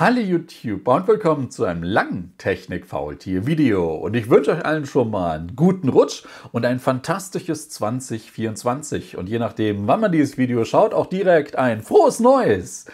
Hallo 0.00 0.20
YouTube 0.22 0.88
und 0.88 1.06
willkommen 1.08 1.50
zu 1.50 1.66
einem 1.66 1.82
langen 1.82 2.32
Technik-Faultier-Video. 2.38 3.96
Und 3.96 4.16
ich 4.16 4.30
wünsche 4.30 4.52
euch 4.52 4.64
allen 4.64 4.86
schon 4.86 5.10
mal 5.10 5.40
einen 5.40 5.54
guten 5.54 5.90
Rutsch 5.90 6.22
und 6.52 6.64
ein 6.64 6.80
fantastisches 6.80 7.68
2024. 7.68 9.18
Und 9.18 9.28
je 9.28 9.38
nachdem, 9.38 9.86
wann 9.88 10.00
man 10.00 10.10
dieses 10.10 10.38
Video 10.38 10.64
schaut, 10.64 10.94
auch 10.94 11.04
direkt 11.04 11.56
ein 11.56 11.82
frohes 11.82 12.18
Neues! 12.18 12.86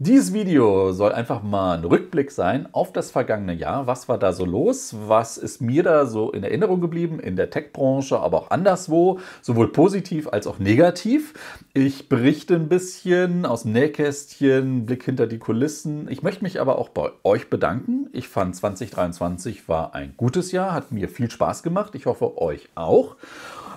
Dieses 0.00 0.32
Video 0.32 0.90
soll 0.90 1.12
einfach 1.12 1.44
mal 1.44 1.78
ein 1.78 1.84
Rückblick 1.84 2.32
sein 2.32 2.68
auf 2.72 2.92
das 2.92 3.12
vergangene 3.12 3.52
Jahr. 3.52 3.86
Was 3.86 4.08
war 4.08 4.18
da 4.18 4.32
so 4.32 4.44
los? 4.44 4.96
Was 5.06 5.38
ist 5.38 5.60
mir 5.60 5.84
da 5.84 6.06
so 6.06 6.32
in 6.32 6.42
Erinnerung 6.42 6.80
geblieben 6.80 7.20
in 7.20 7.36
der 7.36 7.48
Tech-Branche, 7.48 8.18
aber 8.18 8.38
auch 8.38 8.50
anderswo, 8.50 9.20
sowohl 9.40 9.70
positiv 9.70 10.26
als 10.26 10.48
auch 10.48 10.58
negativ? 10.58 11.34
Ich 11.74 12.08
berichte 12.08 12.56
ein 12.56 12.68
bisschen 12.68 13.46
aus 13.46 13.62
dem 13.62 13.70
Nähkästchen, 13.70 14.84
Blick 14.84 15.04
hinter 15.04 15.28
die 15.28 15.38
Kulissen. 15.38 16.08
Ich 16.10 16.24
möchte 16.24 16.42
mich 16.42 16.60
aber 16.60 16.80
auch 16.80 16.88
bei 16.88 17.12
euch 17.22 17.48
bedanken. 17.48 18.08
Ich 18.12 18.26
fand 18.26 18.56
2023 18.56 19.68
war 19.68 19.94
ein 19.94 20.14
gutes 20.16 20.50
Jahr, 20.50 20.72
hat 20.72 20.90
mir 20.90 21.08
viel 21.08 21.30
Spaß 21.30 21.62
gemacht. 21.62 21.94
Ich 21.94 22.06
hoffe 22.06 22.36
euch 22.36 22.68
auch. 22.74 23.14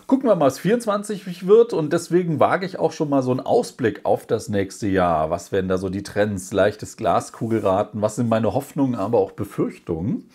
Gucken 0.08 0.30
wir 0.30 0.38
mal, 0.38 0.46
was 0.46 0.60
24 0.60 1.48
wird 1.48 1.74
und 1.74 1.92
deswegen 1.92 2.40
wage 2.40 2.66
ich 2.66 2.80
auch 2.80 2.94
schon 2.94 3.10
mal 3.10 3.22
so 3.22 3.32
einen 3.32 3.42
Ausblick 3.42 4.06
auf 4.06 4.26
das 4.26 4.48
nächste 4.48 4.88
Jahr. 4.88 5.32
Was 5.32 5.52
werden 5.52 5.68
da 5.68 5.78
so 5.78 5.90
die 5.90 6.02
Trends? 6.02 6.54
Leichtes 6.54 6.96
Glaskugelraten? 6.96 8.02
Was 8.02 8.16
sind 8.16 8.30
meine 8.30 8.54
Hoffnungen, 8.54 8.96
aber 8.96 9.18
auch 9.18 9.34
Befürchtungen? 9.34 10.30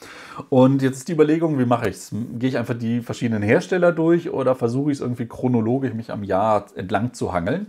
Und 0.51 0.83
jetzt 0.83 0.99
ist 0.99 1.09
die 1.09 1.13
Überlegung, 1.13 1.59
wie 1.59 1.65
mache 1.65 1.89
ich 1.89 1.97
es? 1.97 2.11
Gehe 2.35 2.51
ich 2.51 2.59
einfach 2.59 2.77
die 2.77 3.01
verschiedenen 3.01 3.43
Hersteller 3.43 3.93
durch 3.93 4.29
oder 4.29 4.55
versuche 4.55 4.91
ich 4.91 4.99
es 4.99 5.01
irgendwie 5.01 5.27
chronologisch 5.27 5.95
mich 5.95 6.11
am 6.11 6.23
Jahr 6.23 6.67
entlang 6.75 7.15
zu 7.15 7.33
hangeln? 7.33 7.69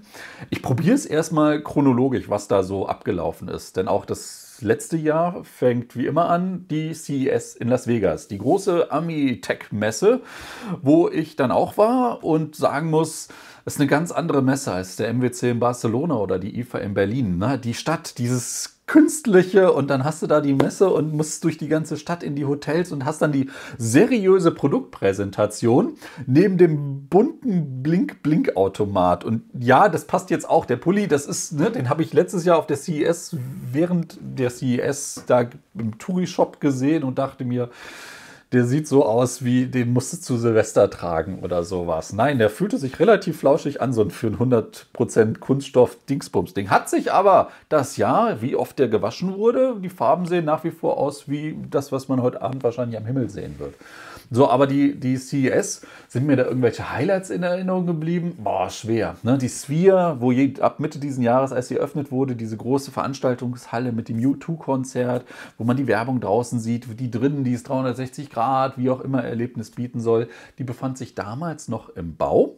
Ich 0.49 0.62
probiere 0.62 0.95
es 0.95 1.05
erstmal 1.05 1.62
chronologisch, 1.62 2.29
was 2.29 2.49
da 2.49 2.63
so 2.63 2.85
abgelaufen 2.85 3.48
ist. 3.48 3.77
Denn 3.77 3.88
auch 3.88 4.04
das 4.04 4.43
letzte 4.62 4.98
Jahr 4.98 5.43
fängt 5.43 5.95
wie 5.95 6.05
immer 6.05 6.30
an 6.30 6.67
die 6.70 6.93
CES 6.93 7.55
in 7.55 7.67
Las 7.67 7.88
Vegas, 7.88 8.27
die 8.27 8.38
große 8.38 8.91
Ami-Tech-Messe, 8.91 10.21
wo 10.82 11.10
ich 11.10 11.35
dann 11.35 11.51
auch 11.51 11.77
war 11.77 12.23
und 12.23 12.55
sagen 12.55 12.90
muss, 12.90 13.29
es 13.65 13.76
ist 13.76 13.79
eine 13.79 13.90
ganz 13.90 14.12
andere 14.12 14.41
Messe 14.41 14.73
als 14.73 14.98
der 14.98 15.13
MWC 15.13 15.51
in 15.51 15.60
Barcelona 15.60 16.15
oder 16.15 16.37
die 16.40 16.60
IFA 16.60 16.79
in 16.79 16.93
Berlin. 16.93 17.43
Die 17.63 17.73
Stadt, 17.73 18.18
dieses 18.18 18.73
künstliche 18.85 19.71
und 19.71 19.89
dann 19.89 20.03
hast 20.03 20.21
du 20.21 20.27
da 20.27 20.41
die 20.41 20.53
Messe 20.53 20.89
und 20.89 21.13
musst 21.13 21.43
durch 21.43 21.57
die 21.57 21.70
ganze 21.70 21.95
Stadt 21.95 22.21
in 22.21 22.35
die 22.35 22.45
Hotels 22.45 22.91
und 22.91 23.05
hast 23.05 23.21
dann 23.21 23.31
die 23.31 23.49
seriöse 23.77 24.51
Produktpräsentation 24.51 25.93
neben 26.26 26.57
dem 26.57 27.07
bunten 27.07 27.81
Blink-Blink-Automat. 27.81 29.23
Und 29.23 29.43
ja, 29.57 29.87
das 29.87 30.05
passt 30.05 30.29
jetzt 30.31 30.49
auch. 30.49 30.65
Der 30.65 30.76
Pulli, 30.76 31.07
das 31.07 31.26
ist, 31.26 31.54
ne, 31.54 31.71
den 31.71 31.89
habe 31.89 32.04
ich 32.04 32.13
letztes 32.13 32.43
Jahr 32.43 32.57
auf 32.57 32.67
der 32.67 32.77
CES 32.77 33.37
während 33.71 34.17
der 34.21 34.49
CES 34.49 35.23
da 35.27 35.49
im 35.76 35.98
Touri-Shop 35.98 36.59
gesehen 36.59 37.04
und 37.04 37.17
dachte 37.17 37.45
mir, 37.45 37.70
der 38.54 38.65
sieht 38.65 38.87
so 38.87 39.04
aus 39.04 39.43
wie, 39.43 39.65
den 39.65 39.91
musst 39.91 40.13
du 40.13 40.18
zu 40.18 40.37
Silvester 40.37 40.90
tragen 40.90 41.40
oder 41.41 41.63
sowas. 41.63 42.13
Nein, 42.13 42.37
der 42.37 42.49
fühlte 42.49 42.77
sich 42.77 42.99
relativ 42.99 43.40
flauschig 43.40 43.82
an, 43.82 43.93
so 43.93 44.01
ein 44.04 44.12
für 44.12 44.27
ein 44.27 44.37
100% 44.37 45.40
Kunststoff-Dingsbums-Ding. 45.40 46.70
Hat 46.70 46.87
sich 46.87 47.12
aber 47.12 47.49
das 47.70 47.98
Jahr, 47.98 48.41
wie 48.41 48.55
oft 48.55 48.77
der 48.77 48.87
gewaschen 48.87 49.35
wurde, 49.35 49.76
die 49.82 49.90
Farben 49.90 50.27
sehen 50.27 50.45
nach 50.45 50.63
wie 50.63 50.71
vor 50.71 50.98
aus 50.98 51.27
wie 51.27 51.57
das, 51.70 51.91
was 51.91 52.07
man 52.07 52.21
heute 52.21 52.41
Abend 52.41 52.63
wahrscheinlich 52.63 52.98
am 52.98 53.05
Himmel 53.05 53.29
sehen 53.29 53.55
wird. 53.57 53.73
So, 54.32 54.49
aber 54.49 54.65
die, 54.65 54.99
die 54.99 55.17
CES, 55.17 55.82
sind 56.07 56.26
mir 56.26 56.35
da 56.35 56.45
irgendwelche 56.45 56.91
Highlights 56.91 57.29
in 57.29 57.43
Erinnerung 57.43 57.85
geblieben? 57.85 58.35
Boah, 58.43 58.70
schwer. 58.70 59.15
Ne? 59.21 59.38
Die 59.38 59.49
Sphere, 59.49 60.17
wo 60.21 60.32
je, 60.32 60.60
ab 60.60 60.79
Mitte 60.79 60.98
dieses 60.98 61.23
Jahres, 61.23 61.51
als 61.51 61.67
sie 61.67 61.77
eröffnet 61.77 62.12
wurde, 62.12 62.35
diese 62.35 62.57
große 62.57 62.90
Veranstaltungshalle 62.90 63.91
mit 63.91 64.09
dem 64.09 64.17
U2-Konzert, 64.17 65.23
wo 65.59 65.63
man 65.63 65.78
die 65.78 65.85
Werbung 65.85 66.19
draußen 66.19 66.59
sieht, 66.59 67.00
die 67.00 67.12
drinnen, 67.12 67.44
die 67.44 67.53
ist 67.53 67.69
360 67.69 68.31
Grad, 68.31 68.43
wie 68.78 68.90
auch 68.90 69.02
immer 69.02 69.24
Erlebnis 69.24 69.72
bieten 69.72 70.00
soll, 70.00 70.28
die 70.58 70.63
befand 70.63 70.97
sich 70.97 71.16
damals 71.16 71.68
noch 71.68 71.90
im 71.90 72.16
Bau. 72.16 72.58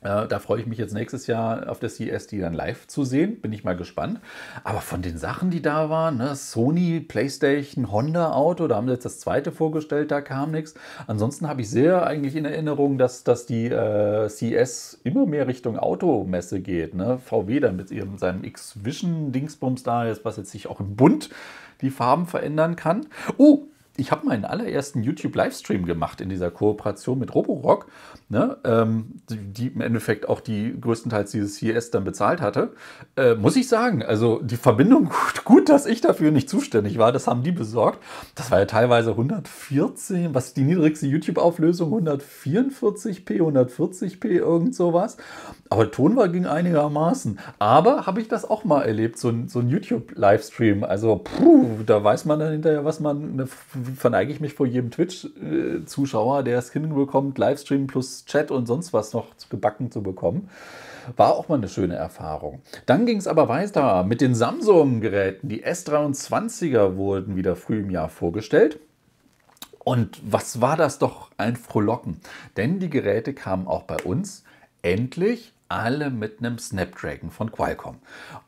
Äh, 0.00 0.28
da 0.28 0.38
freue 0.38 0.60
ich 0.60 0.66
mich 0.66 0.78
jetzt 0.78 0.94
nächstes 0.94 1.26
Jahr 1.26 1.68
auf 1.68 1.80
der 1.80 1.88
CES, 1.88 2.28
die 2.28 2.38
dann 2.38 2.54
live 2.54 2.86
zu 2.86 3.04
sehen. 3.04 3.40
Bin 3.40 3.52
ich 3.52 3.64
mal 3.64 3.76
gespannt. 3.76 4.20
Aber 4.62 4.80
von 4.80 5.02
den 5.02 5.18
Sachen, 5.18 5.50
die 5.50 5.60
da 5.60 5.90
waren, 5.90 6.18
ne, 6.18 6.36
Sony, 6.36 7.00
PlayStation, 7.00 7.90
Honda 7.90 8.32
Auto, 8.32 8.68
da 8.68 8.76
haben 8.76 8.86
sie 8.86 8.92
jetzt 8.92 9.04
das 9.04 9.18
zweite 9.18 9.50
vorgestellt, 9.50 10.12
da 10.12 10.20
kam 10.20 10.52
nichts. 10.52 10.74
Ansonsten 11.08 11.48
habe 11.48 11.62
ich 11.62 11.70
sehr 11.70 12.06
eigentlich 12.06 12.36
in 12.36 12.44
Erinnerung, 12.44 12.96
dass, 12.96 13.24
dass 13.24 13.46
die 13.46 13.66
äh, 13.66 14.28
CES 14.28 15.00
immer 15.02 15.26
mehr 15.26 15.48
Richtung 15.48 15.78
Automesse 15.78 16.60
geht. 16.60 16.94
Ne? 16.94 17.18
VW 17.18 17.58
dann 17.58 17.74
mit 17.74 17.90
ihrem, 17.90 18.18
seinem 18.18 18.44
X-Vision-Dingsbums 18.44 19.82
da 19.82 20.06
ist, 20.06 20.24
was 20.24 20.36
jetzt 20.36 20.52
sich 20.52 20.68
auch 20.68 20.78
im 20.78 20.94
Bund 20.94 21.30
die 21.80 21.90
Farben 21.90 22.26
verändern 22.26 22.76
kann. 22.76 23.06
Oh, 23.36 23.64
ich 23.98 24.12
habe 24.12 24.26
meinen 24.26 24.44
allerersten 24.44 25.02
YouTube-Livestream 25.02 25.84
gemacht 25.84 26.20
in 26.20 26.28
dieser 26.28 26.52
Kooperation 26.52 27.18
mit 27.18 27.34
Roborock, 27.34 27.88
ne, 28.28 28.56
ähm, 28.64 29.16
die, 29.28 29.36
die, 29.38 29.66
im 29.66 29.80
Endeffekt 29.80 30.28
auch 30.28 30.40
die 30.40 30.80
größtenteils 30.80 31.32
dieses 31.32 31.56
CES 31.56 31.90
dann 31.90 32.04
bezahlt 32.04 32.40
hatte. 32.40 32.74
Äh, 33.16 33.34
muss 33.34 33.56
ich 33.56 33.68
sagen, 33.68 34.04
also 34.04 34.40
die 34.40 34.56
Verbindung, 34.56 35.06
gut, 35.34 35.44
gut, 35.44 35.68
dass 35.68 35.84
ich 35.84 36.00
dafür 36.00 36.30
nicht 36.30 36.48
zuständig 36.48 36.96
war, 36.96 37.10
das 37.10 37.26
haben 37.26 37.42
die 37.42 37.50
besorgt. 37.50 37.98
Das 38.36 38.52
war 38.52 38.60
ja 38.60 38.66
teilweise 38.66 39.10
114, 39.10 40.32
was 40.32 40.54
die 40.54 40.62
niedrigste 40.62 41.08
YouTube-Auflösung? 41.08 41.92
144p, 41.92 43.40
140p, 43.40 44.28
irgend 44.28 44.76
sowas. 44.76 45.16
Aber 45.70 45.90
Ton 45.90 46.14
war 46.14 46.28
ging 46.28 46.46
einigermaßen. 46.46 47.40
Aber 47.58 48.06
habe 48.06 48.20
ich 48.20 48.28
das 48.28 48.48
auch 48.48 48.62
mal 48.62 48.82
erlebt, 48.82 49.18
so 49.18 49.28
ein, 49.28 49.48
so 49.48 49.58
ein 49.58 49.68
YouTube-Livestream. 49.68 50.84
Also, 50.84 51.16
puh, 51.16 51.82
da 51.84 52.02
weiß 52.04 52.26
man 52.26 52.38
dann 52.38 52.52
hinterher, 52.52 52.84
was 52.84 53.00
man 53.00 53.32
eine 53.32 53.48
verneige 53.96 54.32
ich 54.32 54.40
mich 54.40 54.54
vor 54.54 54.66
jedem 54.66 54.90
Twitch-Zuschauer, 54.90 56.42
der 56.42 56.58
es 56.58 56.72
hinbekommt, 56.72 57.38
Livestream 57.38 57.86
plus 57.86 58.24
Chat 58.24 58.50
und 58.50 58.66
sonst 58.66 58.92
was 58.92 59.12
noch 59.12 59.26
gebacken 59.50 59.90
zu 59.90 60.02
bekommen. 60.02 60.48
War 61.16 61.34
auch 61.34 61.48
mal 61.48 61.56
eine 61.56 61.68
schöne 61.68 61.94
Erfahrung. 61.94 62.60
Dann 62.86 63.06
ging 63.06 63.16
es 63.16 63.26
aber 63.26 63.48
weiter 63.48 64.04
mit 64.04 64.20
den 64.20 64.34
Samsung-Geräten. 64.34 65.48
Die 65.48 65.64
S23er 65.64 66.96
wurden 66.96 67.36
wieder 67.36 67.56
früh 67.56 67.80
im 67.80 67.90
Jahr 67.90 68.08
vorgestellt. 68.08 68.78
Und 69.78 70.20
was 70.22 70.60
war 70.60 70.76
das 70.76 70.98
doch 70.98 71.30
ein 71.38 71.56
Frohlocken? 71.56 72.20
Denn 72.56 72.78
die 72.78 72.90
Geräte 72.90 73.32
kamen 73.32 73.66
auch 73.66 73.84
bei 73.84 73.96
uns 74.04 74.44
endlich 74.82 75.54
alle 75.68 76.10
mit 76.10 76.38
einem 76.38 76.58
Snapdragon 76.58 77.30
von 77.30 77.52
Qualcomm. 77.52 77.98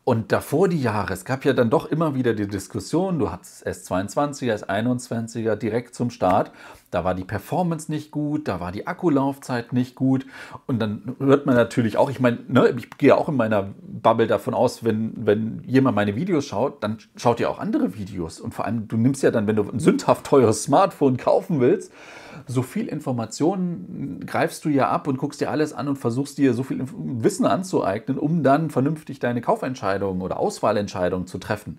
Und 0.04 0.32
davor 0.32 0.68
die 0.68 0.80
Jahre, 0.80 1.12
es 1.12 1.24
gab 1.24 1.44
ja 1.44 1.52
dann 1.52 1.70
doch 1.70 1.86
immer 1.86 2.14
wieder 2.14 2.34
die 2.34 2.46
Diskussion, 2.46 3.18
du 3.18 3.30
hattest 3.30 3.66
S22er, 3.66 4.64
S21er 4.64 5.56
direkt 5.56 5.94
zum 5.94 6.10
Start, 6.10 6.50
da 6.90 7.04
war 7.04 7.14
die 7.14 7.24
Performance 7.24 7.90
nicht 7.90 8.10
gut, 8.10 8.48
da 8.48 8.60
war 8.60 8.72
die 8.72 8.86
Akkulaufzeit 8.86 9.72
nicht 9.72 9.94
gut 9.94 10.26
und 10.66 10.80
dann 10.80 11.16
hört 11.18 11.46
man 11.46 11.54
natürlich 11.54 11.96
auch, 11.96 12.10
ich 12.10 12.20
meine, 12.20 12.38
ne, 12.48 12.74
ich 12.76 12.90
gehe 12.98 13.16
auch 13.16 13.28
in 13.28 13.36
meiner 13.36 13.74
Bubble 13.82 14.26
davon 14.26 14.54
aus, 14.54 14.84
wenn, 14.84 15.12
wenn 15.16 15.62
jemand 15.66 15.96
meine 15.96 16.16
Videos 16.16 16.46
schaut, 16.46 16.82
dann 16.82 16.98
schaut 17.16 17.40
ihr 17.40 17.50
auch 17.50 17.58
andere 17.58 17.94
Videos 17.94 18.40
und 18.40 18.54
vor 18.54 18.64
allem, 18.64 18.88
du 18.88 18.96
nimmst 18.96 19.22
ja 19.22 19.30
dann, 19.30 19.46
wenn 19.46 19.56
du 19.56 19.62
ein 19.70 19.78
sündhaft 19.78 20.26
teures 20.26 20.64
Smartphone 20.64 21.16
kaufen 21.16 21.60
willst, 21.60 21.92
so 22.46 22.62
viel 22.62 22.86
Informationen 22.86 24.24
greifst 24.26 24.64
du 24.64 24.68
ja 24.68 24.88
ab 24.88 25.06
und 25.06 25.18
guckst 25.18 25.40
dir 25.40 25.50
alles 25.50 25.72
an 25.72 25.88
und 25.88 25.96
versuchst 25.96 26.38
dir 26.38 26.54
so 26.54 26.62
viel 26.62 26.84
Wissen 26.96 27.46
anzueignen, 27.46 28.18
um 28.18 28.42
dann 28.42 28.70
vernünftig 28.70 29.18
deine 29.18 29.40
Kaufentscheidungen 29.40 30.22
oder 30.22 30.38
Auswahlentscheidungen 30.38 31.26
zu 31.26 31.38
treffen. 31.38 31.78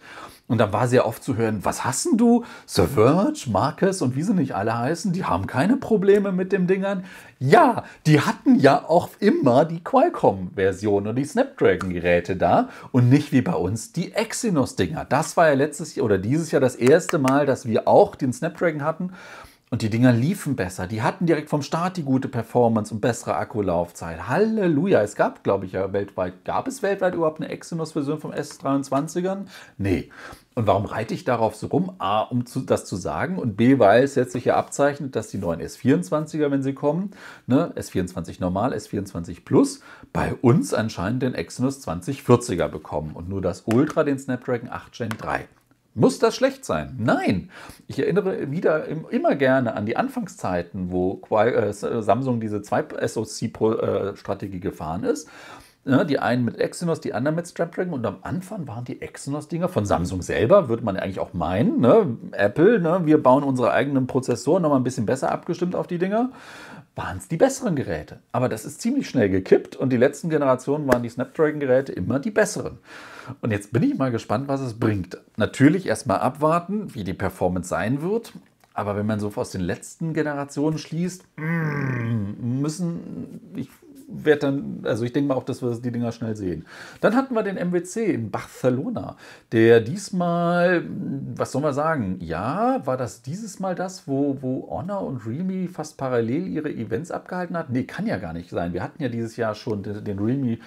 Und 0.51 0.57
dann 0.57 0.73
war 0.73 0.89
sehr 0.89 1.07
oft 1.07 1.23
zu 1.23 1.37
hören, 1.37 1.63
was 1.63 1.85
hast 1.85 2.07
denn 2.07 2.17
du? 2.17 2.43
The 2.65 2.85
Verge, 2.85 3.45
Marcus 3.49 4.01
und 4.01 4.17
wie 4.17 4.21
sie 4.21 4.33
nicht 4.33 4.53
alle 4.53 4.77
heißen, 4.77 5.13
die 5.13 5.23
haben 5.23 5.47
keine 5.47 5.77
Probleme 5.77 6.33
mit 6.33 6.51
den 6.51 6.67
Dingern. 6.67 7.05
Ja, 7.39 7.85
die 8.05 8.19
hatten 8.19 8.59
ja 8.59 8.83
auch 8.85 9.07
immer 9.19 9.63
die 9.63 9.81
Qualcomm-Version 9.81 11.07
und 11.07 11.15
die 11.15 11.23
Snapdragon-Geräte 11.23 12.35
da 12.35 12.67
und 12.91 13.07
nicht 13.07 13.31
wie 13.31 13.41
bei 13.41 13.53
uns 13.53 13.93
die 13.93 14.11
Exynos-Dinger. 14.11 15.05
Das 15.05 15.37
war 15.37 15.47
ja 15.47 15.53
letztes 15.53 15.95
Jahr 15.95 16.03
oder 16.03 16.17
dieses 16.17 16.51
Jahr 16.51 16.59
das 16.59 16.75
erste 16.75 17.17
Mal, 17.17 17.45
dass 17.45 17.65
wir 17.65 17.87
auch 17.87 18.15
den 18.15 18.33
Snapdragon 18.33 18.83
hatten. 18.83 19.13
Und 19.73 19.83
die 19.83 19.89
Dinger 19.89 20.11
liefen 20.11 20.57
besser. 20.57 20.85
Die 20.85 21.01
hatten 21.01 21.25
direkt 21.25 21.49
vom 21.49 21.61
Start 21.61 21.95
die 21.95 22.03
gute 22.03 22.27
Performance 22.27 22.93
und 22.93 22.99
bessere 22.99 23.37
Akkulaufzeit. 23.37 24.27
Halleluja. 24.27 25.01
Es 25.01 25.15
gab, 25.15 25.45
glaube 25.45 25.65
ich, 25.65 25.71
ja 25.71 25.93
weltweit, 25.93 26.43
gab 26.43 26.67
es 26.67 26.83
weltweit 26.83 27.15
überhaupt 27.15 27.39
eine 27.39 27.49
Exynos-Version 27.49 28.19
vom 28.19 28.33
S23ern? 28.33 29.45
Nee. 29.77 30.09
Und 30.55 30.67
warum 30.67 30.83
reite 30.83 31.13
ich 31.13 31.23
darauf 31.23 31.55
so 31.55 31.67
rum? 31.67 31.95
A, 31.99 32.19
um 32.19 32.45
zu, 32.45 32.59
das 32.59 32.83
zu 32.83 32.97
sagen 32.97 33.39
und 33.39 33.55
B, 33.55 33.79
weil 33.79 34.03
es 34.03 34.15
jetzt 34.15 34.33
sich 34.33 34.43
ja 34.43 34.57
abzeichnet, 34.57 35.15
dass 35.15 35.29
die 35.29 35.37
neuen 35.37 35.61
S24er, 35.61 36.51
wenn 36.51 36.63
sie 36.63 36.73
kommen, 36.73 37.11
ne, 37.47 37.71
S24 37.77 38.41
normal, 38.41 38.73
S24 38.73 39.45
Plus, 39.45 39.79
bei 40.11 40.33
uns 40.33 40.73
anscheinend 40.73 41.23
den 41.23 41.33
Exynos 41.33 41.87
2040er 41.87 42.67
bekommen 42.67 43.11
und 43.13 43.29
nur 43.29 43.41
das 43.41 43.61
Ultra 43.67 44.03
den 44.03 44.19
Snapdragon 44.19 44.69
8 44.69 44.91
Gen 44.91 45.09
3. 45.17 45.47
Muss 45.93 46.19
das 46.19 46.35
schlecht 46.35 46.63
sein? 46.63 46.95
Nein. 46.97 47.49
Ich 47.87 47.99
erinnere 47.99 48.49
wieder 48.49 48.87
immer 48.87 49.35
gerne 49.35 49.75
an 49.75 49.85
die 49.85 49.97
Anfangszeiten, 49.97 50.91
wo 50.91 51.21
äh, 51.29 51.73
Samsung 51.73 52.39
diese 52.39 52.59
2-SoC-Strategie 52.59 54.61
gefahren 54.61 55.03
ist. 55.03 55.27
Ja, 55.83 56.03
die 56.03 56.19
einen 56.19 56.45
mit 56.45 56.59
Exynos, 56.59 57.01
die 57.01 57.13
anderen 57.13 57.35
mit 57.35 57.47
Snapdragon. 57.47 57.95
Und 57.95 58.05
am 58.05 58.17
Anfang 58.21 58.67
waren 58.67 58.85
die 58.85 59.01
Exynos-Dinger 59.01 59.67
von 59.67 59.85
Samsung 59.85 60.21
selber, 60.21 60.69
würde 60.69 60.83
man 60.83 60.95
eigentlich 60.95 61.19
auch 61.19 61.33
meinen. 61.33 61.81
Ne? 61.81 62.17
Apple, 62.33 62.79
ne? 62.79 63.01
wir 63.05 63.21
bauen 63.21 63.43
unsere 63.43 63.71
eigenen 63.71 64.05
Prozessoren 64.05 64.61
nochmal 64.61 64.79
ein 64.79 64.83
bisschen 64.83 65.07
besser 65.07 65.31
abgestimmt 65.31 65.75
auf 65.75 65.87
die 65.87 65.97
Dinger. 65.97 66.29
Waren 67.01 67.17
es 67.17 67.27
die 67.27 67.37
besseren 67.37 67.75
Geräte. 67.75 68.19
Aber 68.31 68.47
das 68.47 68.63
ist 68.63 68.79
ziemlich 68.79 69.09
schnell 69.09 69.27
gekippt 69.27 69.75
und 69.75 69.89
die 69.89 69.97
letzten 69.97 70.29
Generationen 70.29 70.87
waren 70.87 71.01
die 71.01 71.09
Snapdragon-Geräte 71.09 71.91
immer 71.93 72.19
die 72.19 72.29
besseren. 72.29 72.77
Und 73.41 73.49
jetzt 73.49 73.73
bin 73.73 73.81
ich 73.81 73.97
mal 73.97 74.11
gespannt, 74.11 74.47
was 74.47 74.61
es 74.61 74.79
bringt. 74.79 75.17
Natürlich 75.35 75.87
erstmal 75.87 76.19
abwarten, 76.19 76.93
wie 76.93 77.03
die 77.03 77.15
Performance 77.15 77.69
sein 77.69 78.03
wird. 78.03 78.33
Aber 78.75 78.95
wenn 78.95 79.07
man 79.07 79.19
so 79.19 79.31
aus 79.35 79.49
den 79.49 79.61
letzten 79.61 80.13
Generationen 80.13 80.77
schließt, 80.77 81.25
mm, 81.37 82.61
müssen, 82.61 83.51
ich 83.55 83.69
werde 84.13 84.39
dann, 84.39 84.81
also 84.83 85.03
ich 85.03 85.13
denke 85.13 85.29
mal 85.29 85.35
auch, 85.35 85.43
dass 85.43 85.61
wir 85.61 85.71
die 85.75 85.91
Dinger 85.91 86.11
schnell 86.11 86.35
sehen. 86.35 86.65
Dann 86.99 87.15
hatten 87.15 87.33
wir 87.33 87.43
den 87.43 87.55
MWC 87.55 88.13
in 88.13 88.31
Barcelona, 88.31 89.15
der 89.51 89.79
diesmal, 89.79 90.83
was 91.35 91.51
soll 91.51 91.61
man 91.61 91.73
sagen, 91.73 92.17
ja, 92.19 92.85
war 92.85 92.97
das 92.97 93.21
dieses 93.21 93.59
Mal 93.59 93.75
das, 93.75 94.07
wo, 94.07 94.37
wo 94.41 94.67
Honor 94.69 95.01
und 95.01 95.25
Realme 95.25 95.67
fast 95.67 95.97
parallel 95.97 96.47
ihre 96.47 96.69
Events 96.69 97.11
abgehalten 97.11 97.57
hat? 97.57 97.69
Nee, 97.69 97.83
kann 97.83 98.07
ja 98.07 98.17
gar 98.17 98.33
nicht 98.33 98.49
sein. 98.49 98.73
Wir 98.73 98.83
hatten 98.83 99.01
ja 99.01 99.09
dieses 99.09 99.37
Jahr 99.37 99.55
schon 99.55 99.83
den, 99.83 100.03
den 100.03 100.19
Realme, 100.19 100.59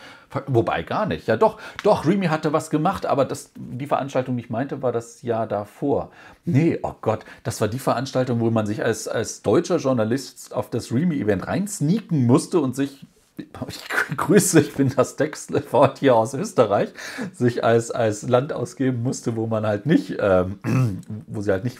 wobei 0.46 0.82
gar 0.82 1.06
nicht. 1.06 1.26
Ja 1.26 1.36
doch, 1.36 1.58
doch, 1.82 2.06
Realme 2.06 2.30
hatte 2.30 2.52
was 2.52 2.70
gemacht, 2.70 3.06
aber 3.06 3.24
das, 3.24 3.52
die 3.56 3.86
Veranstaltung, 3.86 4.36
die 4.36 4.44
ich 4.44 4.50
meinte, 4.50 4.82
war 4.82 4.92
das 4.92 5.22
Jahr 5.22 5.46
davor. 5.46 6.10
Nee, 6.44 6.78
oh 6.82 6.94
Gott, 7.00 7.24
das 7.42 7.60
war 7.60 7.68
die 7.68 7.78
Veranstaltung, 7.78 8.40
wo 8.40 8.50
man 8.50 8.66
sich 8.66 8.84
als, 8.84 9.08
als 9.08 9.42
deutscher 9.42 9.76
Journalist 9.76 10.54
auf 10.54 10.70
das 10.70 10.92
Realme-Event 10.92 11.46
reinsneaken 11.46 12.26
musste 12.26 12.60
und 12.60 12.76
sich 12.76 13.06
ich 13.36 14.16
grüße, 14.16 14.60
ich 14.60 14.74
bin 14.74 14.92
das 14.94 15.16
Textwort 15.16 15.98
hier 15.98 16.14
aus 16.14 16.34
Österreich, 16.34 16.90
sich 17.32 17.64
als, 17.64 17.90
als 17.90 18.22
Land 18.28 18.52
ausgeben 18.52 19.02
musste, 19.02 19.36
wo 19.36 19.46
man 19.46 19.66
halt 19.66 19.86
nicht, 19.86 20.16
ähm, 20.20 20.58
wo 21.26 21.40
sie 21.40 21.50
halt 21.50 21.64
nicht 21.64 21.78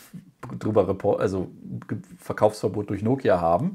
drüber 0.59 0.89
report, 0.89 1.21
also 1.21 1.49
Verkaufsverbot 2.19 2.91
durch 2.91 3.03
Nokia 3.03 3.41
haben. 3.41 3.75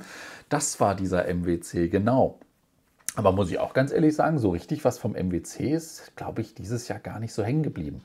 Das 0.50 0.80
war 0.80 0.96
dieser 0.96 1.26
MWC, 1.34 1.90
genau. 1.90 2.40
Aber 3.16 3.32
muss 3.32 3.50
ich 3.50 3.60
auch 3.60 3.74
ganz 3.74 3.92
ehrlich 3.92 4.16
sagen, 4.16 4.38
so 4.38 4.52
richtig 4.52 4.86
was 4.86 5.00
vom 5.00 5.14
MWC 5.14 5.72
ist, 5.72 6.16
glaube 6.16 6.42
ich, 6.42 6.54
dieses 6.54 6.88
Jahr 6.88 7.00
gar 7.00 7.20
nicht 7.20 7.34
so 7.34 7.44
hängen 7.44 7.64
geblieben. 7.64 8.02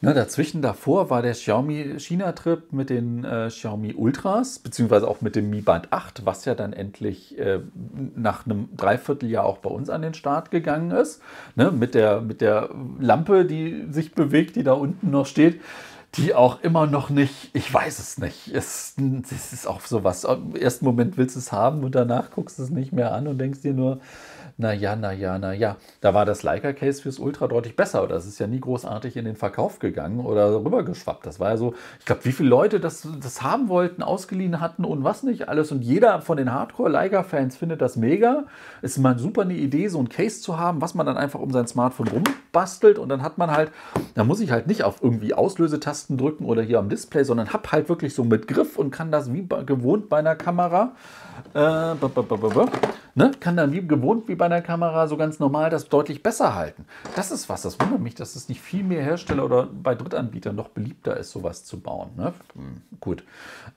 Ne, 0.00 0.12
dazwischen 0.12 0.60
davor 0.60 1.08
war 1.08 1.22
der 1.22 1.32
Xiaomi 1.32 1.98
China-Trip 1.98 2.72
mit 2.72 2.90
den 2.90 3.24
äh, 3.24 3.48
Xiaomi 3.48 3.94
Ultras, 3.94 4.58
beziehungsweise 4.58 5.06
auch 5.06 5.20
mit 5.20 5.36
dem 5.36 5.50
Mi 5.50 5.60
Band 5.60 5.92
8, 5.92 6.26
was 6.26 6.44
ja 6.46 6.54
dann 6.54 6.72
endlich 6.72 7.38
äh, 7.38 7.60
nach 8.16 8.44
einem 8.44 8.68
Dreivierteljahr 8.76 9.44
auch 9.44 9.58
bei 9.58 9.70
uns 9.70 9.88
an 9.88 10.02
den 10.02 10.14
Start 10.14 10.50
gegangen 10.50 10.90
ist. 10.90 11.22
Ne, 11.54 11.70
mit, 11.70 11.94
der, 11.94 12.20
mit 12.20 12.40
der 12.40 12.70
Lampe, 12.98 13.44
die 13.44 13.86
sich 13.90 14.14
bewegt, 14.14 14.56
die 14.56 14.64
da 14.64 14.72
unten 14.72 15.10
noch 15.10 15.26
steht 15.26 15.60
die 16.16 16.34
auch 16.34 16.60
immer 16.62 16.86
noch 16.86 17.08
nicht, 17.08 17.50
ich 17.52 17.72
weiß 17.72 18.00
es 18.00 18.18
nicht. 18.18 18.48
Es, 18.52 18.96
es 19.30 19.52
ist 19.52 19.66
auch 19.66 19.80
sowas. 19.82 20.24
Im 20.24 20.56
ersten 20.56 20.84
Moment 20.84 21.16
willst 21.16 21.36
du 21.36 21.38
es 21.38 21.52
haben 21.52 21.84
und 21.84 21.94
danach 21.94 22.32
guckst 22.32 22.58
du 22.58 22.64
es 22.64 22.70
nicht 22.70 22.92
mehr 22.92 23.12
an 23.14 23.28
und 23.28 23.38
denkst 23.38 23.60
dir 23.60 23.74
nur, 23.74 24.00
na 24.60 24.72
ja, 24.74 24.94
na 24.94 25.12
ja, 25.12 25.38
na 25.38 25.52
ja. 25.54 25.76
Da 26.02 26.12
war 26.12 26.26
das 26.26 26.42
Leica-Case 26.42 27.00
fürs 27.00 27.18
Ultra 27.18 27.48
deutlich 27.48 27.76
besser. 27.76 28.08
Es 28.10 28.26
ist 28.26 28.38
ja 28.38 28.46
nie 28.46 28.60
großartig 28.60 29.16
in 29.16 29.24
den 29.24 29.34
Verkauf 29.34 29.78
gegangen 29.78 30.20
oder 30.20 30.54
rübergeschwappt. 30.54 31.24
Das 31.24 31.40
war 31.40 31.50
ja 31.50 31.56
so, 31.56 31.74
ich 31.98 32.04
glaube, 32.04 32.24
wie 32.26 32.32
viele 32.32 32.50
Leute 32.50 32.78
das, 32.78 33.08
das 33.20 33.42
haben 33.42 33.68
wollten, 33.68 34.02
ausgeliehen 34.02 34.60
hatten 34.60 34.84
und 34.84 35.02
was 35.02 35.22
nicht 35.22 35.48
alles. 35.48 35.72
Und 35.72 35.82
jeder 35.82 36.20
von 36.20 36.36
den 36.36 36.52
Hardcore-Leica-Fans 36.52 37.56
findet 37.56 37.80
das 37.80 37.96
mega. 37.96 38.44
Ist 38.82 38.98
mal 38.98 39.18
super 39.18 39.42
eine 39.42 39.54
Idee, 39.54 39.88
so 39.88 39.98
ein 39.98 40.10
Case 40.10 40.42
zu 40.42 40.58
haben, 40.58 40.82
was 40.82 40.94
man 40.94 41.06
dann 41.06 41.16
einfach 41.16 41.40
um 41.40 41.50
sein 41.50 41.66
Smartphone 41.66 42.08
rumbastelt. 42.08 42.98
Und 42.98 43.08
dann 43.08 43.22
hat 43.22 43.38
man 43.38 43.50
halt, 43.50 43.72
da 44.14 44.24
muss 44.24 44.40
ich 44.40 44.50
halt 44.50 44.66
nicht 44.66 44.84
auf 44.84 45.02
irgendwie 45.02 45.32
Auslösetasten 45.32 46.18
drücken 46.18 46.44
oder 46.44 46.60
hier 46.60 46.78
am 46.78 46.90
Display, 46.90 47.24
sondern 47.24 47.54
habe 47.54 47.72
halt 47.72 47.88
wirklich 47.88 48.14
so 48.14 48.24
mit 48.24 48.46
Griff 48.46 48.76
und 48.76 48.90
kann 48.90 49.10
das 49.10 49.32
wie 49.32 49.48
gewohnt 49.64 50.10
bei 50.10 50.18
einer 50.18 50.36
Kamera 50.36 50.92
äh, 51.54 51.94
ne? 53.14 53.30
kann 53.40 53.56
dann 53.56 53.72
wie 53.72 53.86
gewohnt 53.86 54.28
wie 54.28 54.34
bei 54.34 54.46
einer 54.50 54.62
Kamera 54.62 55.06
so 55.06 55.16
ganz 55.16 55.38
normal 55.38 55.70
das 55.70 55.88
deutlich 55.88 56.22
besser 56.22 56.54
halten. 56.54 56.84
Das 57.16 57.30
ist 57.30 57.48
was, 57.48 57.62
das 57.62 57.78
wundert 57.80 58.00
mich, 58.00 58.14
dass 58.14 58.36
es 58.36 58.48
nicht 58.48 58.60
viel 58.60 58.82
mehr 58.82 59.02
Hersteller 59.02 59.44
oder 59.44 59.66
bei 59.66 59.94
Drittanbietern 59.94 60.54
noch 60.54 60.68
beliebter 60.68 61.16
ist, 61.16 61.30
sowas 61.30 61.64
zu 61.64 61.80
bauen. 61.80 62.10
Ne? 62.16 62.32
Hm, 62.54 62.82
gut. 63.00 63.24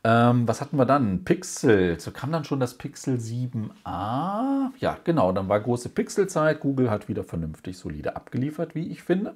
Ähm, 0.03 0.47
was 0.47 0.61
hatten 0.61 0.77
wir 0.77 0.85
dann? 0.85 1.23
Pixel. 1.23 1.99
So 1.99 2.11
kam 2.11 2.31
dann 2.31 2.43
schon 2.43 2.59
das 2.59 2.75
Pixel 2.75 3.17
7a. 3.17 4.69
Ja, 4.79 4.97
genau, 5.03 5.31
dann 5.31 5.49
war 5.49 5.59
große 5.59 5.89
Pixelzeit. 5.89 6.59
Google 6.59 6.89
hat 6.89 7.07
wieder 7.07 7.23
vernünftig 7.23 7.77
solide 7.77 8.15
abgeliefert, 8.15 8.75
wie 8.75 8.87
ich 8.87 9.03
finde. 9.03 9.35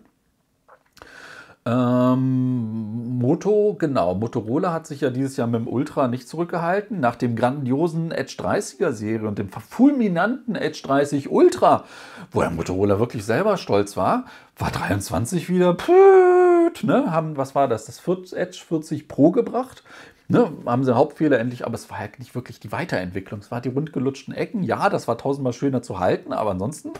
Ähm, 1.68 3.20
Moto, 3.20 3.76
genau. 3.78 4.16
Motorola 4.16 4.72
hat 4.72 4.88
sich 4.88 5.02
ja 5.02 5.10
dieses 5.10 5.36
Jahr 5.36 5.48
mit 5.48 5.60
dem 5.60 5.68
Ultra 5.68 6.08
nicht 6.08 6.30
zurückgehalten. 6.30 7.02
Nach 7.02 7.16
dem 7.16 7.36
grandiosen 7.36 8.12
Edge 8.12 8.36
30er 8.40 8.94
Serie 8.94 9.28
und 9.28 9.38
dem 9.38 9.50
fulminanten 9.50 10.56
Edge 10.56 10.82
30 10.86 11.30
Ultra, 11.30 11.84
wo 12.32 12.40
der 12.40 12.52
Motorola 12.52 13.00
wirklich 13.00 13.26
selber 13.26 13.58
stolz 13.58 13.98
war, 13.98 14.26
war 14.58 14.72
23 14.72 15.50
wieder, 15.50 15.74
püt, 15.74 16.84
ne, 16.84 17.12
haben, 17.12 17.36
was 17.36 17.54
war 17.54 17.68
das, 17.68 17.86
das 17.86 18.00
Edge 18.32 18.64
40 18.66 19.10
Pro 19.10 19.32
gebracht. 19.32 19.84
Ne, 20.30 20.52
haben 20.66 20.84
sie 20.84 20.96
Hauptfehler 20.96 21.40
endlich, 21.40 21.66
aber 21.66 21.76
es 21.76 21.90
war 21.90 22.00
halt 22.00 22.20
nicht 22.20 22.36
wirklich 22.36 22.60
die 22.60 22.72
Weiterentwicklung. 22.72 23.40
Es 23.40 23.52
war 23.52 23.62
die 23.62 23.70
rundgelutschten 23.70 24.34
Ecken. 24.34 24.64
Ja, 24.64 24.90
das 24.90 25.08
war 25.08 25.18
tausendmal 25.18 25.54
schöner 25.54 25.82
zu 25.82 26.00
halten, 26.00 26.34
aber 26.34 26.52
ansonsten, 26.52 26.92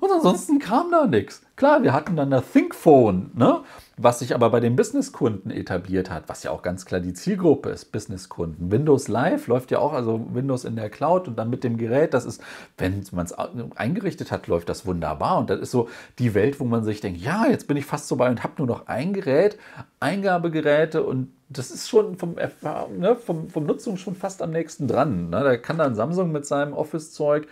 und 0.00 0.10
ansonsten 0.10 0.58
kam 0.58 0.90
da 0.90 1.06
nichts. 1.06 1.42
Klar, 1.56 1.82
wir 1.82 1.92
hatten 1.92 2.16
dann 2.16 2.30
das 2.30 2.44
ThinkPhone, 2.52 3.30
ne? 3.34 3.62
was 3.98 4.18
sich 4.18 4.34
aber 4.34 4.50
bei 4.50 4.60
den 4.60 4.76
Businesskunden 4.76 5.50
etabliert 5.50 6.10
hat, 6.10 6.24
was 6.26 6.42
ja 6.42 6.50
auch 6.50 6.60
ganz 6.60 6.84
klar 6.84 7.00
die 7.00 7.14
Zielgruppe 7.14 7.70
ist, 7.70 7.92
Businesskunden. 7.92 8.70
Windows 8.70 9.08
Live 9.08 9.46
läuft 9.46 9.70
ja 9.70 9.78
auch, 9.78 9.94
also 9.94 10.26
Windows 10.34 10.66
in 10.66 10.76
der 10.76 10.90
Cloud 10.90 11.28
und 11.28 11.38
dann 11.38 11.48
mit 11.48 11.64
dem 11.64 11.78
Gerät, 11.78 12.12
das 12.12 12.26
ist, 12.26 12.42
wenn 12.76 13.02
man 13.12 13.24
es 13.24 13.32
eingerichtet 13.32 14.30
hat, 14.30 14.48
läuft 14.48 14.68
das 14.68 14.84
wunderbar. 14.84 15.38
Und 15.38 15.48
das 15.48 15.60
ist 15.60 15.70
so 15.70 15.88
die 16.18 16.34
Welt, 16.34 16.60
wo 16.60 16.64
man 16.64 16.84
sich 16.84 17.00
denkt, 17.00 17.20
ja, 17.20 17.46
jetzt 17.46 17.68
bin 17.68 17.78
ich 17.78 17.86
fast 17.86 18.08
so 18.08 18.16
bei 18.16 18.28
und 18.28 18.44
habe 18.44 18.54
nur 18.58 18.66
noch 18.66 18.86
ein 18.86 19.14
Gerät, 19.14 19.56
Eingabegeräte 19.98 21.02
und 21.02 21.32
das 21.48 21.70
ist 21.70 21.88
schon 21.88 22.18
vom, 22.18 22.34
ne, 22.34 23.16
vom, 23.16 23.48
vom 23.48 23.64
Nutzung 23.64 23.96
schon 23.96 24.14
fast 24.14 24.42
am 24.42 24.50
nächsten 24.50 24.88
dran. 24.88 25.30
Ne? 25.30 25.42
Da 25.42 25.56
kann 25.56 25.78
dann 25.78 25.94
Samsung 25.94 26.32
mit 26.32 26.44
seinem 26.44 26.74
Office-Zeug 26.74 27.46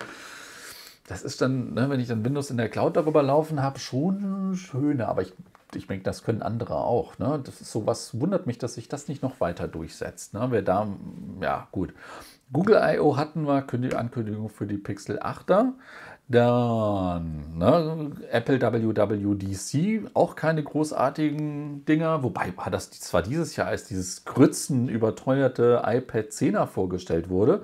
das 1.07 1.23
ist 1.23 1.41
dann, 1.43 1.75
ne, 1.75 1.91
wenn 1.91 2.01
ich 2.01 2.09
dann 2.09 2.25
Windows 2.25 2.51
in 2.51 2.57
der 2.57 2.69
Cloud 2.69 2.97
darüber 2.97 3.23
laufen 3.23 3.63
habe, 3.63 3.79
schon 3.79 4.57
schöner. 4.57 5.09
Aber 5.09 5.23
ich, 5.23 5.33
ich 5.75 5.87
denke, 5.87 6.05
das 6.05 6.23
können 6.23 6.43
andere 6.43 6.77
auch. 6.77 7.19
Ne? 7.19 7.41
Das 7.45 7.61
ist 7.61 7.71
sowas, 7.71 8.19
wundert 8.19 8.47
mich, 8.47 8.59
dass 8.59 8.75
sich 8.75 8.89
das 8.89 9.09
nicht 9.09 9.23
noch 9.23 9.41
weiter 9.41 9.69
durchsetzt. 9.69 10.33
Ne? 10.33 10.47
Wer 10.51 10.63
da, 10.63 10.89
ja, 11.43 11.69
gut. 11.73 11.93
Google 12.53 12.81
I.O. 12.83 13.17
hatten 13.17 13.47
wir, 13.47 13.99
Ankündigung 13.99 14.49
für 14.49 14.67
die 14.67 14.79
Pixel 14.79 15.19
8er. 15.19 15.73
Dann 16.27 17.59
ne, 17.59 18.13
Apple 18.31 18.59
WWDC, 18.63 20.11
auch 20.15 20.35
keine 20.37 20.63
großartigen 20.63 21.85
Dinger, 21.85 22.23
wobei 22.23 22.55
war 22.57 22.71
das 22.71 22.91
zwar 22.93 23.21
dieses 23.21 23.57
Jahr 23.57 23.67
als 23.67 23.85
dieses 23.85 24.25
Grützen 24.25 24.89
überteuerte 24.89 25.83
iPad 25.85 26.29
10er 26.29 26.67
vorgestellt 26.67 27.29
wurde, 27.29 27.63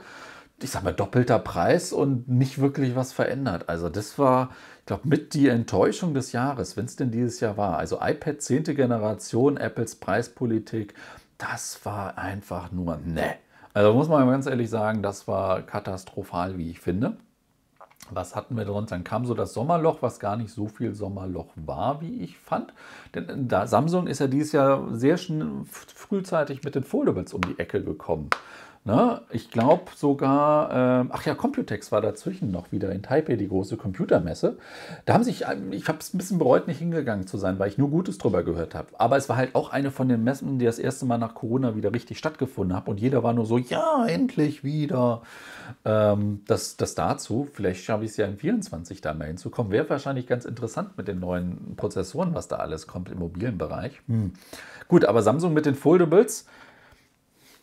ich 0.62 0.70
sag 0.70 0.82
mal, 0.84 0.92
doppelter 0.92 1.38
Preis 1.38 1.92
und 1.92 2.28
nicht 2.28 2.60
wirklich 2.60 2.94
was 2.94 3.12
verändert. 3.12 3.68
Also 3.68 3.88
das 3.88 4.18
war, 4.18 4.50
ich 4.80 4.86
glaube, 4.86 5.08
mit 5.08 5.34
die 5.34 5.48
Enttäuschung 5.48 6.14
des 6.14 6.32
Jahres, 6.32 6.76
wenn 6.76 6.84
es 6.84 6.96
denn 6.96 7.10
dieses 7.10 7.40
Jahr 7.40 7.56
war. 7.56 7.78
Also 7.78 7.98
iPad 8.00 8.40
10. 8.42 8.64
Generation, 8.64 9.56
Apples 9.56 9.96
Preispolitik, 9.96 10.94
das 11.38 11.84
war 11.84 12.18
einfach 12.18 12.70
nur 12.72 12.98
ne. 12.98 13.36
Also 13.72 13.94
muss 13.94 14.08
man 14.08 14.28
ganz 14.28 14.46
ehrlich 14.46 14.68
sagen, 14.68 15.02
das 15.02 15.28
war 15.28 15.62
katastrophal, 15.62 16.58
wie 16.58 16.70
ich 16.70 16.80
finde. 16.80 17.16
Was 18.10 18.34
hatten 18.34 18.56
wir 18.56 18.64
drunter? 18.64 18.96
Dann 18.96 19.04
kam 19.04 19.24
so 19.24 19.34
das 19.34 19.54
Sommerloch, 19.54 20.02
was 20.02 20.18
gar 20.18 20.36
nicht 20.36 20.52
so 20.52 20.66
viel 20.66 20.94
Sommerloch 20.94 21.52
war, 21.54 22.00
wie 22.00 22.22
ich 22.22 22.38
fand. 22.38 22.72
Denn 23.14 23.46
da 23.46 23.68
Samsung 23.68 24.08
ist 24.08 24.18
ja 24.18 24.26
dieses 24.26 24.52
Jahr 24.52 24.88
sehr 24.96 25.16
frühzeitig 25.16 26.64
mit 26.64 26.74
den 26.74 26.82
Foldables 26.82 27.32
um 27.32 27.42
die 27.42 27.58
Ecke 27.58 27.82
gekommen. 27.82 28.30
Ne? 28.82 29.20
Ich 29.30 29.50
glaube 29.50 29.90
sogar, 29.94 31.02
äh, 31.02 31.08
ach 31.10 31.26
ja, 31.26 31.34
Computex 31.34 31.92
war 31.92 32.00
dazwischen 32.00 32.50
noch 32.50 32.72
wieder 32.72 32.90
in 32.92 33.02
Taipei, 33.02 33.36
die 33.36 33.48
große 33.48 33.76
Computermesse. 33.76 34.56
Da 35.04 35.12
haben 35.12 35.22
sich, 35.22 35.44
ich 35.70 35.88
habe 35.88 35.98
es 36.00 36.14
ein 36.14 36.18
bisschen 36.18 36.38
bereut, 36.38 36.66
nicht 36.66 36.78
hingegangen 36.78 37.26
zu 37.26 37.36
sein, 37.36 37.58
weil 37.58 37.68
ich 37.68 37.76
nur 37.76 37.90
Gutes 37.90 38.16
drüber 38.16 38.42
gehört 38.42 38.74
habe. 38.74 38.88
Aber 38.96 39.18
es 39.18 39.28
war 39.28 39.36
halt 39.36 39.54
auch 39.54 39.68
eine 39.68 39.90
von 39.90 40.08
den 40.08 40.24
Messen, 40.24 40.58
die 40.58 40.64
das 40.64 40.78
erste 40.78 41.04
Mal 41.04 41.18
nach 41.18 41.34
Corona 41.34 41.76
wieder 41.76 41.92
richtig 41.92 42.16
stattgefunden 42.16 42.74
hat. 42.74 42.88
Und 42.88 42.98
jeder 42.98 43.22
war 43.22 43.34
nur 43.34 43.44
so, 43.44 43.58
ja, 43.58 44.06
endlich 44.06 44.64
wieder. 44.64 45.20
Ähm, 45.84 46.40
das, 46.46 46.78
das 46.78 46.94
dazu, 46.94 47.46
vielleicht 47.52 47.84
schaffe 47.84 48.04
ich 48.04 48.12
es 48.12 48.16
ja 48.16 48.24
in 48.24 48.38
24 48.38 49.02
da 49.02 49.12
mal 49.12 49.26
hinzukommen. 49.26 49.72
Wäre 49.72 49.90
wahrscheinlich 49.90 50.26
ganz 50.26 50.46
interessant 50.46 50.96
mit 50.96 51.06
den 51.06 51.20
neuen 51.20 51.76
Prozessoren, 51.76 52.34
was 52.34 52.48
da 52.48 52.56
alles 52.56 52.86
kommt 52.86 53.10
im 53.10 53.18
mobilen 53.18 53.58
Bereich. 53.58 54.00
Hm. 54.06 54.32
Gut, 54.88 55.04
aber 55.04 55.20
Samsung 55.20 55.52
mit 55.52 55.66
den 55.66 55.74
Foldables 55.74 56.46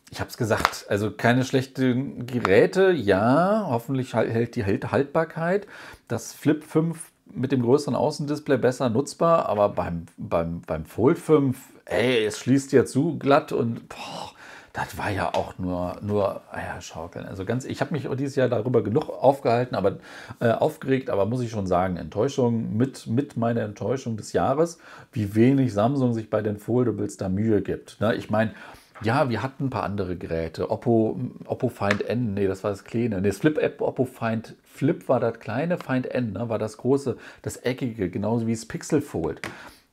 ich 0.09 0.19
habe 0.19 0.29
es 0.29 0.37
gesagt, 0.37 0.85
also 0.89 1.11
keine 1.11 1.43
schlechten 1.43 2.25
Geräte, 2.25 2.91
ja, 2.91 3.67
hoffentlich 3.69 4.13
hält 4.13 4.55
die 4.55 4.65
Haltbarkeit. 4.65 5.67
Das 6.07 6.33
Flip 6.33 6.63
5 6.63 7.11
mit 7.33 7.51
dem 7.51 7.61
größeren 7.61 7.95
Außendisplay 7.95 8.57
besser 8.57 8.89
nutzbar, 8.89 9.47
aber 9.47 9.69
beim, 9.69 10.05
beim, 10.17 10.61
beim 10.61 10.85
Fold 10.85 11.19
5, 11.19 11.57
ey, 11.85 12.25
es 12.25 12.39
schließt 12.39 12.71
ja 12.71 12.85
zu 12.85 13.17
glatt 13.17 13.51
und 13.51 13.89
boah, 13.89 14.31
das 14.77 14.97
war 14.97 15.09
ja 15.09 15.33
auch 15.33 15.57
nur, 15.57 15.97
nur 16.01 16.41
ah 16.51 16.59
ja, 16.59 16.79
Schaukeln. 16.81 17.25
Also 17.25 17.45
ganz, 17.45 17.65
ich 17.65 17.81
habe 17.81 17.93
mich 17.93 18.07
dieses 18.15 18.35
Jahr 18.35 18.47
darüber 18.47 18.83
genug 18.83 19.09
aufgehalten, 19.09 19.75
aber 19.75 19.97
äh, 20.39 20.51
aufgeregt, 20.51 21.09
aber 21.09 21.25
muss 21.25 21.41
ich 21.41 21.49
schon 21.49 21.65
sagen, 21.65 21.97
Enttäuschung 21.97 22.77
mit, 22.77 23.07
mit 23.07 23.37
meiner 23.37 23.61
Enttäuschung 23.61 24.17
des 24.17 24.33
Jahres, 24.33 24.77
wie 25.11 25.33
wenig 25.33 25.73
Samsung 25.73 26.13
sich 26.13 26.29
bei 26.29 26.41
den 26.41 26.57
Foldables 26.57 27.17
da 27.17 27.27
Mühe 27.27 27.61
gibt. 27.61 27.99
Ne? 27.99 28.13
Ich 28.15 28.29
meine, 28.29 28.51
ja, 29.01 29.29
wir 29.29 29.43
hatten 29.43 29.65
ein 29.65 29.69
paar 29.69 29.83
andere 29.83 30.15
Geräte. 30.15 30.69
Oppo, 30.69 31.19
Oppo 31.45 31.69
Find 31.69 32.07
N, 32.07 32.33
nee, 32.33 32.47
das 32.47 32.63
war 32.63 32.71
das 32.71 32.83
kleine. 32.83 33.21
Nee, 33.21 33.27
das 33.29 33.37
Flip 33.37 33.57
App 33.57 33.81
Oppo 33.81 34.05
Find 34.05 34.55
Flip 34.63 35.07
war 35.07 35.19
das 35.19 35.39
kleine, 35.39 35.77
Find 35.77 36.05
N 36.07 36.33
ne, 36.33 36.49
war 36.49 36.59
das 36.59 36.77
große, 36.77 37.17
das 37.41 37.57
eckige, 37.57 38.09
genauso 38.09 38.47
wie 38.47 38.53
das 38.53 38.65
Pixel 38.65 39.01
Fold. 39.01 39.41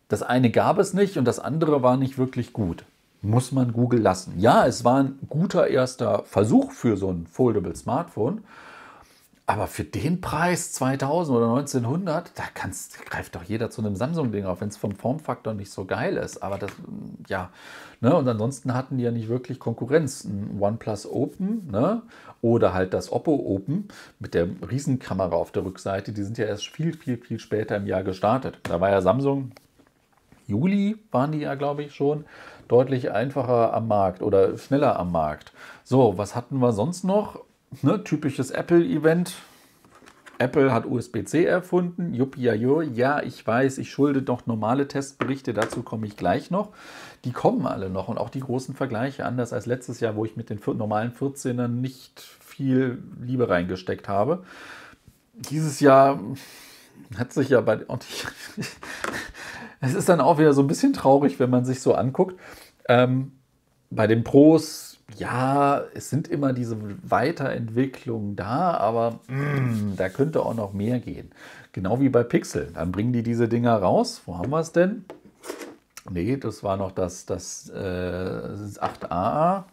Das 0.08 0.22
eine 0.22 0.50
gab 0.50 0.78
es 0.78 0.94
nicht 0.94 1.16
und 1.16 1.24
das 1.24 1.38
andere 1.38 1.82
war 1.82 1.96
nicht 1.96 2.18
wirklich 2.18 2.52
gut 2.52 2.84
muss 3.24 3.52
man 3.52 3.72
Google 3.72 4.00
lassen. 4.00 4.34
Ja, 4.38 4.66
es 4.66 4.84
war 4.84 5.02
ein 5.02 5.18
guter 5.28 5.68
erster 5.68 6.22
Versuch 6.24 6.72
für 6.72 6.96
so 6.96 7.10
ein 7.10 7.26
Foldable 7.26 7.74
Smartphone, 7.74 8.44
aber 9.46 9.66
für 9.66 9.84
den 9.84 10.22
Preis 10.22 10.72
2000 10.72 11.36
oder 11.36 11.48
1900, 11.48 12.38
da 12.38 12.44
kannst, 12.54 13.04
greift 13.04 13.34
doch 13.34 13.42
jeder 13.42 13.68
zu 13.68 13.82
einem 13.82 13.94
Samsung-Ding 13.94 14.46
auf, 14.46 14.62
wenn 14.62 14.68
es 14.68 14.78
vom 14.78 14.92
Formfaktor 14.92 15.52
nicht 15.52 15.70
so 15.70 15.84
geil 15.84 16.16
ist. 16.16 16.42
Aber 16.42 16.56
das, 16.56 16.70
ja, 17.28 17.50
ne, 18.00 18.16
und 18.16 18.26
ansonsten 18.26 18.72
hatten 18.72 18.96
die 18.96 19.04
ja 19.04 19.10
nicht 19.10 19.28
wirklich 19.28 19.58
Konkurrenz. 19.58 20.24
Ein 20.24 20.56
OnePlus 20.58 21.06
Open, 21.06 21.68
ne, 21.70 22.00
oder 22.40 22.72
halt 22.72 22.94
das 22.94 23.12
Oppo 23.12 23.34
Open 23.34 23.88
mit 24.18 24.32
der 24.32 24.48
Riesenkamera 24.70 25.36
auf 25.36 25.52
der 25.52 25.66
Rückseite, 25.66 26.12
die 26.12 26.22
sind 26.22 26.38
ja 26.38 26.46
erst 26.46 26.68
viel, 26.68 26.96
viel, 26.96 27.18
viel 27.18 27.38
später 27.38 27.76
im 27.76 27.86
Jahr 27.86 28.02
gestartet. 28.02 28.60
Da 28.62 28.80
war 28.80 28.90
ja 28.90 29.02
Samsung, 29.02 29.52
Juli 30.46 30.96
waren 31.10 31.32
die 31.32 31.40
ja, 31.40 31.54
glaube 31.54 31.82
ich, 31.82 31.94
schon 31.94 32.24
deutlich 32.68 33.12
einfacher 33.12 33.74
am 33.74 33.88
Markt 33.88 34.22
oder 34.22 34.56
schneller 34.56 34.98
am 34.98 35.12
Markt. 35.12 35.52
So, 35.84 36.16
was 36.16 36.34
hatten 36.34 36.58
wir 36.60 36.72
sonst 36.72 37.04
noch? 37.04 37.40
Ne, 37.82 38.02
typisches 38.04 38.50
Apple-Event. 38.50 39.34
Apple 40.38 40.72
hat 40.72 40.86
USB-C 40.86 41.44
erfunden. 41.44 42.12
Juppie, 42.12 42.42
ja, 42.42 43.22
ich 43.22 43.46
weiß, 43.46 43.78
ich 43.78 43.90
schulde 43.90 44.22
noch 44.22 44.46
normale 44.46 44.88
Testberichte, 44.88 45.54
dazu 45.54 45.82
komme 45.82 46.06
ich 46.06 46.16
gleich 46.16 46.50
noch. 46.50 46.70
Die 47.24 47.32
kommen 47.32 47.66
alle 47.66 47.88
noch 47.88 48.08
und 48.08 48.18
auch 48.18 48.30
die 48.30 48.40
großen 48.40 48.74
Vergleiche, 48.74 49.24
anders 49.24 49.52
als 49.52 49.66
letztes 49.66 50.00
Jahr, 50.00 50.16
wo 50.16 50.24
ich 50.24 50.36
mit 50.36 50.50
den 50.50 50.60
normalen 50.76 51.12
14ern 51.12 51.68
nicht 51.68 52.20
viel 52.20 53.02
Liebe 53.20 53.48
reingesteckt 53.48 54.08
habe. 54.08 54.44
Dieses 55.34 55.80
Jahr 55.80 56.20
hat 57.16 57.32
sich 57.32 57.48
ja 57.48 57.60
bei. 57.60 57.84
Und 57.86 58.04
ich, 58.04 58.26
es 59.80 59.94
ist 59.94 60.08
dann 60.08 60.20
auch 60.20 60.38
wieder 60.38 60.52
so 60.52 60.62
ein 60.62 60.68
bisschen 60.68 60.92
traurig, 60.92 61.38
wenn 61.38 61.50
man 61.50 61.64
sich 61.64 61.80
so 61.80 61.94
anguckt. 61.94 62.38
Ähm, 62.88 63.32
bei 63.90 64.06
den 64.06 64.24
Pros, 64.24 64.93
ja, 65.16 65.82
es 65.94 66.10
sind 66.10 66.28
immer 66.28 66.52
diese 66.52 66.76
Weiterentwicklungen 67.02 68.36
da, 68.36 68.76
aber 68.76 69.20
mm, 69.28 69.96
da 69.96 70.08
könnte 70.08 70.42
auch 70.44 70.54
noch 70.54 70.72
mehr 70.72 71.00
gehen. 71.00 71.30
Genau 71.72 72.00
wie 72.00 72.08
bei 72.08 72.22
Pixel. 72.22 72.70
Dann 72.74 72.92
bringen 72.92 73.12
die 73.12 73.22
diese 73.22 73.48
Dinger 73.48 73.76
raus. 73.76 74.22
Wo 74.26 74.38
haben 74.38 74.50
wir 74.50 74.60
es 74.60 74.72
denn? 74.72 75.04
Nee, 76.10 76.36
das 76.36 76.62
war 76.62 76.76
noch 76.76 76.92
das, 76.92 77.26
das, 77.26 77.68
äh, 77.70 77.74
das 77.74 78.80
8a. 78.80 79.64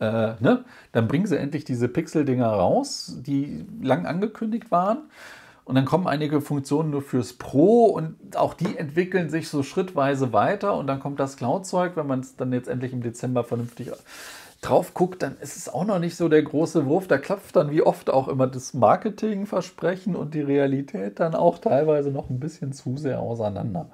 Äh, 0.00 0.34
ne? 0.40 0.64
Dann 0.92 1.08
bringen 1.08 1.26
sie 1.26 1.38
endlich 1.38 1.64
diese 1.64 1.88
Pixel-Dinger 1.88 2.46
raus, 2.46 3.16
die 3.20 3.66
lang 3.82 4.06
angekündigt 4.06 4.70
waren. 4.70 4.98
Und 5.64 5.76
dann 5.76 5.84
kommen 5.84 6.06
einige 6.06 6.40
Funktionen 6.40 6.90
nur 6.90 7.02
fürs 7.02 7.34
Pro 7.34 7.86
und 7.86 8.16
auch 8.36 8.54
die 8.54 8.76
entwickeln 8.76 9.30
sich 9.30 9.48
so 9.48 9.62
schrittweise 9.62 10.32
weiter. 10.32 10.76
Und 10.76 10.86
dann 10.88 11.00
kommt 11.00 11.20
das 11.20 11.36
Cloud-Zeug, 11.36 11.92
wenn 11.96 12.06
man 12.06 12.20
es 12.20 12.36
dann 12.36 12.52
jetzt 12.52 12.68
endlich 12.68 12.92
im 12.92 13.02
Dezember 13.02 13.44
vernünftig 13.44 13.92
drauf 14.62 14.94
guckt, 14.94 15.22
dann 15.22 15.36
ist 15.40 15.56
es 15.56 15.68
auch 15.68 15.84
noch 15.84 15.98
nicht 15.98 16.16
so 16.16 16.28
der 16.28 16.42
große 16.42 16.86
Wurf. 16.86 17.08
Da 17.08 17.18
klopft 17.18 17.56
dann 17.56 17.70
wie 17.70 17.82
oft 17.82 18.08
auch 18.08 18.28
immer 18.28 18.46
das 18.46 18.72
Marketingversprechen 18.72 20.16
und 20.16 20.34
die 20.34 20.40
Realität 20.40 21.20
dann 21.20 21.34
auch 21.34 21.58
teilweise 21.58 22.10
noch 22.10 22.30
ein 22.30 22.40
bisschen 22.40 22.72
zu 22.72 22.96
sehr 22.96 23.20
auseinander. 23.20 23.90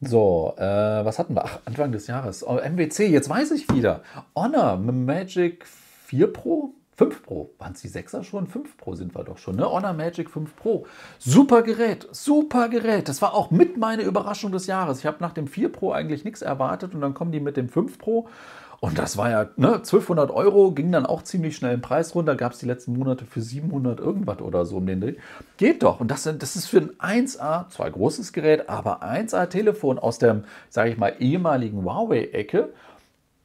So, 0.00 0.54
äh, 0.58 0.62
was 0.62 1.20
hatten 1.20 1.36
wir? 1.36 1.44
Ach, 1.44 1.60
Anfang 1.64 1.92
des 1.92 2.08
Jahres. 2.08 2.44
Oh, 2.44 2.56
MWC, 2.56 3.06
jetzt 3.06 3.30
weiß 3.30 3.52
ich 3.52 3.72
wieder. 3.72 4.02
Honor 4.34 4.76
Magic 4.76 5.64
4 6.06 6.32
Pro, 6.32 6.74
5 6.96 7.22
Pro. 7.22 7.50
Waren 7.58 7.74
es 7.74 7.82
die 7.82 7.88
6er 7.88 8.24
schon? 8.24 8.48
5 8.48 8.76
Pro 8.76 8.96
sind 8.96 9.14
wir 9.14 9.22
doch 9.22 9.38
schon, 9.38 9.54
ne? 9.54 9.70
Honor 9.70 9.92
Magic 9.92 10.28
5 10.28 10.56
Pro. 10.56 10.86
Super 11.20 11.62
Gerät, 11.62 12.08
super 12.10 12.68
Gerät. 12.68 13.08
Das 13.08 13.22
war 13.22 13.34
auch 13.34 13.52
mit 13.52 13.76
meine 13.76 14.02
Überraschung 14.02 14.50
des 14.50 14.66
Jahres. 14.66 14.98
Ich 14.98 15.06
habe 15.06 15.18
nach 15.20 15.32
dem 15.32 15.46
4 15.46 15.70
Pro 15.70 15.92
eigentlich 15.92 16.24
nichts 16.24 16.42
erwartet 16.42 16.92
und 16.96 17.00
dann 17.00 17.14
kommen 17.14 17.30
die 17.30 17.38
mit 17.38 17.56
dem 17.56 17.68
5 17.68 17.98
Pro. 17.98 18.28
Und 18.84 18.98
das 18.98 19.16
war 19.16 19.30
ja 19.30 19.48
ne, 19.54 19.74
1200 19.74 20.32
Euro, 20.32 20.72
ging 20.72 20.90
dann 20.90 21.06
auch 21.06 21.22
ziemlich 21.22 21.54
schnell 21.54 21.74
im 21.74 21.80
Preis 21.80 22.16
runter. 22.16 22.34
Gab 22.34 22.50
es 22.50 22.58
die 22.58 22.66
letzten 22.66 22.98
Monate 22.98 23.24
für 23.24 23.40
700 23.40 24.00
irgendwas 24.00 24.40
oder 24.40 24.66
so 24.66 24.78
um 24.78 24.86
den 24.86 25.00
Dreh. 25.00 25.14
Geht 25.56 25.84
doch. 25.84 26.00
Und 26.00 26.10
das, 26.10 26.24
das 26.24 26.56
ist 26.56 26.66
für 26.66 26.90
ein 26.98 27.26
1A, 27.28 27.68
zwar 27.68 27.88
großes 27.88 28.32
Gerät, 28.32 28.68
aber 28.68 29.04
1A-Telefon 29.04 30.00
aus 30.00 30.18
der, 30.18 30.42
sage 30.68 30.90
ich 30.90 30.98
mal, 30.98 31.14
ehemaligen 31.20 31.84
Huawei-Ecke 31.84 32.70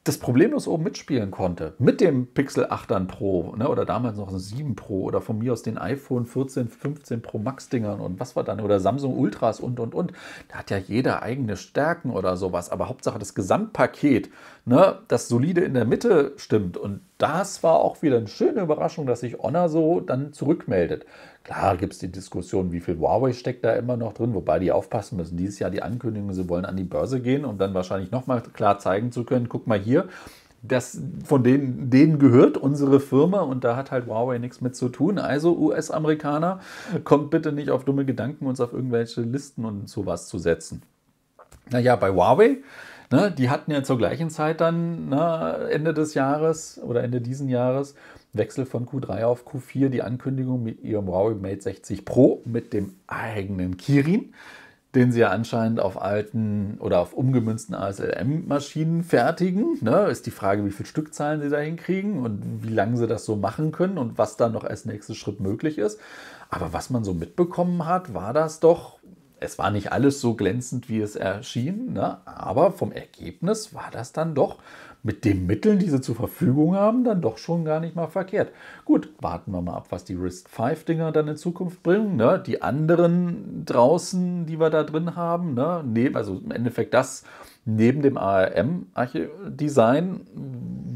das 0.08 0.18
problemlos 0.18 0.66
oben 0.66 0.84
mitspielen 0.84 1.30
konnte. 1.30 1.74
Mit 1.78 2.00
dem 2.00 2.28
Pixel 2.28 2.66
8 2.70 2.90
dann 2.90 3.06
Pro 3.06 3.54
ne, 3.56 3.68
oder 3.68 3.84
damals 3.84 4.16
noch 4.16 4.28
ein 4.28 4.38
7 4.38 4.74
Pro 4.74 5.02
oder 5.02 5.20
von 5.20 5.38
mir 5.38 5.52
aus 5.52 5.62
den 5.62 5.76
iPhone 5.76 6.24
14, 6.24 6.68
15 6.68 7.20
Pro 7.20 7.38
Max 7.38 7.68
Dingern 7.68 8.00
und 8.00 8.18
was 8.18 8.34
war 8.34 8.42
dann 8.42 8.60
oder 8.60 8.80
Samsung 8.80 9.18
Ultras 9.18 9.60
und 9.60 9.78
und 9.78 9.94
und. 9.94 10.12
Da 10.48 10.58
hat 10.58 10.70
ja 10.70 10.78
jeder 10.78 11.22
eigene 11.22 11.56
Stärken 11.56 12.10
oder 12.10 12.38
sowas, 12.38 12.70
aber 12.70 12.88
Hauptsache 12.88 13.18
das 13.18 13.34
Gesamtpaket, 13.34 14.30
ne, 14.64 15.00
das 15.08 15.28
solide 15.28 15.60
in 15.60 15.74
der 15.74 15.84
Mitte 15.84 16.32
stimmt 16.36 16.78
und 16.78 17.00
das 17.18 17.62
war 17.62 17.74
auch 17.80 18.00
wieder 18.00 18.16
eine 18.16 18.28
schöne 18.28 18.62
Überraschung, 18.62 19.06
dass 19.06 19.20
sich 19.20 19.38
Honor 19.38 19.68
so 19.68 20.00
dann 20.00 20.32
zurückmeldet. 20.32 21.04
Klar 21.48 21.78
gibt 21.78 21.94
es 21.94 21.98
die 21.98 22.12
Diskussion, 22.12 22.72
wie 22.72 22.80
viel 22.80 22.98
Huawei 22.98 23.32
steckt 23.32 23.64
da 23.64 23.72
immer 23.72 23.96
noch 23.96 24.12
drin, 24.12 24.34
wobei 24.34 24.58
die 24.58 24.70
aufpassen 24.70 25.16
müssen. 25.16 25.38
Dieses 25.38 25.58
Jahr 25.58 25.70
die 25.70 25.82
Ankündigung, 25.82 26.34
sie 26.34 26.46
wollen 26.46 26.66
an 26.66 26.76
die 26.76 26.84
Börse 26.84 27.22
gehen, 27.22 27.46
um 27.46 27.56
dann 27.56 27.72
wahrscheinlich 27.72 28.10
nochmal 28.10 28.42
klar 28.52 28.78
zeigen 28.78 29.12
zu 29.12 29.24
können, 29.24 29.48
guck 29.48 29.66
mal 29.66 29.78
hier, 29.78 30.08
das 30.60 31.00
von 31.24 31.42
denen, 31.42 31.88
denen 31.88 32.18
gehört 32.18 32.58
unsere 32.58 33.00
Firma 33.00 33.40
und 33.40 33.64
da 33.64 33.76
hat 33.76 33.90
halt 33.90 34.08
Huawei 34.08 34.36
nichts 34.36 34.60
mit 34.60 34.76
zu 34.76 34.90
tun. 34.90 35.18
Also 35.18 35.56
US-Amerikaner, 35.56 36.60
kommt 37.04 37.30
bitte 37.30 37.50
nicht 37.50 37.70
auf 37.70 37.82
dumme 37.82 38.04
Gedanken, 38.04 38.46
uns 38.46 38.60
auf 38.60 38.74
irgendwelche 38.74 39.22
Listen 39.22 39.64
und 39.64 39.88
sowas 39.88 40.28
zu 40.28 40.38
setzen. 40.38 40.82
Naja, 41.70 41.96
bei 41.96 42.10
Huawei 42.10 42.58
Ne, 43.10 43.30
die 43.30 43.48
hatten 43.48 43.70
ja 43.70 43.82
zur 43.82 43.96
gleichen 43.96 44.28
Zeit 44.28 44.60
dann 44.60 45.08
ne, 45.08 45.68
Ende 45.70 45.94
des 45.94 46.12
Jahres 46.12 46.78
oder 46.82 47.02
Ende 47.02 47.22
diesen 47.22 47.48
Jahres 47.48 47.94
Wechsel 48.38 48.66
von 48.66 48.86
Q3 48.86 49.24
auf 49.24 49.46
Q4 49.46 49.88
die 49.88 50.02
Ankündigung 50.02 50.62
mit 50.62 50.82
ihrem 50.82 51.08
Huawei 51.08 51.34
Mate 51.34 51.62
60 51.62 52.04
Pro 52.04 52.42
mit 52.44 52.72
dem 52.72 52.94
eigenen 53.06 53.76
Kirin, 53.76 54.32
den 54.94 55.12
sie 55.12 55.20
ja 55.20 55.28
anscheinend 55.28 55.80
auf 55.80 56.00
alten 56.00 56.78
oder 56.80 57.00
auf 57.00 57.12
umgemünzten 57.12 57.74
ASLM-Maschinen 57.74 59.04
fertigen. 59.04 59.78
Ne, 59.82 60.06
ist 60.06 60.26
die 60.26 60.30
Frage, 60.30 60.64
wie 60.64 60.70
viele 60.70 60.88
Stückzahlen 60.88 61.42
sie 61.42 61.50
da 61.50 61.58
hinkriegen 61.58 62.20
und 62.20 62.62
wie 62.62 62.72
lange 62.72 62.96
sie 62.96 63.06
das 63.06 63.24
so 63.24 63.36
machen 63.36 63.72
können 63.72 63.98
und 63.98 64.16
was 64.16 64.36
dann 64.36 64.52
noch 64.52 64.64
als 64.64 64.86
nächster 64.86 65.14
Schritt 65.14 65.40
möglich 65.40 65.76
ist. 65.76 66.00
Aber 66.48 66.72
was 66.72 66.88
man 66.88 67.04
so 67.04 67.12
mitbekommen 67.12 67.84
hat, 67.84 68.14
war 68.14 68.32
das 68.32 68.60
doch 68.60 68.98
es 69.40 69.58
war 69.58 69.70
nicht 69.70 69.92
alles 69.92 70.20
so 70.20 70.34
glänzend, 70.34 70.88
wie 70.88 71.00
es 71.00 71.16
erschien, 71.16 71.92
ne? 71.92 72.18
aber 72.24 72.72
vom 72.72 72.92
Ergebnis 72.92 73.74
war 73.74 73.90
das 73.92 74.12
dann 74.12 74.34
doch 74.34 74.58
mit 75.02 75.24
den 75.24 75.46
Mitteln, 75.46 75.78
die 75.78 75.88
sie 75.88 76.00
zur 76.00 76.16
Verfügung 76.16 76.74
haben, 76.74 77.04
dann 77.04 77.22
doch 77.22 77.38
schon 77.38 77.64
gar 77.64 77.80
nicht 77.80 77.96
mal 77.96 78.08
verkehrt. 78.08 78.52
Gut, 78.84 79.10
warten 79.20 79.52
wir 79.52 79.62
mal 79.62 79.74
ab, 79.74 79.86
was 79.90 80.04
die 80.04 80.20
Wrist 80.20 80.48
5 80.48 80.84
Dinger 80.84 81.12
dann 81.12 81.28
in 81.28 81.36
Zukunft 81.36 81.82
bringen. 81.82 82.16
Ne? 82.16 82.42
Die 82.44 82.62
anderen 82.62 83.64
draußen, 83.64 84.46
die 84.46 84.58
wir 84.58 84.70
da 84.70 84.82
drin 84.82 85.14
haben, 85.16 85.54
ne? 85.54 85.84
neben, 85.86 86.16
also 86.16 86.38
im 86.38 86.50
Endeffekt 86.50 86.94
das 86.94 87.24
neben 87.64 88.02
dem 88.02 88.16
ARM-Design, 88.16 90.20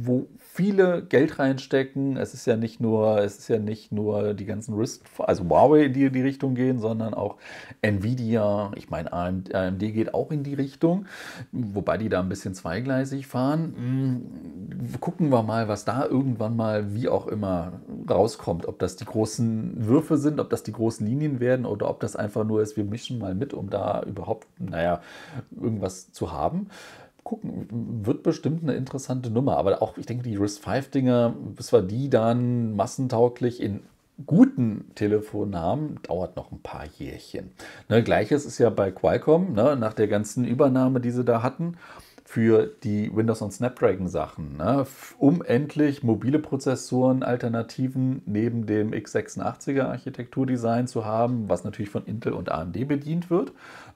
wo 0.05 0.27
viele 0.55 1.03
Geld 1.03 1.39
reinstecken. 1.39 2.19
Es 2.19 2.35
ist 2.35 2.47
ja 2.47 2.57
nicht 2.57 2.79
nur, 2.79 3.19
es 3.21 3.39
ist 3.39 3.49
ja 3.49 3.59
nicht 3.59 3.91
nur 3.91 4.35
die 4.35 4.45
ganzen 4.45 4.75
Risk, 4.75 5.01
also 5.17 5.45
Huawei, 5.49 5.89
die 5.89 6.05
in 6.05 6.13
die 6.13 6.21
Richtung 6.21 6.55
gehen, 6.55 6.79
sondern 6.79 7.15
auch 7.15 7.37
Nvidia. 7.81 8.71
Ich 8.75 8.91
meine, 8.91 9.15
AMD, 9.15 9.55
AMD 9.55 9.81
geht 9.81 10.13
auch 10.13 10.31
in 10.31 10.43
die 10.43 10.53
Richtung, 10.53 11.07
wobei 11.53 11.97
die 11.97 12.11
da 12.11 12.21
ein 12.21 12.29
bisschen 12.29 12.53
zweigleisig 12.53 13.27
fahren. 13.27 13.75
Hm, 13.77 15.01
gucken 15.01 15.31
wir 15.31 15.43
mal, 15.43 15.69
was 15.69 15.87
da 15.87 16.05
irgendwann 16.05 16.55
mal, 16.55 16.93
wie 16.95 17.09
auch 17.09 17.29
immer, 17.29 17.81
rauskommt. 18.11 18.67
Ob 18.67 18.79
das 18.79 18.97
die 18.97 19.07
großen 19.07 19.87
Würfe 19.87 20.19
sind, 20.19 20.39
ob 20.39 20.51
das 20.51 20.63
die 20.65 20.73
großen 20.73 21.07
Linien 21.07 21.41
werden 21.41 21.65
oder 21.65 21.89
ob 21.89 22.01
das 22.01 22.15
einfach 22.15 22.45
nur 22.45 22.61
ist, 22.61 22.77
wir 22.77 22.85
mischen 22.85 23.19
mal 23.19 23.35
mit, 23.35 23.55
um 23.55 23.71
da 23.71 24.03
überhaupt, 24.03 24.49
naja, 24.61 25.01
irgendwas 25.59 26.13
zu 26.13 26.31
haben 26.31 26.67
gucken, 27.25 27.67
wird 28.05 28.23
bestimmt 28.23 28.63
eine 28.63 28.75
interessante 28.75 29.31
Nummer. 29.31 29.57
Aber 29.57 29.83
auch, 29.83 29.97
ich 29.99 30.07
denke, 30.07 30.25
die 30.25 30.37
RIS-5-Dinger, 30.37 31.35
bis 31.57 31.73
wir 31.73 31.83
die 31.83 32.11
dann 32.11 32.75
massentauglich 32.75 33.61
in 33.61 33.81
guten 34.27 34.91
Telefonnamen 34.95 36.01
dauert 36.03 36.37
noch 36.37 36.53
ein 36.53 36.61
paar 36.61 36.85
Jährchen. 36.99 37.53
Ne, 37.89 38.03
Gleiches 38.03 38.45
ist 38.45 38.59
ja 38.59 38.71
bei 38.71 38.91
Qualcomm, 38.91 39.55
ne, 39.55 39.77
nach 39.77 39.95
der 39.95 40.09
ganzen 40.09 40.45
Übernahme, 40.45 41.01
die 41.01 41.11
sie 41.11 41.25
da 41.25 41.43
hatten, 41.43 41.77
für 42.25 42.71
die 42.83 43.15
Windows 43.15 43.43
und 43.43 43.53
Snapdragon 43.53 44.09
Sachen, 44.09 44.57
ne, 44.57 44.87
um 45.19 45.43
endlich 45.43 46.03
mobile 46.03 46.39
Prozessoren, 46.39 47.23
Alternativen 47.23 48.23
neben 48.27 48.65
dem 48.67 48.93
x86er 48.93 49.85
Architekturdesign 49.85 50.87
zu 50.87 51.05
haben, 51.05 51.49
was 51.49 51.65
natürlich 51.65 51.91
von 51.91 52.07
Intel 52.07 52.33
und 52.33 52.51
AMD 52.51 52.89
bedient 52.89 53.29
wird. 53.29 53.53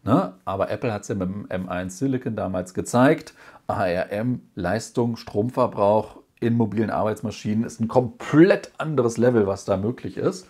Ne, 0.07 0.35
aber 0.45 0.71
Apple 0.71 0.93
hat 0.93 1.03
es 1.03 1.09
ja 1.09 1.17
mit 1.17 1.29
dem 1.29 1.47
M1 1.49 1.91
Silicon 1.91 2.37
damals 2.37 2.75
gezeigt. 2.75 3.35
ARM, 3.67 4.43
Leistung, 4.55 5.17
Stromverbrauch 5.17 6.19
in 6.39 6.55
mobilen 6.55 6.91
Arbeitsmaschinen 6.91 7.65
ist 7.65 7.81
ein 7.81 7.89
komplett 7.89 8.71
anderes 8.79 9.17
Level, 9.17 9.47
was 9.47 9.65
da 9.65 9.77
möglich 9.77 10.17
ist. 10.17 10.47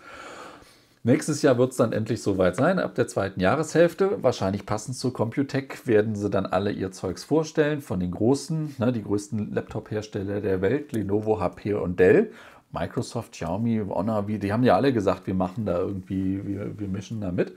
Nächstes 1.03 1.41
Jahr 1.41 1.57
wird 1.57 1.71
es 1.71 1.77
dann 1.77 1.93
endlich 1.93 2.21
soweit 2.21 2.57
sein, 2.57 2.79
ab 2.79 2.93
der 2.95 3.07
zweiten 3.07 3.39
Jahreshälfte. 3.39 4.21
Wahrscheinlich 4.21 4.65
passend 4.65 4.97
zur 4.97 5.13
Computec 5.13 5.87
werden 5.87 6.15
sie 6.15 6.29
dann 6.29 6.45
alle 6.45 6.71
ihr 6.71 6.91
Zeugs 6.91 7.23
vorstellen 7.23 7.81
von 7.81 7.99
den 7.99 8.11
großen, 8.11 8.75
ne, 8.77 8.91
die 8.91 9.03
größten 9.03 9.53
Laptop-Hersteller 9.53 10.41
der 10.41 10.61
Welt, 10.61 10.91
Lenovo, 10.91 11.39
HP 11.39 11.75
und 11.75 11.99
Dell. 11.99 12.31
Microsoft, 12.71 13.31
Xiaomi, 13.31 13.81
Honor, 13.87 14.23
die 14.23 14.51
haben 14.51 14.63
ja 14.63 14.75
alle 14.75 14.91
gesagt, 14.91 15.25
wir 15.25 15.33
machen 15.33 15.65
da 15.65 15.79
irgendwie, 15.79 16.45
wir, 16.45 16.77
wir 16.77 16.87
mischen 16.89 17.21
da 17.21 17.31
mit. 17.31 17.55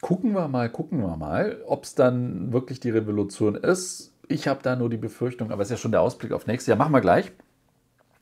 Gucken 0.00 0.34
wir 0.34 0.48
mal, 0.48 0.68
gucken 0.68 1.00
wir 1.00 1.16
mal, 1.16 1.62
ob 1.66 1.84
es 1.84 1.94
dann 1.94 2.52
wirklich 2.52 2.80
die 2.80 2.90
Revolution 2.90 3.54
ist. 3.54 4.12
Ich 4.28 4.46
habe 4.48 4.60
da 4.62 4.76
nur 4.76 4.90
die 4.90 4.96
Befürchtung, 4.96 5.50
aber 5.50 5.62
es 5.62 5.68
ist 5.68 5.72
ja 5.72 5.76
schon 5.78 5.92
der 5.92 6.02
Ausblick 6.02 6.32
auf 6.32 6.46
nächstes 6.46 6.68
Jahr. 6.68 6.78
Machen 6.78 6.92
wir 6.92 7.00
gleich. 7.00 7.32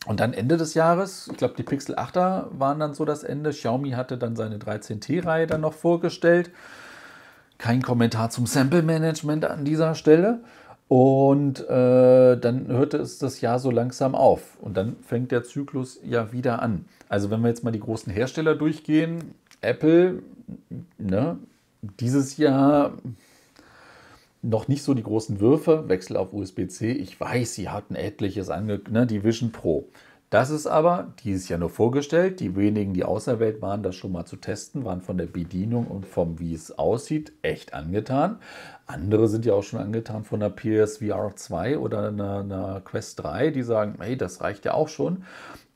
Und 0.07 0.21
dann 0.21 0.35
Ende 0.35 0.57
des 0.57 0.75
Jahres, 0.75 1.28
ich 1.31 1.38
glaube, 1.38 1.54
die 1.57 1.62
Pixel 1.62 1.97
8er 1.97 2.47
waren 2.59 2.78
dann 2.78 2.95
so 2.95 3.04
das 3.04 3.25
Ende. 3.25 3.50
Xiaomi 3.50 3.93
hatte 3.93 4.19
dann 4.19 4.37
seine 4.37 4.59
13T-Reihe 4.59 5.47
dann 5.47 5.62
noch 5.62 5.73
vorgestellt. 5.73 6.50
Kein 7.57 7.83
Kommentar 7.83 8.31
zum 8.31 8.47
Sample-Management 8.47 9.47
an 9.47 9.64
dieser 9.64 9.95
Stelle. 9.95 10.40
Und 10.88 11.66
äh, 11.69 12.37
dann 12.37 12.66
hörte 12.69 12.99
es 12.99 13.19
das 13.19 13.40
Jahr 13.40 13.59
so 13.59 13.71
langsam 13.71 14.14
auf. 14.14 14.59
Und 14.61 14.76
dann 14.76 14.97
fängt 15.00 15.33
der 15.33 15.43
Zyklus 15.43 15.99
ja 16.04 16.33
wieder 16.33 16.61
an. 16.61 16.85
Also 17.09 17.31
wenn 17.31 17.40
wir 17.40 17.49
jetzt 17.49 17.64
mal 17.64 17.71
die 17.71 17.81
großen 17.81 18.12
Hersteller 18.12 18.54
durchgehen, 18.54 19.35
Apple, 19.62 20.23
ne, 20.99 21.38
dieses 22.00 22.36
Jahr 22.36 22.92
noch 24.42 24.68
nicht 24.68 24.82
so 24.82 24.94
die 24.94 25.02
großen 25.02 25.40
Würfe, 25.40 25.88
Wechsel 25.88 26.16
auf 26.16 26.32
USB-C. 26.32 26.92
Ich 26.92 27.18
weiß, 27.18 27.54
sie 27.54 27.70
hatten 27.70 27.94
etliches 27.94 28.50
ange, 28.50 28.80
ne, 28.90 29.06
die 29.06 29.24
Vision 29.24 29.52
Pro. 29.52 29.88
Das 30.34 30.50
ist 30.50 30.66
aber 30.66 31.12
dieses 31.22 31.48
Jahr 31.48 31.60
nur 31.60 31.70
vorgestellt. 31.70 32.40
Die 32.40 32.56
wenigen, 32.56 32.92
die 32.92 33.04
auserwählt 33.04 33.62
waren, 33.62 33.82
das 33.82 33.94
schon 33.94 34.10
mal 34.10 34.24
zu 34.24 34.36
testen, 34.36 34.84
waren 34.84 35.00
von 35.00 35.16
der 35.16 35.26
Bedienung 35.26 35.86
und 35.86 36.06
vom, 36.06 36.40
wie 36.40 36.52
es 36.52 36.76
aussieht, 36.76 37.32
echt 37.42 37.72
angetan. 37.72 38.38
Andere 38.86 39.28
sind 39.28 39.46
ja 39.46 39.54
auch 39.54 39.62
schon 39.62 39.78
angetan 39.78 40.24
von 40.24 40.40
der 40.40 40.50
PSVR 40.50 41.36
2 41.36 41.78
oder 41.78 42.08
einer, 42.08 42.40
einer 42.40 42.80
Quest 42.84 43.22
3, 43.22 43.50
die 43.50 43.62
sagen, 43.62 43.94
hey, 44.00 44.16
das 44.16 44.40
reicht 44.40 44.64
ja 44.64 44.74
auch 44.74 44.88
schon. 44.88 45.24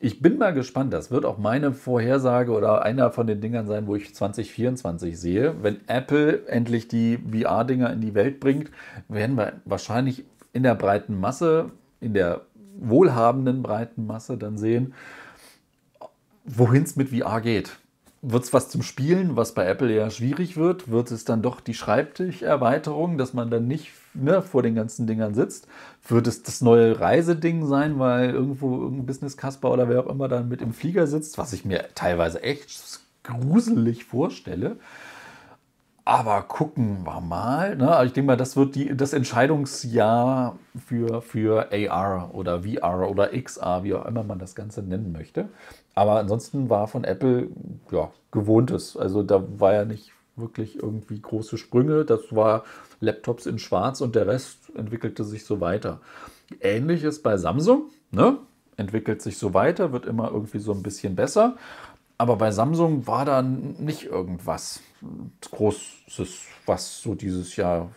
Ich 0.00 0.22
bin 0.22 0.38
mal 0.38 0.54
gespannt. 0.54 0.92
Das 0.92 1.10
wird 1.10 1.24
auch 1.24 1.38
meine 1.38 1.72
Vorhersage 1.72 2.52
oder 2.52 2.82
einer 2.82 3.10
von 3.10 3.26
den 3.26 3.40
Dingern 3.40 3.66
sein, 3.66 3.88
wo 3.88 3.96
ich 3.96 4.14
2024 4.14 5.18
sehe. 5.18 5.56
Wenn 5.60 5.80
Apple 5.88 6.46
endlich 6.46 6.86
die 6.86 7.18
VR-Dinger 7.18 7.92
in 7.92 8.00
die 8.00 8.14
Welt 8.14 8.38
bringt, 8.38 8.70
werden 9.08 9.36
wir 9.36 9.54
wahrscheinlich 9.64 10.24
in 10.52 10.62
der 10.62 10.76
breiten 10.76 11.18
Masse, 11.18 11.72
in 12.00 12.14
der 12.14 12.42
wohlhabenden 12.78 13.62
breiten 13.62 14.06
Masse 14.06 14.38
dann 14.38 14.56
sehen, 14.56 14.94
wohin 16.44 16.84
es 16.84 16.94
mit 16.94 17.08
VR 17.08 17.40
geht. 17.40 17.76
Wird 18.22 18.44
es 18.44 18.52
was 18.52 18.68
zum 18.68 18.82
Spielen, 18.82 19.36
was 19.36 19.52
bei 19.52 19.66
Apple 19.66 19.92
ja 19.92 20.10
schwierig 20.10 20.56
wird? 20.56 20.90
Wird 20.90 21.10
es 21.10 21.24
dann 21.24 21.42
doch 21.42 21.60
die 21.60 21.74
Schreibtischerweiterung, 21.74 23.18
dass 23.18 23.34
man 23.34 23.50
dann 23.50 23.66
nicht 23.66 23.90
ne, 24.14 24.42
vor 24.42 24.62
den 24.62 24.74
ganzen 24.74 25.06
Dingern 25.06 25.34
sitzt. 25.34 25.66
Wird 26.06 26.26
es 26.26 26.42
das 26.42 26.60
neue 26.60 26.98
Reiseding 27.00 27.66
sein, 27.66 27.98
weil 27.98 28.30
irgendwo 28.30 28.80
irgendein 28.82 29.06
Business-Kasper 29.06 29.70
oder 29.70 29.88
wer 29.88 30.00
auch 30.00 30.10
immer 30.10 30.28
dann 30.28 30.48
mit 30.48 30.62
im 30.62 30.72
Flieger 30.72 31.06
sitzt, 31.06 31.38
was 31.38 31.52
ich 31.52 31.64
mir 31.64 31.84
teilweise 31.94 32.42
echt 32.42 33.00
gruselig 33.22 34.04
vorstelle. 34.04 34.76
Aber 36.08 36.40
gucken 36.44 37.04
wir 37.04 37.20
mal. 37.20 37.76
Ne? 37.76 37.94
Also 37.94 38.06
ich 38.06 38.12
denke 38.14 38.28
mal, 38.28 38.36
das 38.38 38.56
wird 38.56 38.74
die, 38.74 38.96
das 38.96 39.12
Entscheidungsjahr 39.12 40.58
für, 40.86 41.20
für 41.20 41.68
AR 41.70 42.34
oder 42.34 42.62
VR 42.62 43.10
oder 43.10 43.28
XR, 43.38 43.84
wie 43.84 43.92
auch 43.92 44.06
immer 44.06 44.22
man 44.22 44.38
das 44.38 44.54
Ganze 44.54 44.82
nennen 44.82 45.12
möchte. 45.12 45.50
Aber 45.94 46.18
ansonsten 46.18 46.70
war 46.70 46.88
von 46.88 47.04
Apple 47.04 47.48
ja, 47.90 48.10
gewohntes. 48.30 48.96
Also 48.96 49.22
da 49.22 49.44
war 49.60 49.74
ja 49.74 49.84
nicht 49.84 50.12
wirklich 50.38 50.82
irgendwie 50.82 51.20
große 51.20 51.58
Sprünge. 51.58 52.04
Das 52.04 52.34
war 52.34 52.64
Laptops 53.00 53.46
in 53.46 53.58
Schwarz 53.58 54.00
und 54.00 54.14
der 54.14 54.26
Rest 54.26 54.70
entwickelte 54.74 55.24
sich 55.24 55.44
so 55.44 55.60
weiter. 55.60 56.00
Ähnliches 56.60 57.22
bei 57.22 57.36
Samsung, 57.36 57.90
ne? 58.10 58.38
entwickelt 58.76 59.20
sich 59.20 59.38
so 59.38 59.54
weiter, 59.54 59.92
wird 59.92 60.06
immer 60.06 60.30
irgendwie 60.30 60.60
so 60.60 60.72
ein 60.72 60.82
bisschen 60.82 61.16
besser. 61.16 61.56
Aber 62.20 62.36
bei 62.36 62.50
Samsung 62.50 63.06
war 63.06 63.24
da 63.24 63.42
nicht 63.42 64.04
irgendwas 64.04 64.80
Großes, 65.52 66.46
was 66.66 67.00
so 67.00 67.14
dieses 67.14 67.54
Jahr 67.54 67.92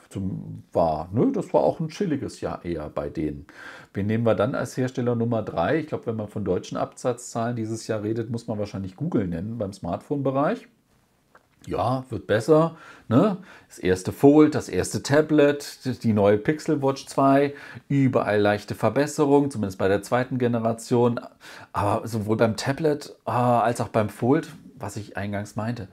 war. 0.73 1.09
Ne? 1.11 1.31
Das 1.31 1.51
war 1.55 1.61
auch 1.61 1.79
ein 1.79 1.89
chilliges 1.89 2.39
Jahr 2.39 2.63
eher 2.63 2.89
bei 2.89 3.09
denen. 3.09 3.47
Wen 3.95 4.05
nehmen 4.05 4.23
wir 4.23 4.35
dann 4.35 4.53
als 4.53 4.77
Hersteller 4.77 5.15
Nummer 5.15 5.41
drei? 5.41 5.79
Ich 5.79 5.87
glaube, 5.87 6.05
wenn 6.05 6.17
man 6.17 6.27
von 6.27 6.45
deutschen 6.45 6.77
Absatzzahlen 6.77 7.55
dieses 7.55 7.87
Jahr 7.87 8.03
redet, 8.03 8.29
muss 8.29 8.45
man 8.45 8.59
wahrscheinlich 8.59 8.95
Google 8.95 9.27
nennen 9.27 9.57
beim 9.57 9.73
Smartphone-Bereich 9.73 10.67
ja, 11.67 12.05
wird 12.09 12.27
besser. 12.27 12.77
Ne? 13.07 13.37
Das 13.67 13.79
erste 13.79 14.11
Fold, 14.11 14.55
das 14.55 14.69
erste 14.69 15.03
Tablet, 15.03 16.03
die 16.03 16.13
neue 16.13 16.37
Pixel 16.37 16.81
Watch 16.81 17.05
2, 17.05 17.53
überall 17.87 18.39
leichte 18.39 18.75
Verbesserungen, 18.75 19.51
zumindest 19.51 19.77
bei 19.77 19.87
der 19.87 20.01
zweiten 20.01 20.37
Generation. 20.37 21.19
Aber 21.73 22.07
sowohl 22.07 22.37
beim 22.37 22.57
Tablet 22.57 23.15
äh, 23.25 23.31
als 23.31 23.81
auch 23.81 23.89
beim 23.89 24.09
Fold, 24.09 24.49
was 24.75 24.95
ich 24.95 25.17
eingangs 25.17 25.55
meinte, 25.55 25.87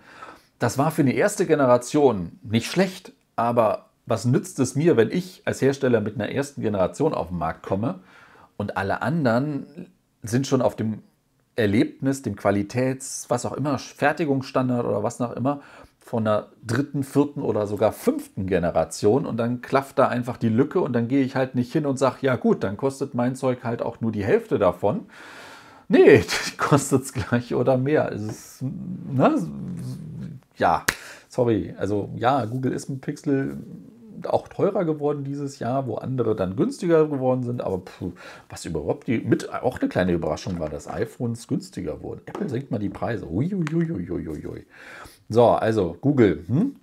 das 0.58 0.78
war 0.78 0.90
für 0.90 1.02
eine 1.02 1.12
erste 1.12 1.46
Generation 1.46 2.38
nicht 2.42 2.70
schlecht, 2.70 3.12
aber 3.36 3.86
was 4.06 4.24
nützt 4.24 4.58
es 4.58 4.74
mir, 4.74 4.96
wenn 4.96 5.10
ich 5.10 5.42
als 5.44 5.60
Hersteller 5.60 6.00
mit 6.00 6.14
einer 6.14 6.30
ersten 6.30 6.62
Generation 6.62 7.14
auf 7.14 7.28
den 7.28 7.38
Markt 7.38 7.62
komme 7.62 8.00
und 8.56 8.76
alle 8.76 9.02
anderen 9.02 9.88
sind 10.22 10.46
schon 10.46 10.62
auf 10.62 10.74
dem 10.74 11.02
Erlebnis, 11.58 12.22
dem 12.22 12.36
Qualitäts-, 12.36 13.26
was 13.28 13.44
auch 13.44 13.52
immer, 13.52 13.78
Fertigungsstandard 13.78 14.86
oder 14.86 15.02
was 15.02 15.20
auch 15.20 15.32
immer, 15.32 15.60
von 15.98 16.24
der 16.24 16.48
dritten, 16.66 17.02
vierten 17.02 17.42
oder 17.42 17.66
sogar 17.66 17.92
fünften 17.92 18.46
Generation 18.46 19.26
und 19.26 19.36
dann 19.36 19.60
klafft 19.60 19.98
da 19.98 20.08
einfach 20.08 20.38
die 20.38 20.48
Lücke 20.48 20.80
und 20.80 20.94
dann 20.94 21.06
gehe 21.06 21.22
ich 21.22 21.36
halt 21.36 21.54
nicht 21.54 21.70
hin 21.70 21.84
und 21.84 21.98
sage, 21.98 22.18
ja 22.22 22.36
gut, 22.36 22.64
dann 22.64 22.78
kostet 22.78 23.14
mein 23.14 23.36
Zeug 23.36 23.62
halt 23.62 23.82
auch 23.82 24.00
nur 24.00 24.10
die 24.10 24.24
Hälfte 24.24 24.58
davon. 24.58 25.06
Nee, 25.88 26.24
kostet 26.56 27.02
es 27.02 27.12
gleich 27.12 27.54
oder 27.54 27.76
mehr. 27.76 28.10
Es 28.10 28.22
ist, 28.22 28.62
ne, 28.62 29.34
ja, 30.56 30.84
sorry. 31.28 31.74
Also 31.76 32.10
ja, 32.16 32.44
Google 32.46 32.72
ist 32.72 32.88
mit 32.88 33.02
Pixel 33.02 33.58
auch 34.26 34.48
teurer 34.48 34.84
geworden 34.84 35.24
dieses 35.24 35.58
Jahr, 35.58 35.86
wo 35.86 35.96
andere 35.96 36.34
dann 36.34 36.56
günstiger 36.56 37.06
geworden 37.06 37.42
sind. 37.42 37.62
Aber 37.62 37.78
puh, 37.78 38.12
was 38.48 38.64
überhaupt 38.64 39.06
die, 39.06 39.18
mit 39.18 39.52
auch 39.52 39.78
eine 39.78 39.88
kleine 39.88 40.12
Überraschung 40.12 40.58
war, 40.58 40.68
dass 40.68 40.88
iPhones 40.88 41.46
günstiger 41.46 42.02
wurden. 42.02 42.22
Apple 42.26 42.48
senkt 42.48 42.70
mal 42.70 42.78
die 42.78 42.88
Preise. 42.88 43.26
Uiuiuiuiui. 43.26 44.66
So, 45.28 45.46
also 45.46 45.96
Google. 46.00 46.44
Hm? 46.46 46.76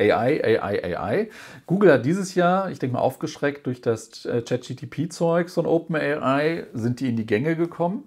AI, 0.00 0.60
AI, 0.60 0.96
AI. 0.96 1.28
Google 1.66 1.92
hat 1.92 2.06
dieses 2.06 2.34
Jahr, 2.34 2.70
ich 2.70 2.78
denke 2.78 2.94
mal, 2.94 3.00
aufgeschreckt 3.00 3.66
durch 3.66 3.80
das 3.80 4.24
äh, 4.24 4.42
ChatGTP-Zeugs 4.42 5.54
von 5.54 5.66
OpenAI, 5.66 6.66
sind 6.72 7.00
die 7.00 7.08
in 7.08 7.16
die 7.16 7.26
Gänge 7.26 7.56
gekommen. 7.56 8.04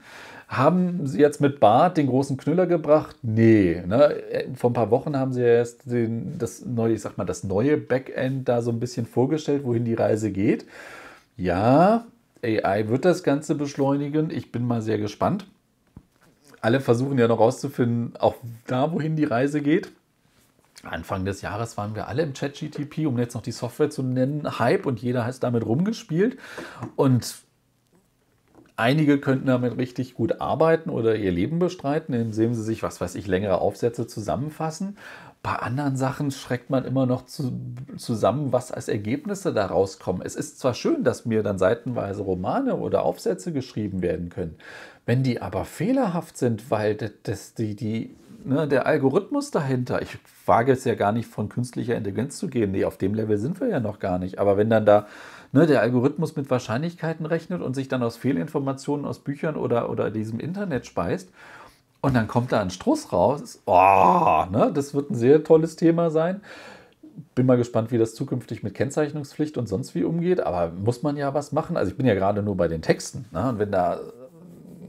Haben 0.51 1.07
sie 1.07 1.21
jetzt 1.21 1.39
mit 1.39 1.61
Bart 1.61 1.95
den 1.95 2.07
großen 2.07 2.35
Knüller 2.35 2.67
gebracht? 2.67 3.15
Nee. 3.21 3.81
Ne? 3.87 4.21
Vor 4.53 4.71
ein 4.71 4.73
paar 4.73 4.91
Wochen 4.91 5.15
haben 5.15 5.31
sie 5.31 5.43
erst 5.43 5.89
den, 5.89 6.37
das 6.39 6.65
neue, 6.65 6.93
ich 6.95 7.01
sag 7.01 7.17
mal, 7.17 7.23
das 7.23 7.45
neue 7.45 7.77
Backend 7.77 8.49
da 8.49 8.61
so 8.61 8.69
ein 8.69 8.81
bisschen 8.81 9.05
vorgestellt, 9.05 9.63
wohin 9.63 9.85
die 9.85 9.93
Reise 9.93 10.29
geht. 10.29 10.65
Ja, 11.37 12.05
AI 12.43 12.89
wird 12.89 13.05
das 13.05 13.23
Ganze 13.23 13.55
beschleunigen. 13.55 14.29
Ich 14.29 14.51
bin 14.51 14.67
mal 14.67 14.81
sehr 14.81 14.97
gespannt. 14.97 15.47
Alle 16.59 16.81
versuchen 16.81 17.17
ja 17.17 17.29
noch 17.29 17.39
rauszufinden, 17.39 18.17
auch 18.19 18.35
da, 18.67 18.91
wohin 18.91 19.15
die 19.15 19.23
Reise 19.23 19.61
geht. 19.61 19.93
Anfang 20.83 21.23
des 21.23 21.41
Jahres 21.41 21.77
waren 21.77 21.95
wir 21.95 22.09
alle 22.09 22.23
im 22.23 22.33
Chat-GTP, 22.33 23.05
um 23.07 23.17
jetzt 23.17 23.35
noch 23.35 23.41
die 23.41 23.53
Software 23.53 23.89
zu 23.89 24.03
nennen, 24.03 24.59
Hype 24.59 24.85
und 24.85 25.01
jeder 25.01 25.25
hat 25.25 25.41
damit 25.43 25.65
rumgespielt. 25.65 26.37
Und 26.97 27.35
Einige 28.81 29.19
könnten 29.19 29.45
damit 29.45 29.77
richtig 29.77 30.15
gut 30.15 30.41
arbeiten 30.41 30.89
oder 30.89 31.15
ihr 31.15 31.31
Leben 31.31 31.59
bestreiten, 31.59 32.15
indem 32.15 32.55
sie 32.55 32.63
sich, 32.63 32.81
was 32.81 32.99
weiß 32.99 33.13
ich, 33.13 33.27
längere 33.27 33.61
Aufsätze 33.61 34.07
zusammenfassen. 34.07 34.97
Bei 35.43 35.57
anderen 35.57 35.97
Sachen 35.97 36.31
schreckt 36.31 36.71
man 36.71 36.83
immer 36.83 37.05
noch 37.05 37.27
zu, 37.27 37.53
zusammen, 37.97 38.51
was 38.51 38.71
als 38.71 38.87
Ergebnisse 38.87 39.53
da 39.53 39.67
rauskommen. 39.67 40.23
Es 40.25 40.35
ist 40.35 40.59
zwar 40.59 40.73
schön, 40.73 41.03
dass 41.03 41.27
mir 41.27 41.43
dann 41.43 41.59
seitenweise 41.59 42.23
Romane 42.23 42.75
oder 42.75 43.03
Aufsätze 43.03 43.53
geschrieben 43.53 44.01
werden 44.01 44.29
können. 44.29 44.55
Wenn 45.05 45.21
die 45.21 45.43
aber 45.43 45.65
fehlerhaft 45.65 46.35
sind, 46.35 46.71
weil 46.71 46.95
das, 46.95 47.53
die, 47.53 47.75
die, 47.75 48.15
ne, 48.43 48.67
der 48.67 48.87
Algorithmus 48.87 49.51
dahinter, 49.51 50.01
ich 50.01 50.17
wage 50.47 50.71
es 50.71 50.85
ja 50.85 50.95
gar 50.95 51.11
nicht 51.11 51.29
von 51.29 51.49
künstlicher 51.49 51.95
Intelligenz 51.95 52.39
zu 52.39 52.47
gehen, 52.47 52.71
nee, 52.71 52.85
auf 52.85 52.97
dem 52.97 53.13
Level 53.13 53.37
sind 53.37 53.59
wir 53.61 53.67
ja 53.67 53.79
noch 53.79 53.99
gar 53.99 54.17
nicht. 54.17 54.39
Aber 54.39 54.57
wenn 54.57 54.71
dann 54.71 54.87
da 54.87 55.05
ne, 55.51 55.67
der 55.67 55.81
Algorithmus 55.81 56.35
mit 56.35 56.49
Wahrscheinlichkeiten 56.49 57.25
rechnet 57.25 57.61
und 57.61 57.75
sich 57.75 57.87
dann 57.87 58.03
aus 58.03 58.17
Fehlinformationen 58.17 59.05
aus 59.05 59.19
Büchern 59.19 59.55
oder, 59.55 59.89
oder 59.89 60.11
diesem 60.11 60.39
Internet 60.39 60.85
speist, 60.85 61.29
und 62.01 62.15
dann 62.15 62.27
kommt 62.27 62.51
da 62.51 62.59
ein 62.59 62.71
Struss 62.71 63.13
raus. 63.13 63.61
Oh, 63.65 64.43
ne? 64.51 64.71
Das 64.73 64.93
wird 64.93 65.11
ein 65.11 65.15
sehr 65.15 65.43
tolles 65.43 65.75
Thema 65.75 66.09
sein. 66.09 66.41
Bin 67.35 67.45
mal 67.45 67.57
gespannt, 67.57 67.91
wie 67.91 67.99
das 67.99 68.15
zukünftig 68.15 68.63
mit 68.63 68.73
Kennzeichnungspflicht 68.73 69.57
und 69.57 69.69
sonst 69.69 69.93
wie 69.93 70.03
umgeht. 70.03 70.41
Aber 70.41 70.71
muss 70.71 71.03
man 71.03 71.15
ja 71.15 71.33
was 71.35 71.51
machen. 71.51 71.77
Also 71.77 71.91
ich 71.91 71.97
bin 71.97 72.07
ja 72.07 72.15
gerade 72.15 72.41
nur 72.41 72.57
bei 72.57 72.67
den 72.67 72.81
Texten. 72.81 73.25
Ne? 73.31 73.49
Und 73.49 73.59
wenn 73.59 73.71
da, 73.71 73.99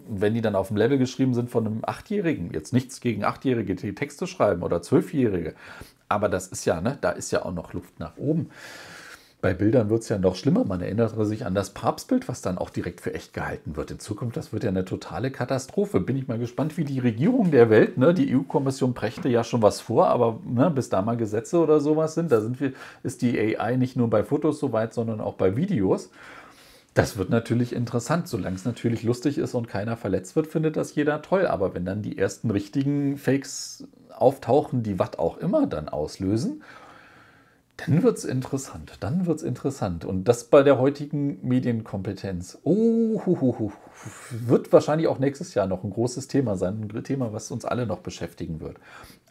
wenn 0.08 0.32
die 0.32 0.40
dann 0.40 0.56
auf 0.56 0.68
dem 0.68 0.78
Level 0.78 0.96
geschrieben 0.96 1.34
sind 1.34 1.50
von 1.50 1.66
einem 1.66 1.80
Achtjährigen, 1.82 2.50
jetzt 2.52 2.72
nichts 2.72 3.00
gegen 3.00 3.24
Achtjährige, 3.24 3.74
die 3.74 3.94
Texte 3.94 4.26
schreiben 4.26 4.62
oder 4.62 4.80
Zwölfjährige. 4.80 5.54
Aber 6.08 6.30
das 6.30 6.46
ist 6.46 6.64
ja, 6.64 6.80
ne, 6.80 6.96
da 7.02 7.10
ist 7.10 7.30
ja 7.30 7.44
auch 7.44 7.52
noch 7.52 7.74
Luft 7.74 8.00
nach 8.00 8.16
oben. 8.16 8.48
Bei 9.42 9.54
Bildern 9.54 9.90
wird 9.90 10.02
es 10.02 10.08
ja 10.08 10.18
noch 10.18 10.36
schlimmer. 10.36 10.64
Man 10.64 10.80
erinnert 10.80 11.16
sich 11.26 11.44
an 11.44 11.56
das 11.56 11.70
Papstbild, 11.70 12.28
was 12.28 12.42
dann 12.42 12.58
auch 12.58 12.70
direkt 12.70 13.00
für 13.00 13.12
echt 13.12 13.34
gehalten 13.34 13.74
wird. 13.74 13.90
In 13.90 13.98
Zukunft, 13.98 14.36
das 14.36 14.52
wird 14.52 14.62
ja 14.62 14.70
eine 14.70 14.84
totale 14.84 15.32
Katastrophe. 15.32 15.98
Bin 15.98 16.16
ich 16.16 16.28
mal 16.28 16.38
gespannt, 16.38 16.78
wie 16.78 16.84
die 16.84 17.00
Regierung 17.00 17.50
der 17.50 17.68
Welt, 17.68 17.98
ne, 17.98 18.14
die 18.14 18.32
EU-Kommission 18.32 18.94
brächte 18.94 19.28
ja 19.28 19.42
schon 19.42 19.60
was 19.60 19.80
vor, 19.80 20.06
aber 20.06 20.38
ne, 20.46 20.70
bis 20.70 20.90
da 20.90 21.02
mal 21.02 21.16
Gesetze 21.16 21.58
oder 21.58 21.80
sowas 21.80 22.14
sind, 22.14 22.30
da 22.30 22.40
sind 22.40 22.60
wir, 22.60 22.72
ist 23.02 23.20
die 23.20 23.36
AI 23.36 23.74
nicht 23.74 23.96
nur 23.96 24.08
bei 24.08 24.22
Fotos 24.22 24.60
so 24.60 24.70
weit, 24.70 24.94
sondern 24.94 25.20
auch 25.20 25.34
bei 25.34 25.56
Videos. 25.56 26.10
Das 26.94 27.16
wird 27.16 27.30
natürlich 27.30 27.74
interessant. 27.74 28.28
Solange 28.28 28.54
es 28.54 28.64
natürlich 28.64 29.02
lustig 29.02 29.38
ist 29.38 29.54
und 29.54 29.66
keiner 29.66 29.96
verletzt 29.96 30.36
wird, 30.36 30.46
findet 30.46 30.76
das 30.76 30.94
jeder 30.94 31.20
toll. 31.20 31.48
Aber 31.48 31.74
wenn 31.74 31.84
dann 31.84 32.02
die 32.02 32.16
ersten 32.16 32.52
richtigen 32.52 33.16
Fakes 33.16 33.88
auftauchen, 34.16 34.84
die 34.84 35.00
was 35.00 35.18
auch 35.18 35.38
immer 35.38 35.66
dann 35.66 35.88
auslösen 35.88 36.62
dann 37.78 38.02
wird 38.02 38.18
es 38.18 38.24
interessant. 38.24 38.92
Dann 39.00 39.26
wird 39.26 39.38
es 39.38 39.42
interessant. 39.42 40.04
Und 40.04 40.28
das 40.28 40.44
bei 40.44 40.62
der 40.62 40.78
heutigen 40.78 41.38
Medienkompetenz. 41.46 42.58
Oh, 42.64 43.22
hu, 43.24 43.40
hu, 43.40 43.58
hu, 43.58 43.72
wird 44.30 44.72
wahrscheinlich 44.72 45.08
auch 45.08 45.18
nächstes 45.18 45.54
Jahr 45.54 45.66
noch 45.66 45.82
ein 45.82 45.90
großes 45.90 46.28
Thema 46.28 46.56
sein. 46.56 46.88
Ein 46.92 47.04
Thema, 47.04 47.32
was 47.32 47.50
uns 47.50 47.64
alle 47.64 47.86
noch 47.86 48.00
beschäftigen 48.00 48.60
wird. 48.60 48.76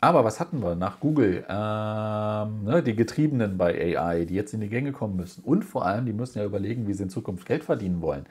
Aber 0.01 0.25
was 0.25 0.39
hatten 0.39 0.61
wir 0.61 0.75
nach 0.75 0.99
Google? 0.99 1.45
Ähm, 1.47 2.63
ne, 2.63 2.81
die 2.83 2.95
Getriebenen 2.95 3.57
bei 3.57 3.97
AI, 3.97 4.25
die 4.25 4.35
jetzt 4.35 4.53
in 4.53 4.61
die 4.61 4.69
Gänge 4.69 4.91
kommen 4.91 5.15
müssen. 5.15 5.43
Und 5.43 5.63
vor 5.63 5.85
allem, 5.85 6.05
die 6.05 6.13
müssen 6.13 6.39
ja 6.39 6.45
überlegen, 6.45 6.87
wie 6.87 6.93
sie 6.93 7.03
in 7.03 7.09
Zukunft 7.09 7.45
Geld 7.45 7.63
verdienen 7.63 8.01
wollen. 8.01 8.25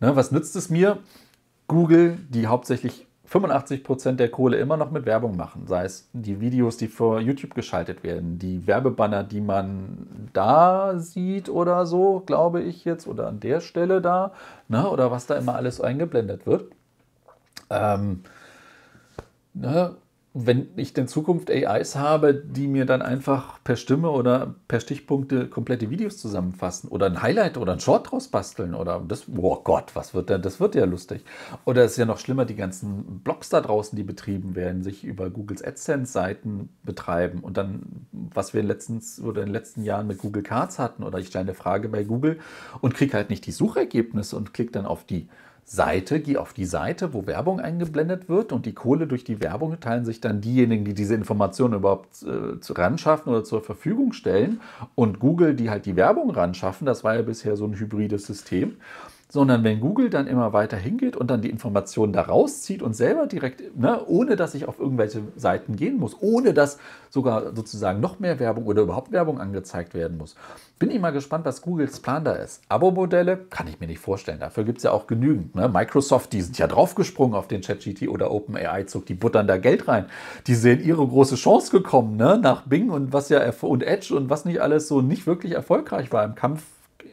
Ne, 0.00 0.14
was 0.14 0.30
nützt 0.30 0.54
es 0.56 0.70
mir? 0.70 0.98
Google, 1.66 2.18
die 2.28 2.46
hauptsächlich 2.46 3.06
85 3.30 3.84
Prozent 3.84 4.18
der 4.18 4.28
Kohle 4.28 4.56
immer 4.56 4.76
noch 4.76 4.90
mit 4.90 5.06
Werbung 5.06 5.36
machen. 5.36 5.68
Sei 5.68 5.84
es 5.84 6.08
die 6.12 6.40
Videos, 6.40 6.78
die 6.78 6.88
vor 6.88 7.20
YouTube 7.20 7.54
geschaltet 7.54 8.02
werden, 8.02 8.40
die 8.40 8.66
Werbebanner, 8.66 9.22
die 9.22 9.40
man 9.40 10.28
da 10.32 10.98
sieht 10.98 11.48
oder 11.48 11.86
so, 11.86 12.24
glaube 12.26 12.60
ich 12.60 12.84
jetzt, 12.84 13.06
oder 13.06 13.28
an 13.28 13.38
der 13.38 13.60
Stelle 13.60 14.00
da, 14.00 14.32
ne, 14.66 14.90
oder 14.90 15.12
was 15.12 15.26
da 15.26 15.36
immer 15.36 15.54
alles 15.54 15.80
eingeblendet 15.80 16.44
wird. 16.44 16.72
Ähm, 17.70 18.24
ne, 19.54 19.94
wenn 20.32 20.68
ich 20.76 20.96
in 20.96 21.08
Zukunft 21.08 21.50
AIs 21.50 21.96
habe, 21.96 22.34
die 22.34 22.68
mir 22.68 22.86
dann 22.86 23.02
einfach 23.02 23.58
per 23.64 23.74
Stimme 23.74 24.10
oder 24.10 24.54
per 24.68 24.78
Stichpunkte 24.78 25.48
komplette 25.48 25.90
Videos 25.90 26.18
zusammenfassen 26.18 26.88
oder 26.88 27.06
ein 27.06 27.20
Highlight 27.20 27.56
oder 27.56 27.72
ein 27.72 27.80
Short 27.80 28.10
draus 28.10 28.28
basteln 28.28 28.74
oder 28.74 29.02
das, 29.06 29.24
oh 29.36 29.60
Gott, 29.64 29.90
was 29.94 30.14
wird 30.14 30.30
denn, 30.30 30.40
das 30.40 30.60
wird 30.60 30.76
ja 30.76 30.84
lustig. 30.84 31.24
Oder 31.64 31.84
es 31.84 31.92
ist 31.92 31.96
ja 31.98 32.04
noch 32.04 32.18
schlimmer, 32.18 32.44
die 32.44 32.54
ganzen 32.54 33.20
Blogs 33.24 33.48
da 33.48 33.60
draußen, 33.60 33.96
die 33.96 34.04
betrieben 34.04 34.54
werden, 34.54 34.84
sich 34.84 35.02
über 35.02 35.30
Googles 35.30 35.64
AdSense-Seiten 35.64 36.68
betreiben 36.84 37.40
und 37.40 37.56
dann, 37.56 38.06
was 38.12 38.54
wir 38.54 38.62
letztens, 38.62 39.20
oder 39.20 39.40
in 39.40 39.48
den 39.48 39.54
letzten 39.54 39.82
Jahren 39.82 40.06
mit 40.06 40.18
Google 40.18 40.44
Cards 40.44 40.78
hatten 40.78 41.02
oder 41.02 41.18
ich 41.18 41.26
stelle 41.26 41.46
eine 41.46 41.54
Frage 41.54 41.88
bei 41.88 42.04
Google 42.04 42.38
und 42.80 42.94
kriege 42.94 43.14
halt 43.14 43.30
nicht 43.30 43.46
die 43.46 43.52
Suchergebnisse 43.52 44.36
und 44.36 44.54
klicke 44.54 44.70
dann 44.70 44.86
auf 44.86 45.02
die 45.02 45.28
Seite, 45.64 46.20
geh 46.20 46.36
auf 46.36 46.52
die 46.52 46.64
Seite, 46.64 47.14
wo 47.14 47.26
Werbung 47.26 47.60
eingeblendet 47.60 48.28
wird 48.28 48.52
und 48.52 48.66
die 48.66 48.74
Kohle 48.74 49.06
durch 49.06 49.24
die 49.24 49.40
Werbung 49.40 49.78
teilen 49.80 50.04
sich 50.04 50.20
dann 50.20 50.40
diejenigen, 50.40 50.84
die 50.84 50.94
diese 50.94 51.14
Informationen 51.14 51.74
überhaupt 51.74 52.22
äh, 52.22 52.72
ran 52.72 52.98
schaffen 52.98 53.30
oder 53.30 53.44
zur 53.44 53.62
Verfügung 53.62 54.12
stellen 54.12 54.60
und 54.94 55.20
Google, 55.20 55.54
die 55.54 55.70
halt 55.70 55.86
die 55.86 55.96
Werbung 55.96 56.30
ran 56.30 56.54
schaffen. 56.54 56.86
Das 56.86 57.04
war 57.04 57.14
ja 57.14 57.22
bisher 57.22 57.56
so 57.56 57.66
ein 57.66 57.78
hybrides 57.78 58.26
System 58.26 58.76
sondern 59.30 59.62
wenn 59.64 59.80
Google 59.80 60.10
dann 60.10 60.26
immer 60.26 60.52
weiter 60.52 60.76
hingeht 60.76 61.16
und 61.16 61.30
dann 61.30 61.40
die 61.40 61.50
Informationen 61.50 62.12
da 62.12 62.22
rauszieht 62.22 62.82
und 62.82 62.94
selber 62.94 63.26
direkt, 63.26 63.76
ne, 63.78 64.04
ohne 64.06 64.36
dass 64.36 64.54
ich 64.54 64.66
auf 64.66 64.78
irgendwelche 64.78 65.22
Seiten 65.36 65.76
gehen 65.76 65.98
muss, 65.98 66.16
ohne 66.20 66.52
dass 66.52 66.78
sogar 67.10 67.54
sozusagen 67.54 68.00
noch 68.00 68.18
mehr 68.18 68.40
Werbung 68.40 68.66
oder 68.66 68.82
überhaupt 68.82 69.12
Werbung 69.12 69.40
angezeigt 69.40 69.94
werden 69.94 70.18
muss. 70.18 70.34
Bin 70.78 70.90
ich 70.90 71.00
mal 71.00 71.10
gespannt, 71.10 71.44
was 71.44 71.62
Googles 71.62 72.00
Plan 72.00 72.24
da 72.24 72.32
ist. 72.32 72.62
Abo-Modelle 72.68 73.36
kann 73.50 73.68
ich 73.68 73.78
mir 73.80 73.86
nicht 73.86 74.00
vorstellen. 74.00 74.40
Dafür 74.40 74.64
gibt 74.64 74.78
es 74.78 74.84
ja 74.84 74.92
auch 74.92 75.06
genügend. 75.06 75.54
Ne? 75.54 75.68
Microsoft, 75.68 76.32
die 76.32 76.40
sind 76.40 76.58
ja 76.58 76.66
draufgesprungen 76.66 77.36
auf 77.36 77.48
den 77.48 77.60
ChatGT 77.60 78.08
oder 78.08 78.30
OpenAI-Zug, 78.30 79.06
die 79.06 79.14
buttern 79.14 79.46
da 79.46 79.58
Geld 79.58 79.86
rein. 79.86 80.06
Die 80.46 80.54
sehen 80.54 80.82
ihre 80.82 81.06
große 81.06 81.36
Chance 81.36 81.70
gekommen, 81.70 82.16
ne? 82.16 82.38
nach 82.42 82.62
Bing 82.62 82.90
und 82.90 83.12
was 83.12 83.28
ja 83.28 83.40
und 83.60 83.82
Edge 83.82 84.14
und 84.14 84.30
was 84.30 84.44
nicht 84.44 84.60
alles 84.60 84.88
so 84.88 85.00
nicht 85.02 85.26
wirklich 85.26 85.52
erfolgreich 85.52 86.10
war 86.12 86.24
im 86.24 86.34
Kampf 86.34 86.62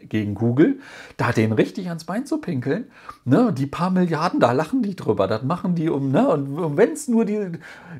gegen 0.09 0.35
Google, 0.35 0.79
da 1.17 1.31
den 1.31 1.51
richtig 1.51 1.87
ans 1.87 2.03
Bein 2.03 2.25
zu 2.25 2.39
pinkeln. 2.39 2.91
Ne, 3.25 3.53
die 3.53 3.65
paar 3.65 3.89
Milliarden, 3.89 4.39
da 4.39 4.51
lachen 4.51 4.81
die 4.81 4.95
drüber. 4.95 5.27
Das 5.27 5.43
machen 5.43 5.75
die 5.75 5.89
um, 5.89 6.11
ne, 6.11 6.27
und 6.27 6.77
wenn 6.77 6.91
es 6.91 7.07
nur 7.07 7.25
die, 7.25 7.51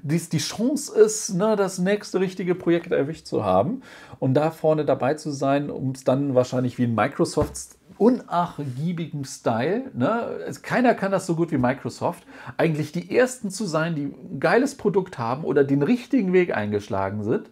die, 0.02 0.20
die 0.20 0.38
Chance 0.38 0.98
ist, 0.98 1.34
ne, 1.34 1.56
das 1.56 1.80
nächste 1.80 2.20
richtige 2.20 2.56
Projekt 2.56 2.91
erwischt 2.91 3.28
zu 3.28 3.43
haben 3.43 3.82
und 4.20 4.34
da 4.34 4.52
vorne 4.52 4.86
dabei 4.86 5.15
zu 5.15 5.32
sein, 5.32 5.70
um 5.70 5.91
es 5.91 6.04
dann 6.04 6.36
wahrscheinlich 6.36 6.78
wie 6.78 6.84
in 6.84 6.96
Microsofts 6.96 7.78
unnachgiebigem 7.98 9.26
Style. 9.26 9.91
Ne? 9.93 10.39
Keiner 10.62 10.93
kann 10.93 11.12
das 11.12 11.26
so 11.26 11.36
gut 11.36 11.52
wie 11.52 11.58
Microsoft. 11.58 12.24
Eigentlich 12.58 12.91
die 12.91 13.15
Ersten 13.15 13.50
zu 13.50 13.65
sein, 13.65 13.96
die 13.96 14.04
ein 14.04 14.39
geiles 14.39 14.76
Produkt 14.76 15.17
haben 15.17 15.43
oder 15.43 15.63
den 15.63 15.84
richtigen 15.84 16.34
Weg 16.34 16.56
eingeschlagen 16.56 17.24
sind 17.24 17.50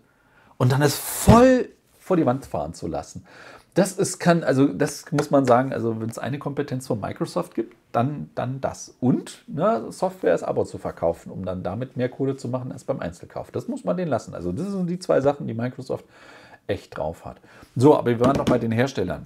und 0.57 0.71
dann 0.71 0.81
es 0.81 0.95
voll 0.95 1.69
vor 1.99 2.17
die 2.17 2.25
Wand 2.25 2.45
fahren 2.45 2.73
zu 2.73 2.87
lassen. 2.87 3.25
Das 3.75 3.91
ist, 3.91 4.19
kann, 4.19 4.45
also 4.45 4.67
das 4.67 5.11
muss 5.11 5.31
man 5.31 5.43
sagen, 5.45 5.73
also 5.73 5.99
wenn 5.99 6.09
es 6.09 6.17
eine 6.17 6.39
Kompetenz 6.39 6.87
von 6.87 6.99
Microsoft 6.99 7.55
gibt, 7.55 7.75
dann, 7.91 8.29
dann 8.33 8.61
das. 8.61 8.95
Und 9.01 9.43
ne, 9.47 9.87
Software 9.89 10.31
als 10.31 10.43
Abo 10.43 10.63
zu 10.63 10.77
verkaufen, 10.77 11.29
um 11.29 11.43
dann 11.43 11.61
damit 11.61 11.97
mehr 11.97 12.07
Kohle 12.07 12.37
zu 12.37 12.47
machen 12.47 12.71
als 12.71 12.85
beim 12.85 13.01
Einzelkauf. 13.01 13.51
Das 13.51 13.67
muss 13.67 13.83
man 13.83 13.97
denen 13.97 14.09
lassen. 14.09 14.33
Also 14.33 14.53
das 14.53 14.71
sind 14.71 14.89
die 14.89 14.97
zwei 14.97 15.19
Sachen, 15.19 15.45
die 15.45 15.53
Microsoft 15.53 16.05
echt 16.67 16.97
drauf 16.97 17.25
hat. 17.25 17.41
So, 17.75 17.97
aber 17.97 18.11
wir 18.11 18.19
waren 18.21 18.37
noch 18.37 18.45
bei 18.45 18.57
den 18.57 18.71
Herstellern. 18.71 19.25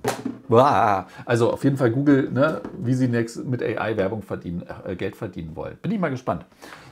Also 1.25 1.53
auf 1.53 1.63
jeden 1.63 1.77
Fall 1.77 1.91
Google, 1.91 2.31
ne, 2.31 2.61
wie 2.79 2.95
sie 2.95 3.07
mit 3.07 3.61
AI 3.61 3.97
Werbung 3.97 4.23
verdienen, 4.23 4.63
äh, 4.83 4.95
Geld 4.95 5.15
verdienen 5.15 5.55
wollen. 5.55 5.77
Bin 5.81 5.91
ich 5.91 5.99
mal 5.99 6.09
gespannt. 6.09 6.45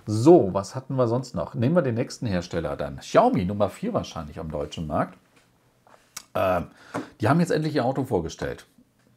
So, 0.06 0.50
was 0.54 0.76
hatten 0.76 0.96
wir 0.96 1.08
sonst 1.08 1.34
noch? 1.34 1.56
Nehmen 1.56 1.76
wir 1.76 1.82
den 1.82 1.96
nächsten 1.96 2.28
Hersteller 2.28 2.78
dann. 2.78 2.98
Xiaomi 2.98 3.46
Nummer 3.46 3.70
4 3.70 3.94
wahrscheinlich 3.94 4.40
am 4.40 4.52
deutschen 4.52 4.86
Markt. 4.86 5.18
Äh, 6.38 6.62
die 7.22 7.28
haben 7.28 7.40
jetzt 7.40 7.52
endlich 7.52 7.76
ihr 7.76 7.86
Auto 7.86 8.04
vorgestellt. 8.06 8.66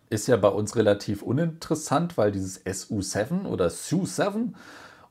Ist 0.08 0.26
ja 0.26 0.36
bei 0.36 0.48
uns 0.48 0.74
relativ 0.74 1.22
uninteressant, 1.22 2.18
weil 2.18 2.32
dieses 2.32 2.64
SU7 2.64 3.46
oder 3.46 3.68
SU7 3.68 4.54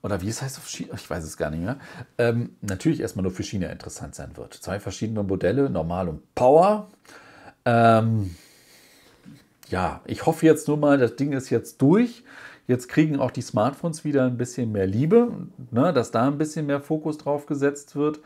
oder 0.02 0.22
wie 0.22 0.30
es 0.30 0.41
heißt 0.41 0.58
auf 0.58 0.67
China, 0.67 0.93
ich 0.95 1.10
weiß 1.10 1.24
es 1.24 1.38
gar 1.38 1.50
nicht 1.50 1.62
mehr, 1.62 1.78
ähm, 2.17 2.56
natürlich 2.62 3.02
erstmal 3.02 3.24
nur 3.24 3.32
für 3.32 3.43
China 3.43 3.67
interessant 3.67 4.15
sein 4.15 4.36
wird. 4.36 4.54
Zwei 4.54 4.80
verschiedene 4.80 5.24
Modelle, 5.24 5.69
Normal 5.69 6.08
und 6.10 6.36
Power. 6.36 6.88
Ähm, 7.65 8.36
ja, 9.69 10.02
ich 10.06 10.26
hoffe 10.26 10.45
jetzt 10.45 10.67
nur 10.67 10.78
mal, 10.78 10.98
das 10.98 11.15
Ding 11.15 11.34
ist 11.34 11.50
jetzt 11.50 11.82
durch. 11.82 12.24
Jetzt 12.67 12.88
kriegen 12.88 13.19
auch 13.19 13.32
die 13.32 13.41
Smartphones 13.41 14.06
wieder 14.06 14.26
ein 14.26 14.38
bisschen 14.38 14.72
mehr 14.72 14.88
Liebe, 14.88 15.32
ne, 15.72 15.91
dass 15.91 16.12
da 16.12 16.28
ein 16.28 16.38
bisschen 16.38 16.65
mehr 16.65 16.82
Fokus 16.82 17.17
drauf 17.17 17.45
gesetzt 17.45 17.95
wird. 17.95 18.19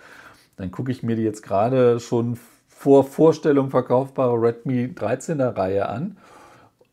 Dann 0.57 0.69
gucke 0.69 0.91
ich 0.91 1.01
mir 1.01 1.15
die 1.15 1.23
jetzt 1.23 1.41
gerade 1.41 1.99
schon 1.99 2.37
vor 2.83 3.05
Vorstellung 3.05 3.69
verkaufbare 3.69 4.33
Redmi 4.41 4.93
13er 4.93 5.55
Reihe 5.55 5.87
an. 5.87 6.17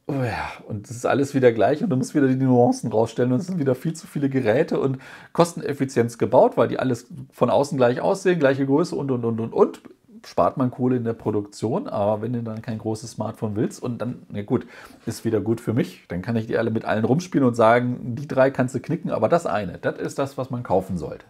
Oh 0.07 0.23
ja, 0.23 0.53
und 0.69 0.89
es 0.89 0.95
ist 0.95 1.05
alles 1.05 1.35
wieder 1.35 1.51
gleich 1.51 1.83
und 1.83 1.91
du 1.91 1.97
musst 1.97 2.15
wieder 2.15 2.29
die 2.29 2.37
Nuancen 2.37 2.93
rausstellen 2.93 3.33
und 3.33 3.41
es 3.41 3.49
sind 3.49 3.59
wieder 3.59 3.75
viel 3.75 3.95
zu 3.95 4.07
viele 4.07 4.29
Geräte 4.29 4.79
und 4.79 4.99
Kosteneffizienz 5.33 6.17
gebaut, 6.17 6.57
weil 6.57 6.69
die 6.69 6.79
alles 6.79 7.09
von 7.33 7.51
außen 7.51 7.77
gleich 7.77 8.01
aussehen, 8.01 8.39
gleiche 8.39 8.67
Größe 8.67 8.95
und 8.95 9.11
und 9.11 9.25
und 9.25 9.41
und 9.41 9.53
und. 9.53 9.81
Spart 10.25 10.59
man 10.59 10.71
Kohle 10.71 10.95
in 10.95 11.03
der 11.03 11.15
Produktion, 11.15 11.89
aber 11.89 12.23
wenn 12.23 12.35
du 12.35 12.43
dann 12.45 12.63
kein 12.63 12.79
großes 12.79 13.11
Smartphone 13.11 13.57
willst 13.57 13.83
und 13.83 13.99
dann, 14.01 14.23
na 14.29 14.43
gut, 14.43 14.69
ist 15.07 15.25
wieder 15.25 15.41
gut 15.41 15.61
für 15.61 15.73
mich, 15.73 16.05
dann 16.07 16.23
kann 16.23 16.37
ich 16.37 16.47
die 16.47 16.57
alle 16.57 16.71
mit 16.71 16.85
allen 16.85 17.05
rumspielen 17.05 17.49
und 17.49 17.55
sagen, 17.55 18.15
die 18.15 18.29
drei 18.29 18.53
kannst 18.53 18.77
du 18.77 18.81
knicken, 18.81 19.11
aber 19.11 19.29
das 19.29 19.45
eine, 19.45 19.79
das 19.79 19.99
ist 19.99 20.21
das, 20.21 20.39
was 20.39 20.51
man 20.51 20.63
kaufen 20.63 20.99
sollte. 20.99 21.25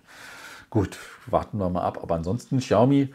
Gut, 0.68 0.98
warten 1.26 1.58
wir 1.58 1.70
mal 1.70 1.82
ab. 1.82 1.98
Aber 2.02 2.14
ansonsten 2.14 2.58
Xiaomi, 2.58 3.08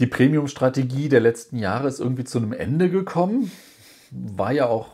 die 0.00 0.06
Premium-Strategie 0.06 1.08
der 1.08 1.20
letzten 1.20 1.58
Jahre 1.58 1.88
ist 1.88 2.00
irgendwie 2.00 2.24
zu 2.24 2.38
einem 2.38 2.52
Ende 2.52 2.90
gekommen 2.90 3.50
war 4.10 4.52
ja 4.52 4.66
auch 4.66 4.90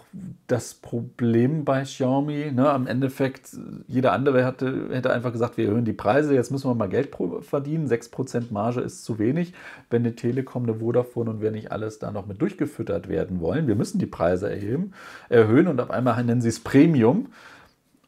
das 0.47 0.75
Problem 0.75 1.65
bei 1.65 1.83
Xiaomi. 1.83 2.53
Ne? 2.53 2.69
Am 2.71 2.87
Endeffekt, 2.87 3.57
jeder 3.87 4.12
andere 4.12 4.45
hatte, 4.45 4.88
hätte 4.91 5.12
einfach 5.12 5.33
gesagt, 5.33 5.57
wir 5.57 5.67
erhöhen 5.67 5.85
die 5.85 5.93
Preise, 5.93 6.35
jetzt 6.35 6.51
müssen 6.51 6.71
wir 6.71 6.75
mal 6.75 6.88
Geld 6.88 7.15
verdienen. 7.41 7.88
6% 7.88 8.53
Marge 8.53 8.81
ist 8.81 9.05
zu 9.05 9.19
wenig, 9.19 9.53
wenn 9.91 10.03
eine 10.03 10.15
Telekom, 10.15 10.65
eine 10.65 10.77
Vodafone 10.77 11.31
und 11.31 11.41
wir 11.41 11.51
nicht 11.51 11.73
alles 11.73 11.99
da 11.99 12.11
noch 12.11 12.27
mit 12.27 12.41
durchgefüttert 12.41 13.09
werden 13.09 13.41
wollen. 13.41 13.67
Wir 13.67 13.75
müssen 13.75 13.99
die 13.99 14.07
Preise 14.07 14.51
erheben, 14.51 14.93
erhöhen 15.29 15.69
und 15.69 15.81
auf 15.81 15.91
einmal 15.91 16.23
nennen 16.25 16.41
sie 16.41 16.49
es 16.49 16.61
Premium 16.61 17.29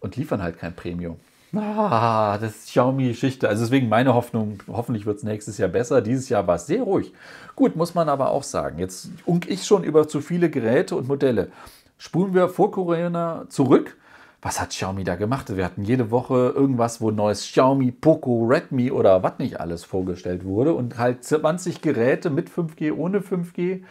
und 0.01 0.17
liefern 0.17 0.43
halt 0.43 0.59
kein 0.59 0.75
Premium. 0.75 1.17
Ah, 1.57 2.39
das 2.39 2.57
ist 2.57 2.69
Xiaomi-Geschichte. 2.69 3.49
Also 3.49 3.65
deswegen 3.65 3.89
meine 3.89 4.15
Hoffnung, 4.15 4.63
hoffentlich 4.69 5.07
wird 5.07 5.19
es 5.19 5.23
nächstes 5.23 5.59
Jahr 5.59 5.69
besser. 5.69 6.01
Dieses 6.01 6.29
Jahr 6.29 6.47
war 6.47 6.57
es 6.57 6.67
sehr 6.67 6.83
ruhig. 6.83 7.13
Gut, 7.57 7.77
muss 7.77 7.95
man 7.95 8.09
aber 8.09 8.31
auch 8.31 8.43
sagen. 8.43 8.79
Jetzt 8.79 9.11
unk 9.27 9.49
ich 9.49 9.65
schon 9.65 9.85
über 9.85 10.09
zu 10.09 10.21
viele 10.21 10.51
Geräte 10.51 10.97
und 10.97 11.09
Modelle. 11.09 11.51
Spulen 11.99 12.35
wir 12.35 12.49
vor 12.49 12.71
Corona 12.71 13.47
zurück. 13.49 13.97
Was 14.43 14.61
hat 14.61 14.71
Xiaomi 14.71 15.05
da 15.05 15.15
gemacht? 15.15 15.57
Wir 15.57 15.65
hatten 15.65 15.85
jede 15.85 16.11
Woche 16.11 16.53
irgendwas, 16.55 17.01
wo 17.01 17.11
neues 17.11 17.43
Xiaomi, 17.43 17.93
Poco, 17.93 18.45
Redmi 18.45 18.91
oder 18.91 19.23
was 19.23 19.39
nicht 19.39 19.59
alles 19.59 19.85
vorgestellt 19.85 20.45
wurde. 20.45 20.75
Und 20.75 20.99
halt 20.99 21.25
20 21.25 21.81
Geräte 21.81 22.29
mit 22.29 22.51
5G, 22.51 22.93
ohne 22.93 23.21
5G. 23.21 23.83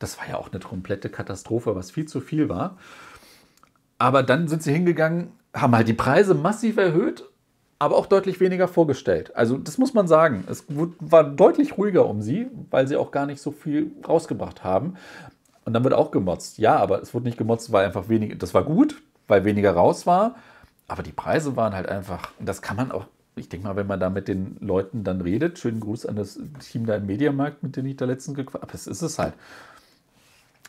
Das 0.00 0.18
war 0.18 0.28
ja 0.28 0.36
auch 0.36 0.50
eine 0.50 0.60
komplette 0.60 1.10
Katastrophe, 1.10 1.76
was 1.76 1.90
viel 1.90 2.06
zu 2.06 2.20
viel 2.20 2.48
war. 2.48 2.76
Aber 3.98 4.22
dann 4.22 4.48
sind 4.48 4.62
sie 4.62 4.72
hingegangen, 4.72 5.30
haben 5.54 5.74
halt 5.74 5.88
die 5.88 5.94
Preise 5.94 6.34
massiv 6.34 6.76
erhöht, 6.76 7.24
aber 7.78 7.96
auch 7.96 8.06
deutlich 8.06 8.40
weniger 8.40 8.68
vorgestellt. 8.68 9.34
Also 9.34 9.56
das 9.56 9.78
muss 9.78 9.94
man 9.94 10.06
sagen. 10.06 10.44
Es 10.48 10.64
war 10.68 11.24
deutlich 11.24 11.78
ruhiger 11.78 12.06
um 12.06 12.20
sie, 12.20 12.48
weil 12.70 12.86
sie 12.86 12.96
auch 12.96 13.10
gar 13.10 13.26
nicht 13.26 13.40
so 13.40 13.50
viel 13.50 13.90
rausgebracht 14.06 14.62
haben. 14.62 14.94
Und 15.64 15.72
dann 15.72 15.84
wird 15.84 15.94
auch 15.94 16.10
gemotzt. 16.10 16.58
Ja, 16.58 16.76
aber 16.76 17.00
es 17.00 17.14
wurde 17.14 17.26
nicht 17.26 17.38
gemotzt, 17.38 17.72
weil 17.72 17.86
einfach 17.86 18.08
weniger, 18.08 18.36
das 18.36 18.54
war 18.54 18.64
gut, 18.64 19.02
weil 19.28 19.44
weniger 19.44 19.72
raus 19.72 20.06
war. 20.06 20.36
Aber 20.88 21.02
die 21.02 21.12
Preise 21.12 21.56
waren 21.56 21.72
halt 21.72 21.88
einfach, 21.88 22.32
das 22.38 22.62
kann 22.62 22.76
man 22.76 22.92
auch, 22.92 23.06
ich 23.36 23.48
denke 23.48 23.66
mal, 23.66 23.76
wenn 23.76 23.86
man 23.86 24.00
da 24.00 24.10
mit 24.10 24.28
den 24.28 24.56
Leuten 24.60 25.04
dann 25.04 25.20
redet, 25.20 25.58
schönen 25.58 25.80
Gruß 25.80 26.04
an 26.04 26.16
das 26.16 26.38
Team 26.60 26.84
da 26.84 26.96
im 26.96 27.06
Mediamarkt, 27.06 27.62
mit 27.62 27.76
dem 27.76 27.86
ich 27.86 27.96
da 27.96 28.04
letztens 28.04 28.36
gequatscht 28.36 28.62
habe, 28.62 28.72
das 28.72 28.86
ist 28.86 29.02
es 29.02 29.18
halt 29.18 29.34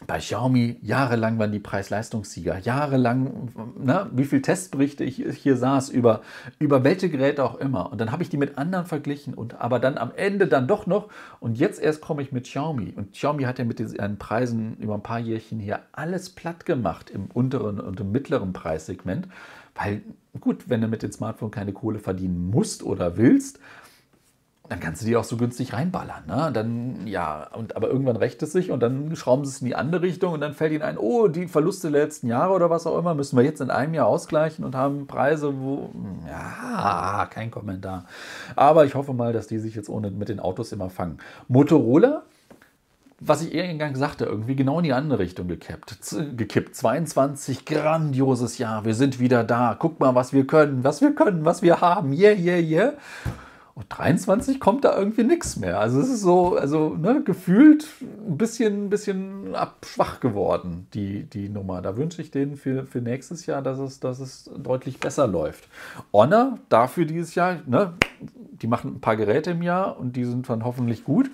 bei 0.07 0.17
Xiaomi 0.17 0.77
jahrelang 0.81 1.37
waren 1.39 1.51
die 1.51 1.59
Preis-Leistungssieger. 1.59 2.57
Jahrelang, 2.59 3.49
ne, 3.77 4.09
wie 4.11 4.25
viele 4.25 4.41
Testberichte 4.41 5.03
ich 5.03 5.23
hier 5.37 5.57
saß 5.57 5.89
über, 5.89 6.21
über 6.59 6.83
welche 6.83 7.09
Geräte 7.09 7.43
auch 7.43 7.55
immer. 7.55 7.91
Und 7.91 8.01
dann 8.01 8.11
habe 8.11 8.23
ich 8.23 8.29
die 8.29 8.37
mit 8.37 8.57
anderen 8.57 8.85
verglichen 8.85 9.33
und 9.33 9.61
aber 9.61 9.79
dann 9.79 9.97
am 9.97 10.11
Ende 10.15 10.47
dann 10.47 10.67
doch 10.67 10.87
noch. 10.87 11.09
Und 11.39 11.57
jetzt 11.57 11.81
erst 11.81 12.01
komme 12.01 12.21
ich 12.21 12.31
mit 12.31 12.45
Xiaomi. 12.45 12.93
Und 12.95 13.13
Xiaomi 13.13 13.43
hat 13.43 13.59
ja 13.59 13.65
mit 13.65 13.79
den 13.79 14.17
Preisen 14.17 14.75
über 14.77 14.95
ein 14.95 15.03
paar 15.03 15.19
Jährchen 15.19 15.59
hier 15.59 15.81
alles 15.91 16.29
platt 16.29 16.65
gemacht 16.65 17.09
im 17.09 17.25
unteren 17.25 17.79
und 17.79 17.99
im 17.99 18.11
mittleren 18.11 18.53
Preissegment. 18.53 19.27
Weil, 19.75 20.01
gut, 20.39 20.69
wenn 20.69 20.81
du 20.81 20.87
mit 20.87 21.03
dem 21.03 21.11
Smartphone 21.11 21.51
keine 21.51 21.73
Kohle 21.73 21.99
verdienen 21.99 22.49
musst 22.49 22.83
oder 22.83 23.17
willst, 23.17 23.59
dann 24.71 24.79
kannst 24.79 25.01
du 25.01 25.05
die 25.05 25.17
auch 25.17 25.25
so 25.25 25.35
günstig 25.35 25.73
reinballern. 25.73 26.23
Ne? 26.27 26.49
Dann, 26.53 27.05
ja, 27.05 27.49
und, 27.53 27.75
aber 27.75 27.89
irgendwann 27.89 28.15
rächt 28.15 28.41
es 28.41 28.53
sich 28.53 28.71
und 28.71 28.79
dann 28.79 29.13
schrauben 29.17 29.43
sie 29.43 29.51
es 29.51 29.59
in 29.59 29.67
die 29.67 29.75
andere 29.75 30.01
Richtung 30.01 30.31
und 30.31 30.39
dann 30.39 30.53
fällt 30.53 30.71
ihnen 30.71 30.81
ein, 30.81 30.97
oh, 30.97 31.27
die 31.27 31.49
Verluste 31.49 31.91
der 31.91 32.03
letzten 32.03 32.27
Jahre 32.27 32.53
oder 32.53 32.69
was 32.69 32.87
auch 32.87 32.97
immer 32.97 33.13
müssen 33.13 33.35
wir 33.35 33.43
jetzt 33.43 33.59
in 33.59 33.69
einem 33.69 33.93
Jahr 33.93 34.07
ausgleichen 34.07 34.63
und 34.63 34.73
haben 34.73 35.07
Preise, 35.07 35.59
wo, 35.59 35.89
ja, 36.25 37.27
kein 37.29 37.51
Kommentar. 37.51 38.05
Aber 38.55 38.85
ich 38.85 38.95
hoffe 38.95 39.11
mal, 39.11 39.33
dass 39.33 39.47
die 39.47 39.59
sich 39.59 39.75
jetzt 39.75 39.89
ohne 39.89 40.09
mit 40.09 40.29
den 40.29 40.39
Autos 40.39 40.71
immer 40.71 40.89
fangen. 40.89 41.17
Motorola, 41.49 42.23
was 43.19 43.43
ich 43.43 43.53
irgendwann 43.53 43.95
sagte, 43.95 44.23
irgendwie 44.23 44.55
genau 44.55 44.77
in 44.79 44.85
die 44.85 44.93
andere 44.93 45.19
Richtung 45.19 45.49
gekippt. 45.49 45.97
gekippt. 46.37 46.77
22, 46.77 47.65
grandioses 47.65 48.57
Jahr, 48.57 48.85
wir 48.85 48.95
sind 48.95 49.19
wieder 49.19 49.43
da. 49.43 49.75
Guck 49.77 49.99
mal, 49.99 50.15
was 50.15 50.31
wir 50.31 50.47
können, 50.47 50.85
was 50.85 51.01
wir 51.01 51.13
können, 51.13 51.43
was 51.43 51.61
wir 51.61 51.81
haben. 51.81 52.13
Yeah, 52.13 52.31
yeah, 52.31 52.57
yeah. 52.57 52.93
Und 53.73 53.85
23 53.89 54.59
kommt 54.59 54.83
da 54.83 54.97
irgendwie 54.97 55.23
nichts 55.23 55.55
mehr. 55.55 55.79
Also 55.79 55.99
es 56.01 56.09
ist 56.09 56.21
so, 56.21 56.55
also 56.55 56.89
ne, 56.89 57.23
gefühlt 57.23 57.87
ein 58.01 58.37
bisschen, 58.37 58.85
ein 58.85 58.89
bisschen 58.89 59.55
abschwach 59.55 60.19
geworden, 60.19 60.87
die, 60.93 61.23
die 61.23 61.47
Nummer. 61.47 61.81
Da 61.81 61.95
wünsche 61.95 62.21
ich 62.21 62.31
denen 62.31 62.57
für, 62.57 62.85
für 62.85 62.99
nächstes 62.99 63.45
Jahr, 63.45 63.61
dass 63.61 63.79
es, 63.79 63.99
dass 63.99 64.19
es 64.19 64.49
deutlich 64.57 64.99
besser 64.99 65.25
läuft. 65.25 65.69
Honor 66.11 66.59
dafür 66.69 67.05
dieses 67.05 67.33
Jahr, 67.35 67.61
ne, 67.65 67.93
die 68.61 68.67
machen 68.67 68.95
ein 68.95 69.01
paar 69.01 69.15
Geräte 69.15 69.51
im 69.51 69.61
Jahr 69.61 69.97
und 69.97 70.15
die 70.15 70.25
sind 70.25 70.49
dann 70.49 70.65
hoffentlich 70.65 71.03
gut. 71.03 71.31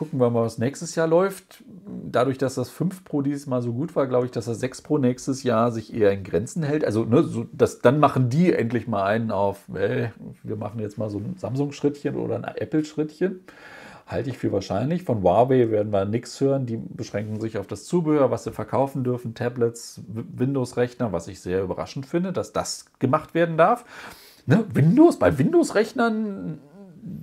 Gucken 0.00 0.18
wir 0.18 0.30
mal, 0.30 0.44
was 0.44 0.56
nächstes 0.56 0.94
Jahr 0.94 1.06
läuft. 1.06 1.62
Dadurch, 2.10 2.38
dass 2.38 2.54
das 2.54 2.70
5 2.70 3.04
Pro 3.04 3.20
dieses 3.20 3.46
Mal 3.46 3.60
so 3.60 3.74
gut 3.74 3.94
war, 3.94 4.06
glaube 4.06 4.24
ich, 4.24 4.32
dass 4.32 4.46
das 4.46 4.58
6 4.60 4.80
Pro 4.80 4.96
nächstes 4.96 5.42
Jahr 5.42 5.72
sich 5.72 5.92
eher 5.92 6.10
in 6.10 6.24
Grenzen 6.24 6.62
hält. 6.62 6.86
Also, 6.86 7.04
ne, 7.04 7.22
so, 7.22 7.44
das, 7.52 7.80
dann 7.80 8.00
machen 8.00 8.30
die 8.30 8.50
endlich 8.50 8.88
mal 8.88 9.04
einen 9.04 9.30
auf, 9.30 9.68
äh, 9.74 10.08
wir 10.42 10.56
machen 10.56 10.80
jetzt 10.80 10.96
mal 10.96 11.10
so 11.10 11.18
ein 11.18 11.34
Samsung-Schrittchen 11.36 12.16
oder 12.16 12.36
ein 12.36 12.44
Apple-Schrittchen. 12.44 13.40
Halte 14.06 14.30
ich 14.30 14.38
für 14.38 14.50
wahrscheinlich. 14.52 15.02
Von 15.02 15.22
Huawei 15.22 15.70
werden 15.70 15.92
wir 15.92 16.06
nichts 16.06 16.40
hören. 16.40 16.64
Die 16.64 16.78
beschränken 16.78 17.38
sich 17.38 17.58
auf 17.58 17.66
das 17.66 17.84
Zubehör, 17.84 18.30
was 18.30 18.44
sie 18.44 18.52
verkaufen 18.52 19.04
dürfen, 19.04 19.34
Tablets, 19.34 20.00
Windows-Rechner, 20.08 21.12
was 21.12 21.28
ich 21.28 21.40
sehr 21.40 21.62
überraschend 21.62 22.06
finde, 22.06 22.32
dass 22.32 22.54
das 22.54 22.86
gemacht 23.00 23.34
werden 23.34 23.58
darf. 23.58 23.84
Ne? 24.46 24.64
Windows, 24.72 25.18
bei 25.18 25.36
Windows-Rechnern 25.36 26.58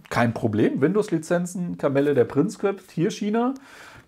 kein 0.10 0.34
Problem. 0.34 0.82
Windows-Lizenzen, 0.82 1.78
Kamelle 1.78 2.13
der 2.13 2.26
Printscript, 2.26 2.92
hier 2.92 3.12
China. 3.12 3.54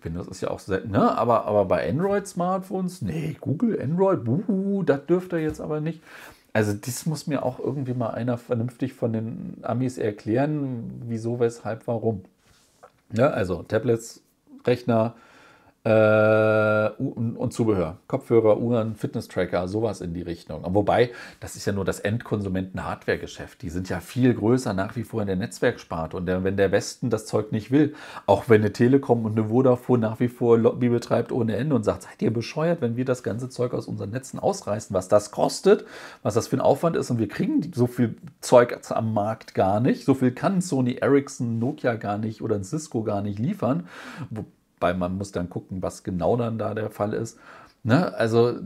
Windows 0.02 0.28
ist 0.28 0.40
ja 0.40 0.50
auch 0.50 0.60
selten, 0.60 0.92
ne? 0.92 1.16
aber, 1.16 1.44
aber 1.44 1.66
bei 1.66 1.88
Android-Smartphones, 1.88 3.02
nee, 3.02 3.36
Google, 3.40 3.80
Android, 3.80 4.24
buhu, 4.24 4.82
das 4.82 5.04
dürfte 5.06 5.36
jetzt 5.36 5.60
aber 5.60 5.80
nicht. 5.80 6.00
Also 6.52 6.72
das 6.72 7.06
muss 7.06 7.26
mir 7.26 7.44
auch 7.44 7.60
irgendwie 7.60 7.94
mal 7.94 8.10
einer 8.10 8.38
vernünftig 8.38 8.94
von 8.94 9.12
den 9.12 9.58
Amis 9.62 9.98
erklären, 9.98 11.02
wieso, 11.06 11.38
weshalb, 11.38 11.86
warum. 11.86 12.22
Ja, 13.12 13.28
also 13.28 13.62
Tablets, 13.62 14.22
Rechner, 14.66 15.14
äh, 15.82 16.88
und 16.98 17.52
Zubehör. 17.52 17.98
Kopfhörer, 18.06 18.58
Uhren, 18.58 18.96
Fitness-Tracker, 18.96 19.66
sowas 19.66 20.02
in 20.02 20.12
die 20.12 20.22
Richtung. 20.22 20.62
Wobei, 20.74 21.10
das 21.40 21.56
ist 21.56 21.64
ja 21.64 21.72
nur 21.72 21.86
das 21.86 22.00
Endkonsumenten-Hardware-Geschäft. 22.00 23.62
Die 23.62 23.70
sind 23.70 23.88
ja 23.88 24.00
viel 24.00 24.34
größer 24.34 24.74
nach 24.74 24.96
wie 24.96 25.04
vor 25.04 25.22
in 25.22 25.26
der 25.26 25.36
Netzwerksparte. 25.36 26.16
Und 26.18 26.26
der, 26.26 26.44
wenn 26.44 26.58
der 26.58 26.70
Westen 26.70 27.08
das 27.08 27.24
Zeug 27.24 27.50
nicht 27.52 27.70
will, 27.70 27.94
auch 28.26 28.48
wenn 28.48 28.60
eine 28.60 28.72
Telekom 28.72 29.24
und 29.24 29.38
eine 29.38 29.48
Vodafone 29.48 30.02
nach 30.02 30.20
wie 30.20 30.28
vor 30.28 30.58
Lobby 30.58 30.90
betreibt 30.90 31.32
ohne 31.32 31.56
Ende 31.56 31.74
und 31.74 31.84
sagt, 31.84 32.02
seid 32.02 32.20
ihr 32.20 32.32
bescheuert, 32.32 32.82
wenn 32.82 32.96
wir 32.96 33.06
das 33.06 33.22
ganze 33.22 33.48
Zeug 33.48 33.72
aus 33.72 33.86
unseren 33.86 34.10
Netzen 34.10 34.38
ausreißen, 34.38 34.94
was 34.94 35.08
das 35.08 35.30
kostet, 35.30 35.86
was 36.22 36.34
das 36.34 36.48
für 36.48 36.56
ein 36.56 36.60
Aufwand 36.60 36.96
ist 36.96 37.10
und 37.10 37.18
wir 37.18 37.28
kriegen 37.28 37.72
so 37.74 37.86
viel 37.86 38.16
Zeug 38.40 38.78
am 38.90 39.14
Markt 39.14 39.54
gar 39.54 39.80
nicht. 39.80 40.04
So 40.04 40.14
viel 40.14 40.32
kann 40.32 40.60
Sony 40.60 40.96
Ericsson, 40.96 41.58
Nokia 41.58 41.94
gar 41.94 42.18
nicht 42.18 42.42
oder 42.42 42.56
ein 42.56 42.64
Cisco 42.64 43.02
gar 43.02 43.22
nicht 43.22 43.38
liefern 43.38 43.88
weil 44.80 44.94
man 44.94 45.16
muss 45.16 45.32
dann 45.32 45.50
gucken, 45.50 45.82
was 45.82 46.02
genau 46.02 46.36
dann 46.36 46.58
da 46.58 46.74
der 46.74 46.90
Fall 46.90 47.12
ist. 47.12 47.38
Ne? 47.82 48.12
Also, 48.14 48.58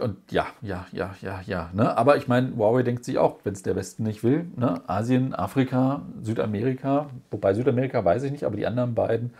und 0.00 0.32
ja, 0.32 0.46
ja, 0.62 0.86
ja, 0.92 1.14
ja, 1.20 1.40
ja. 1.46 1.70
Ne? 1.74 1.96
Aber 1.96 2.16
ich 2.16 2.26
meine, 2.26 2.56
Huawei 2.56 2.82
denkt 2.82 3.04
sich 3.04 3.18
auch, 3.18 3.38
wenn 3.44 3.52
es 3.52 3.62
der 3.62 3.76
Westen 3.76 4.02
nicht 4.02 4.24
will, 4.24 4.46
ne? 4.56 4.80
Asien, 4.88 5.32
Afrika, 5.32 6.02
Südamerika, 6.22 7.08
wobei 7.30 7.54
Südamerika 7.54 8.04
weiß 8.04 8.24
ich 8.24 8.32
nicht, 8.32 8.44
aber 8.44 8.56
die 8.56 8.66
anderen 8.66 8.94
beiden, 8.94 9.32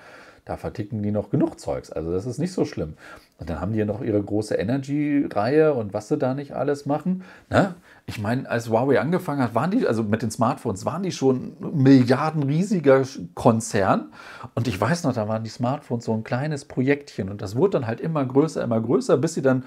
da 0.48 0.56
verticken 0.56 1.02
die 1.02 1.11
noch 1.11 1.28
genug 1.28 1.61
Zeugs. 1.61 1.92
Also 1.92 2.11
das 2.11 2.24
ist 2.24 2.38
nicht 2.38 2.54
so 2.54 2.64
schlimm. 2.64 2.94
Und 3.37 3.50
dann 3.50 3.61
haben 3.61 3.74
die 3.74 3.80
ja 3.80 3.84
noch 3.84 4.00
ihre 4.00 4.22
große 4.22 4.54
Energy-Reihe 4.54 5.74
und 5.74 5.92
was 5.92 6.08
sie 6.08 6.16
da 6.16 6.32
nicht 6.32 6.56
alles 6.56 6.87
machen. 6.87 7.22
Ne? 7.50 7.74
Ich 8.06 8.18
meine, 8.18 8.48
als 8.48 8.70
Huawei 8.70 8.98
angefangen 8.98 9.42
hat, 9.42 9.54
waren 9.54 9.70
die, 9.70 9.87
also 9.87 10.02
mit 10.02 10.22
den 10.22 10.30
Smartphones, 10.30 10.87
waren 10.87 11.02
die 11.02 11.12
schon 11.12 11.52
milliardenriesiger 11.61 13.02
Konzern. 13.34 14.11
Und 14.54 14.68
ich 14.68 14.80
weiß 14.80 15.04
noch, 15.04 15.12
da 15.12 15.28
waren 15.28 15.44
die 15.44 15.50
Smartphones 15.50 16.06
so 16.06 16.14
ein 16.14 16.24
kleines 16.24 16.64
Projektchen. 16.64 17.28
Und 17.28 17.42
das 17.42 17.54
wurde 17.54 17.72
dann 17.72 17.87
halt 17.87 18.00
immer 18.00 18.24
größer, 18.24 18.64
immer 18.64 18.80
größer, 18.80 19.18
bis 19.18 19.34
sie 19.34 19.42
dann 19.42 19.64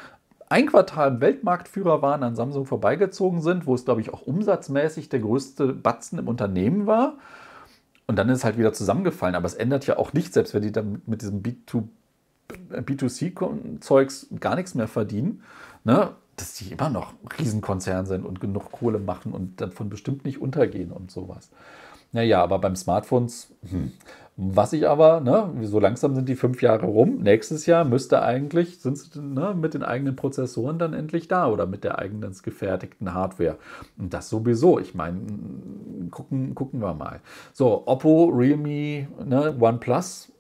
ein 0.50 0.65
Quartal 0.65 1.22
Weltmarktführer 1.22 2.02
waren, 2.02 2.24
an 2.24 2.36
Samsung 2.36 2.65
vorbeigezogen 2.65 3.41
sind, 3.41 3.67
wo 3.67 3.76
es, 3.76 3.86
glaube 3.86 4.02
ich, 4.02 4.12
auch 4.12 4.24
umsatzmäßig 4.24 5.10
der 5.10 5.20
größte 5.20 5.74
Batzen 5.74 6.17
im 6.17 6.28
Unternehmen 6.28 6.88
war. 6.88 7.17
Und 8.12 8.17
dann 8.17 8.28
ist 8.28 8.39
es 8.39 8.43
halt 8.43 8.58
wieder 8.58 8.74
zusammengefallen. 8.74 9.36
Aber 9.36 9.45
es 9.45 9.54
ändert 9.54 9.88
ja 9.88 9.95
auch 9.95 10.12
nichts, 10.12 10.34
selbst 10.34 10.54
wenn 10.54 10.63
die 10.63 10.74
dann 10.74 11.02
mit 11.06 11.21
diesem 11.21 11.41
B2, 11.41 11.84
B2C-Zeugs 12.74 14.28
gar 14.38 14.56
nichts 14.56 14.76
mehr 14.76 14.89
verdienen, 14.89 15.43
ne? 15.86 16.10
dass 16.36 16.56
die 16.56 16.74
immer 16.74 16.89
noch 16.89 17.13
Riesenkonzern 17.39 18.06
sind 18.06 18.26
und 18.26 18.41
genug 18.41 18.69
Kohle 18.74 19.00
machen 19.00 19.32
und 19.32 19.62
davon 19.62 19.88
bestimmt 19.88 20.26
nicht 20.26 20.41
untergehen 20.41 20.91
und 20.91 21.10
sowas. 21.10 21.52
Naja, 22.12 22.43
aber 22.43 22.60
beim 22.60 22.76
Smartphones, 22.76 23.54
hm. 23.69 23.91
was 24.36 24.74
ich 24.74 24.88
aber, 24.88 25.21
ne, 25.21 25.50
so 25.63 25.80
langsam 25.80 26.13
sind 26.15 26.28
die 26.28 26.36
fünf 26.36 26.62
Jahre 26.62 26.86
rum. 26.86 27.19
Nächstes 27.21 27.65
Jahr 27.65 27.86
müsste 27.86 28.21
eigentlich, 28.21 28.80
sind 28.80 28.97
sie 28.97 29.19
ne, 29.21 29.56
mit 29.56 29.74
den 29.74 29.84
eigenen 29.84 30.15
Prozessoren 30.15 30.78
dann 30.78 30.93
endlich 30.93 31.28
da 31.28 31.47
oder 31.47 31.67
mit 31.67 31.84
der 31.84 32.00
eigenen 32.00 32.36
gefertigten 32.43 33.13
Hardware. 33.13 33.58
Und 33.97 34.13
das 34.13 34.30
sowieso. 34.30 34.78
Ich 34.80 34.93
meine, 34.93 35.21
gucken, 36.12 36.54
gucken 36.54 36.82
wir 36.82 36.93
mal. 36.93 37.21
So, 37.54 37.84
Oppo, 37.86 38.26
Realme, 38.26 39.08
ne, 39.24 39.56
OnePlus, 39.58 40.32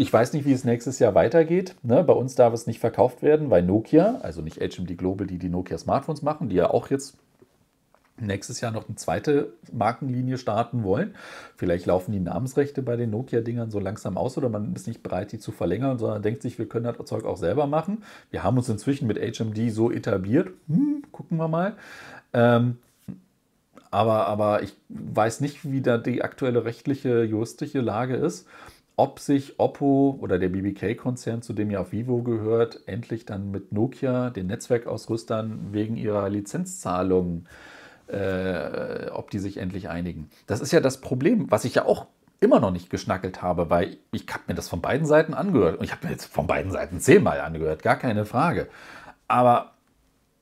ich 0.00 0.10
weiß 0.10 0.32
nicht, 0.32 0.46
wie 0.46 0.52
es 0.52 0.64
nächstes 0.64 0.98
Jahr 0.98 1.14
weitergeht. 1.14 1.74
Ne? 1.82 2.02
Bei 2.02 2.14
uns 2.14 2.34
darf 2.34 2.54
es 2.54 2.66
nicht 2.66 2.80
verkauft 2.80 3.22
werden, 3.22 3.50
weil 3.50 3.62
Nokia, 3.62 4.18
also 4.22 4.40
nicht 4.40 4.58
HMD 4.58 4.96
Global, 4.96 5.26
die 5.26 5.36
die 5.36 5.50
Nokia 5.50 5.76
Smartphones 5.76 6.22
machen, 6.22 6.48
die 6.48 6.56
ja 6.56 6.70
auch 6.70 6.88
jetzt 6.88 7.18
nächstes 8.20 8.60
Jahr 8.60 8.72
noch 8.72 8.88
eine 8.88 8.96
zweite 8.96 9.52
Markenlinie 9.72 10.38
starten 10.38 10.82
wollen. 10.82 11.14
Vielleicht 11.56 11.86
laufen 11.86 12.12
die 12.12 12.20
Namensrechte 12.20 12.82
bei 12.82 12.96
den 12.96 13.10
Nokia-Dingern 13.10 13.70
so 13.70 13.80
langsam 13.80 14.16
aus 14.16 14.36
oder 14.36 14.48
man 14.48 14.74
ist 14.74 14.86
nicht 14.86 15.02
bereit, 15.02 15.32
die 15.32 15.38
zu 15.38 15.52
verlängern, 15.52 15.98
sondern 15.98 16.22
denkt 16.22 16.42
sich, 16.42 16.58
wir 16.58 16.66
können 16.66 16.84
das 16.84 17.06
Zeug 17.06 17.24
auch 17.24 17.36
selber 17.36 17.66
machen. 17.66 18.02
Wir 18.30 18.42
haben 18.42 18.56
uns 18.56 18.68
inzwischen 18.68 19.06
mit 19.06 19.18
HMD 19.18 19.72
so 19.72 19.90
etabliert. 19.90 20.48
Hm, 20.68 21.02
gucken 21.12 21.36
wir 21.38 21.48
mal. 21.48 21.74
Ähm, 22.32 22.78
aber, 23.90 24.26
aber 24.26 24.62
ich 24.62 24.74
weiß 24.88 25.40
nicht, 25.40 25.70
wie 25.70 25.80
da 25.80 25.98
die 25.98 26.22
aktuelle 26.22 26.64
rechtliche, 26.64 27.24
juristische 27.24 27.80
Lage 27.80 28.14
ist 28.14 28.46
ob 29.00 29.18
sich 29.18 29.58
Oppo 29.58 30.18
oder 30.20 30.38
der 30.38 30.50
BBK-Konzern, 30.50 31.40
zu 31.40 31.54
dem 31.54 31.70
ja 31.70 31.80
auch 31.80 31.90
Vivo 31.90 32.22
gehört, 32.22 32.80
endlich 32.84 33.24
dann 33.24 33.50
mit 33.50 33.72
Nokia, 33.72 34.28
den 34.28 34.48
Netzwerkausrüstern, 34.48 35.68
wegen 35.72 35.96
ihrer 35.96 36.28
Lizenzzahlungen, 36.28 37.46
äh, 37.46 37.69
ob 39.12 39.30
die 39.30 39.38
sich 39.38 39.58
endlich 39.58 39.88
einigen. 39.88 40.30
Das 40.46 40.60
ist 40.60 40.72
ja 40.72 40.80
das 40.80 41.00
Problem, 41.00 41.50
was 41.50 41.64
ich 41.64 41.76
ja 41.76 41.84
auch 41.84 42.06
immer 42.40 42.58
noch 42.58 42.70
nicht 42.70 42.90
geschnackelt 42.90 43.42
habe, 43.42 43.68
weil 43.70 43.98
ich 44.12 44.26
habe 44.30 44.44
mir 44.48 44.54
das 44.54 44.68
von 44.68 44.80
beiden 44.80 45.06
Seiten 45.06 45.34
angehört. 45.34 45.78
Und 45.78 45.84
ich 45.84 45.92
habe 45.92 46.06
mir 46.06 46.12
jetzt 46.12 46.24
von 46.24 46.46
beiden 46.46 46.72
Seiten 46.72 46.98
zehnmal 46.98 47.40
angehört, 47.40 47.82
gar 47.82 47.96
keine 47.96 48.24
Frage. 48.24 48.68
Aber 49.28 49.72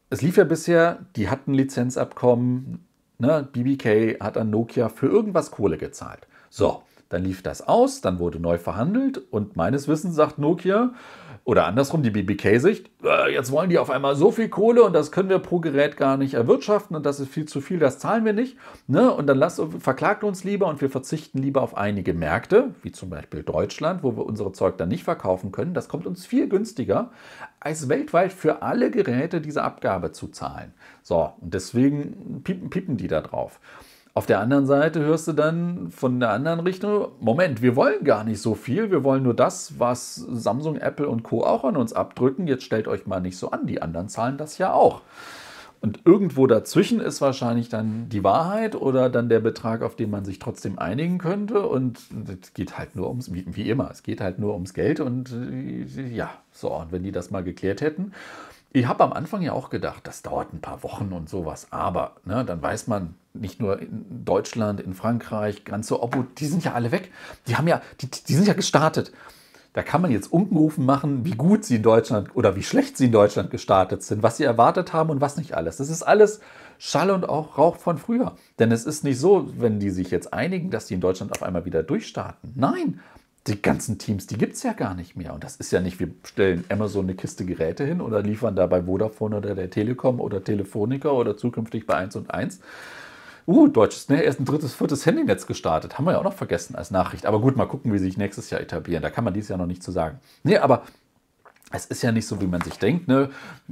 es 0.08 0.22
lief 0.22 0.36
ja 0.36 0.44
bisher, 0.44 1.00
die 1.16 1.28
hatten 1.28 1.52
Lizenzabkommen, 1.52 2.86
ne? 3.18 3.46
BBK 3.52 4.20
hat 4.20 4.38
an 4.38 4.48
Nokia 4.48 4.88
für 4.88 5.08
irgendwas 5.08 5.50
Kohle 5.50 5.76
gezahlt. 5.76 6.26
So, 6.48 6.82
dann 7.08 7.24
lief 7.24 7.42
das 7.42 7.66
aus, 7.66 8.00
dann 8.00 8.18
wurde 8.18 8.38
neu 8.40 8.58
verhandelt 8.58 9.18
und 9.30 9.56
meines 9.56 9.88
Wissens 9.88 10.14
sagt 10.14 10.38
Nokia 10.38 10.92
oder 11.48 11.64
andersrum 11.64 12.02
die 12.02 12.10
BBK-Sicht, 12.10 12.90
äh, 13.02 13.32
jetzt 13.32 13.50
wollen 13.50 13.70
die 13.70 13.78
auf 13.78 13.88
einmal 13.88 14.14
so 14.16 14.30
viel 14.30 14.50
Kohle 14.50 14.82
und 14.82 14.92
das 14.92 15.10
können 15.10 15.30
wir 15.30 15.38
pro 15.38 15.60
Gerät 15.60 15.96
gar 15.96 16.18
nicht 16.18 16.34
erwirtschaften 16.34 16.94
und 16.94 17.06
das 17.06 17.20
ist 17.20 17.30
viel 17.30 17.46
zu 17.46 17.62
viel, 17.62 17.78
das 17.78 17.98
zahlen 17.98 18.26
wir 18.26 18.34
nicht. 18.34 18.58
Ne? 18.86 19.10
Und 19.10 19.28
dann 19.28 19.38
lasst, 19.38 19.58
verklagt 19.78 20.24
uns 20.24 20.44
lieber 20.44 20.66
und 20.66 20.82
wir 20.82 20.90
verzichten 20.90 21.38
lieber 21.38 21.62
auf 21.62 21.74
einige 21.74 22.12
Märkte, 22.12 22.74
wie 22.82 22.92
zum 22.92 23.08
Beispiel 23.08 23.44
Deutschland, 23.44 24.02
wo 24.02 24.14
wir 24.14 24.26
unsere 24.26 24.52
Zeug 24.52 24.76
dann 24.76 24.90
nicht 24.90 25.04
verkaufen 25.04 25.50
können. 25.50 25.72
Das 25.72 25.88
kommt 25.88 26.06
uns 26.06 26.26
viel 26.26 26.50
günstiger, 26.50 27.12
als 27.60 27.88
weltweit 27.88 28.34
für 28.34 28.60
alle 28.60 28.90
Geräte 28.90 29.40
diese 29.40 29.62
Abgabe 29.62 30.12
zu 30.12 30.28
zahlen. 30.28 30.74
So, 31.02 31.32
und 31.40 31.54
deswegen 31.54 32.42
piepen, 32.44 32.68
piepen 32.68 32.98
die 32.98 33.08
da 33.08 33.22
drauf. 33.22 33.58
Auf 34.18 34.26
der 34.26 34.40
anderen 34.40 34.66
Seite 34.66 34.98
hörst 34.98 35.28
du 35.28 35.32
dann 35.32 35.92
von 35.92 36.18
der 36.18 36.30
anderen 36.30 36.58
Richtung, 36.58 37.06
Moment, 37.20 37.62
wir 37.62 37.76
wollen 37.76 38.02
gar 38.02 38.24
nicht 38.24 38.42
so 38.42 38.56
viel, 38.56 38.90
wir 38.90 39.04
wollen 39.04 39.22
nur 39.22 39.32
das, 39.32 39.78
was 39.78 40.16
Samsung, 40.16 40.76
Apple 40.76 41.08
und 41.08 41.22
Co. 41.22 41.44
auch 41.44 41.62
an 41.62 41.76
uns 41.76 41.92
abdrücken. 41.92 42.48
Jetzt 42.48 42.64
stellt 42.64 42.88
euch 42.88 43.06
mal 43.06 43.20
nicht 43.20 43.36
so 43.36 43.52
an, 43.52 43.68
die 43.68 43.80
anderen 43.80 44.08
zahlen 44.08 44.36
das 44.36 44.58
ja 44.58 44.72
auch. 44.72 45.02
Und 45.80 46.00
irgendwo 46.04 46.48
dazwischen 46.48 46.98
ist 46.98 47.20
wahrscheinlich 47.20 47.68
dann 47.68 48.08
die 48.08 48.24
Wahrheit 48.24 48.74
oder 48.74 49.08
dann 49.08 49.28
der 49.28 49.38
Betrag, 49.38 49.82
auf 49.82 49.94
den 49.94 50.10
man 50.10 50.24
sich 50.24 50.40
trotzdem 50.40 50.80
einigen 50.80 51.18
könnte. 51.18 51.64
Und 51.68 52.00
es 52.42 52.54
geht 52.54 52.76
halt 52.76 52.96
nur 52.96 53.08
ums, 53.08 53.30
wie, 53.32 53.70
immer, 53.70 53.88
es 53.88 54.02
geht 54.02 54.20
halt 54.20 54.40
nur 54.40 54.54
ums 54.54 54.74
Geld. 54.74 54.98
Und 54.98 55.30
äh, 55.32 56.08
ja, 56.08 56.30
so, 56.50 56.74
und 56.74 56.90
wenn 56.90 57.04
die 57.04 57.12
das 57.12 57.30
mal 57.30 57.44
geklärt 57.44 57.82
hätten. 57.82 58.10
Ich 58.70 58.86
habe 58.86 59.02
am 59.04 59.12
Anfang 59.12 59.42
ja 59.42 59.52
auch 59.52 59.70
gedacht, 59.70 60.06
das 60.06 60.22
dauert 60.22 60.52
ein 60.52 60.60
paar 60.60 60.82
Wochen 60.82 61.12
und 61.12 61.28
sowas. 61.28 61.68
Aber 61.70 62.16
ne, 62.24 62.44
dann 62.44 62.60
weiß 62.60 62.86
man, 62.86 63.14
nicht 63.32 63.60
nur 63.60 63.80
in 63.80 64.24
Deutschland, 64.24 64.80
in 64.80 64.94
Frankreich, 64.94 65.64
ganze 65.64 66.00
Oppo, 66.02 66.24
die 66.38 66.46
sind 66.46 66.64
ja 66.64 66.74
alle 66.74 66.92
weg. 66.92 67.10
Die 67.46 67.56
haben 67.56 67.68
ja, 67.68 67.80
die, 68.00 68.10
die 68.10 68.34
sind 68.34 68.46
ja 68.46 68.54
gestartet. 68.54 69.12
Da 69.72 69.82
kann 69.82 70.02
man 70.02 70.10
jetzt 70.10 70.32
Unkenrufen 70.32 70.84
machen, 70.84 71.24
wie 71.24 71.32
gut 71.36 71.64
sie 71.64 71.76
in 71.76 71.82
Deutschland 71.82 72.34
oder 72.34 72.56
wie 72.56 72.62
schlecht 72.62 72.96
sie 72.96 73.06
in 73.06 73.12
Deutschland 73.12 73.50
gestartet 73.50 74.02
sind, 74.02 74.22
was 74.22 74.36
sie 74.36 74.44
erwartet 74.44 74.92
haben 74.92 75.10
und 75.10 75.20
was 75.20 75.36
nicht 75.36 75.54
alles. 75.54 75.76
Das 75.76 75.88
ist 75.88 76.02
alles 76.02 76.40
Schall 76.78 77.10
und 77.10 77.28
auch 77.28 77.58
Rauch 77.58 77.76
von 77.76 77.98
früher. 77.98 78.36
Denn 78.58 78.72
es 78.72 78.86
ist 78.86 79.04
nicht 79.04 79.18
so, 79.18 79.48
wenn 79.58 79.78
die 79.78 79.90
sich 79.90 80.10
jetzt 80.10 80.32
einigen, 80.32 80.70
dass 80.70 80.86
die 80.86 80.94
in 80.94 81.00
Deutschland 81.00 81.32
auf 81.32 81.42
einmal 81.42 81.64
wieder 81.64 81.82
durchstarten. 81.82 82.52
Nein, 82.56 83.00
die 83.48 83.60
ganzen 83.60 83.98
Teams, 83.98 84.26
die 84.26 84.38
gibt 84.38 84.54
es 84.54 84.62
ja 84.62 84.72
gar 84.72 84.94
nicht 84.94 85.16
mehr. 85.16 85.34
Und 85.34 85.44
das 85.44 85.56
ist 85.56 85.70
ja 85.72 85.80
nicht, 85.80 85.98
wir 86.00 86.08
stellen 86.24 86.64
Amazon 86.68 87.06
eine 87.06 87.14
Kiste 87.14 87.44
Geräte 87.44 87.84
hin 87.84 88.00
oder 88.00 88.22
liefern 88.22 88.56
da 88.56 88.66
bei 88.66 88.82
Vodafone 88.82 89.36
oder 89.36 89.54
der 89.54 89.70
Telekom 89.70 90.20
oder 90.20 90.42
Telefonica 90.42 91.10
oder 91.10 91.36
zukünftig 91.36 91.86
bei 91.86 91.94
1 91.94 92.16
und 92.16 92.30
1 92.30 92.60
Uh, 93.48 93.66
deutsches, 93.66 94.10
ne, 94.10 94.20
erst 94.20 94.40
ein 94.40 94.44
drittes, 94.44 94.74
viertes 94.74 95.06
Handynetz 95.06 95.46
gestartet. 95.46 95.96
Haben 95.96 96.04
wir 96.04 96.12
ja 96.12 96.18
auch 96.18 96.24
noch 96.24 96.34
vergessen 96.34 96.76
als 96.76 96.90
Nachricht. 96.90 97.24
Aber 97.24 97.40
gut, 97.40 97.56
mal 97.56 97.64
gucken, 97.64 97.94
wie 97.94 97.98
sie 97.98 98.04
sich 98.04 98.18
nächstes 98.18 98.50
Jahr 98.50 98.60
etablieren. 98.60 99.02
Da 99.02 99.08
kann 99.08 99.24
man 99.24 99.32
dieses 99.32 99.48
Jahr 99.48 99.58
noch 99.58 99.64
nicht 99.64 99.82
zu 99.82 99.90
sagen. 99.90 100.18
Nee, 100.42 100.58
aber 100.58 100.82
es 101.70 101.84
ist 101.86 102.02
ja 102.02 102.12
nicht 102.12 102.26
so, 102.26 102.40
wie 102.40 102.46
man 102.46 102.62
sich 102.62 102.78
denkt. 102.78 103.08
Ne? 103.08 103.28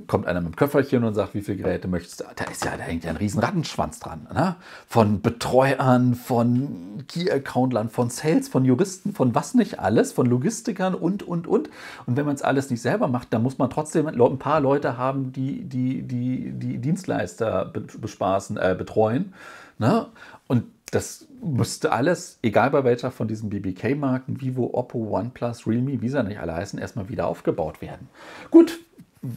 Kommt 0.07 0.27
einer 0.27 0.41
mit 0.41 0.53
dem 0.53 0.57
Köfferchen 0.57 1.03
und 1.05 1.15
sagt, 1.15 1.35
wie 1.35 1.41
viele 1.41 1.57
Geräte 1.57 1.89
möchtest 1.89 2.21
du? 2.21 2.25
Da 2.35 2.45
ist 2.45 2.65
ja, 2.65 2.77
da 2.77 2.83
hängt 2.83 3.05
ja 3.05 3.11
ein 3.11 3.17
riesen 3.17 3.41
Rattenschwanz 3.41 4.01
dran. 4.01 4.27
Ne? 4.33 4.57
Von 4.87 5.23
Betreuern, 5.23 6.15
von 6.15 7.05
Key-Accountlern, 7.09 7.89
von 7.89 8.11
Sales, 8.11 8.49
von 8.49 8.67
Juristen, 8.67 9.15
von 9.15 9.35
was 9.35 9.55
nicht 9.55 9.79
alles, 9.79 10.13
von 10.13 10.27
Logistikern 10.27 10.95
und, 10.95 11.23
und, 11.23 11.47
und. 11.47 11.71
Und 12.05 12.17
wenn 12.17 12.27
man 12.27 12.35
es 12.35 12.43
alles 12.43 12.69
nicht 12.69 12.83
selber 12.83 13.09
macht, 13.09 13.33
dann 13.33 13.43
muss 13.43 13.57
man 13.57 13.71
trotzdem 13.71 14.07
ein 14.07 14.39
paar 14.39 14.61
Leute 14.61 14.99
haben, 14.99 15.33
die 15.33 15.65
die, 15.65 16.03
die, 16.03 16.53
die 16.53 16.79
Dienstleister 16.79 17.73
bespaßen, 18.01 18.59
äh, 18.59 18.75
betreuen. 18.77 19.33
Ne? 19.79 20.07
Und 20.49 20.65
das 20.91 21.27
müsste 21.43 21.93
alles, 21.93 22.39
egal 22.43 22.71
bei 22.71 22.85
welcher 22.85 23.11
von 23.11 23.27
diesen 23.29 23.51
BBK-Marken, 23.51 24.41
Vivo, 24.41 24.71
Oppo, 24.73 24.99
OnePlus, 25.11 25.67
Realme, 25.67 26.01
wie 26.01 26.09
sie 26.09 26.23
nicht 26.23 26.39
alle 26.39 26.55
heißen, 26.55 26.79
erstmal 26.79 27.09
wieder 27.09 27.27
aufgebaut 27.27 27.83
werden. 27.83 28.09
Gut, 28.51 28.79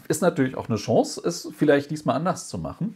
ist 0.08 0.22
natürlich 0.22 0.56
auch 0.56 0.70
eine 0.70 0.78
Chance, 0.78 1.22
es 1.26 1.50
vielleicht 1.58 1.90
diesmal 1.90 2.16
anders 2.16 2.48
zu 2.48 2.60
machen. 2.60 2.96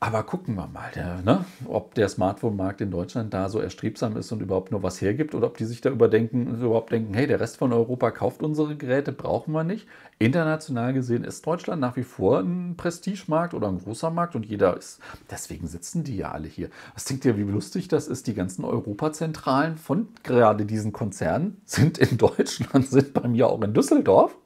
Aber 0.00 0.22
gucken 0.22 0.54
wir 0.54 0.68
mal, 0.68 0.92
der, 0.94 1.22
ne, 1.22 1.44
ob 1.66 1.94
der 1.94 2.08
Smartphone-Markt 2.08 2.80
in 2.80 2.92
Deutschland 2.92 3.34
da 3.34 3.48
so 3.48 3.58
erstrebsam 3.58 4.16
ist 4.16 4.30
und 4.30 4.40
überhaupt 4.40 4.70
nur 4.70 4.84
was 4.84 5.00
hergibt 5.00 5.34
oder 5.34 5.48
ob 5.48 5.56
die 5.56 5.64
sich 5.64 5.80
da 5.80 5.90
überdenken, 5.90 6.54
überhaupt 6.62 6.92
denken, 6.92 7.14
hey, 7.14 7.26
der 7.26 7.40
Rest 7.40 7.56
von 7.56 7.72
Europa 7.72 8.12
kauft 8.12 8.40
unsere 8.44 8.76
Geräte, 8.76 9.10
brauchen 9.10 9.50
wir 9.52 9.64
nicht. 9.64 9.88
International 10.20 10.92
gesehen 10.92 11.24
ist 11.24 11.44
Deutschland 11.44 11.80
nach 11.80 11.96
wie 11.96 12.04
vor 12.04 12.38
ein 12.38 12.76
Prestigemarkt 12.76 13.54
oder 13.54 13.66
ein 13.66 13.80
großer 13.80 14.10
Markt 14.10 14.36
und 14.36 14.46
jeder 14.46 14.76
ist, 14.76 15.00
deswegen 15.32 15.66
sitzen 15.66 16.04
die 16.04 16.16
ja 16.16 16.30
alle 16.30 16.46
hier. 16.46 16.70
Was 16.94 17.04
denkt 17.04 17.24
ihr, 17.24 17.36
wie 17.36 17.42
lustig 17.42 17.88
das 17.88 18.06
ist? 18.06 18.28
Die 18.28 18.34
ganzen 18.34 18.64
Europazentralen 18.64 19.76
von 19.76 20.06
gerade 20.22 20.64
diesen 20.64 20.92
Konzernen 20.92 21.60
sind 21.64 21.98
in 21.98 22.18
Deutschland, 22.18 22.86
sind 22.88 23.14
bei 23.14 23.26
mir 23.26 23.48
auch 23.48 23.60
in 23.62 23.74
Düsseldorf. 23.74 24.36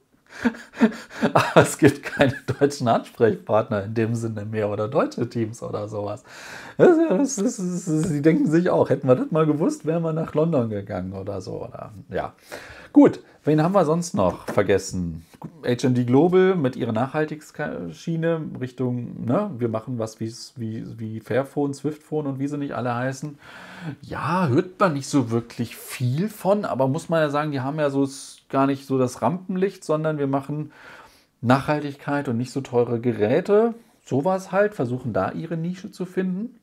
Aber 1.32 1.62
es 1.62 1.78
gibt 1.78 2.02
keine 2.02 2.34
deutschen 2.58 2.88
Ansprechpartner 2.88 3.84
in 3.84 3.94
dem 3.94 4.14
Sinne 4.14 4.44
mehr 4.44 4.68
oder 4.70 4.88
deutsche 4.88 5.28
Teams 5.28 5.62
oder 5.62 5.88
sowas. 5.88 6.24
Sie 6.78 8.22
denken 8.22 8.50
sich 8.50 8.70
auch, 8.70 8.90
hätten 8.90 9.08
wir 9.08 9.16
das 9.16 9.30
mal 9.30 9.46
gewusst, 9.46 9.86
wären 9.86 10.02
wir 10.02 10.12
nach 10.12 10.34
London 10.34 10.70
gegangen 10.70 11.12
oder 11.12 11.40
so. 11.40 11.64
Oder, 11.64 11.92
ja. 12.10 12.34
Gut, 12.92 13.20
wen 13.44 13.62
haben 13.62 13.74
wir 13.74 13.86
sonst 13.86 14.14
noch 14.14 14.46
vergessen? 14.48 15.24
HMD 15.64 16.06
Global 16.06 16.54
mit 16.54 16.76
ihrer 16.76 16.92
Nachhaltigkeitsschiene 16.92 18.40
Richtung, 18.60 19.24
ne, 19.24 19.50
wir 19.56 19.68
machen 19.68 19.98
was 19.98 20.20
wie, 20.20 20.30
wie 20.56 21.20
Fairphone, 21.20 21.72
Swiftphone 21.72 22.26
und 22.26 22.38
wie 22.38 22.48
sie 22.48 22.58
nicht 22.58 22.74
alle 22.74 22.94
heißen. 22.94 23.38
Ja, 24.02 24.48
hört 24.48 24.78
man 24.78 24.92
nicht 24.92 25.08
so 25.08 25.30
wirklich 25.30 25.76
viel 25.76 26.28
von, 26.28 26.64
aber 26.64 26.86
muss 26.86 27.08
man 27.08 27.20
ja 27.20 27.30
sagen, 27.30 27.50
die 27.50 27.60
haben 27.60 27.78
ja 27.78 27.88
so 27.90 28.06
gar 28.52 28.68
nicht 28.68 28.86
so 28.86 28.98
das 28.98 29.20
Rampenlicht, 29.20 29.82
sondern 29.82 30.18
wir 30.18 30.28
machen 30.28 30.70
Nachhaltigkeit 31.40 32.28
und 32.28 32.36
nicht 32.36 32.52
so 32.52 32.60
teure 32.60 33.00
Geräte. 33.00 33.74
Sowas 34.04 34.52
halt, 34.52 34.74
versuchen 34.74 35.12
da 35.12 35.32
ihre 35.32 35.56
Nische 35.56 35.90
zu 35.90 36.04
finden. 36.06 36.60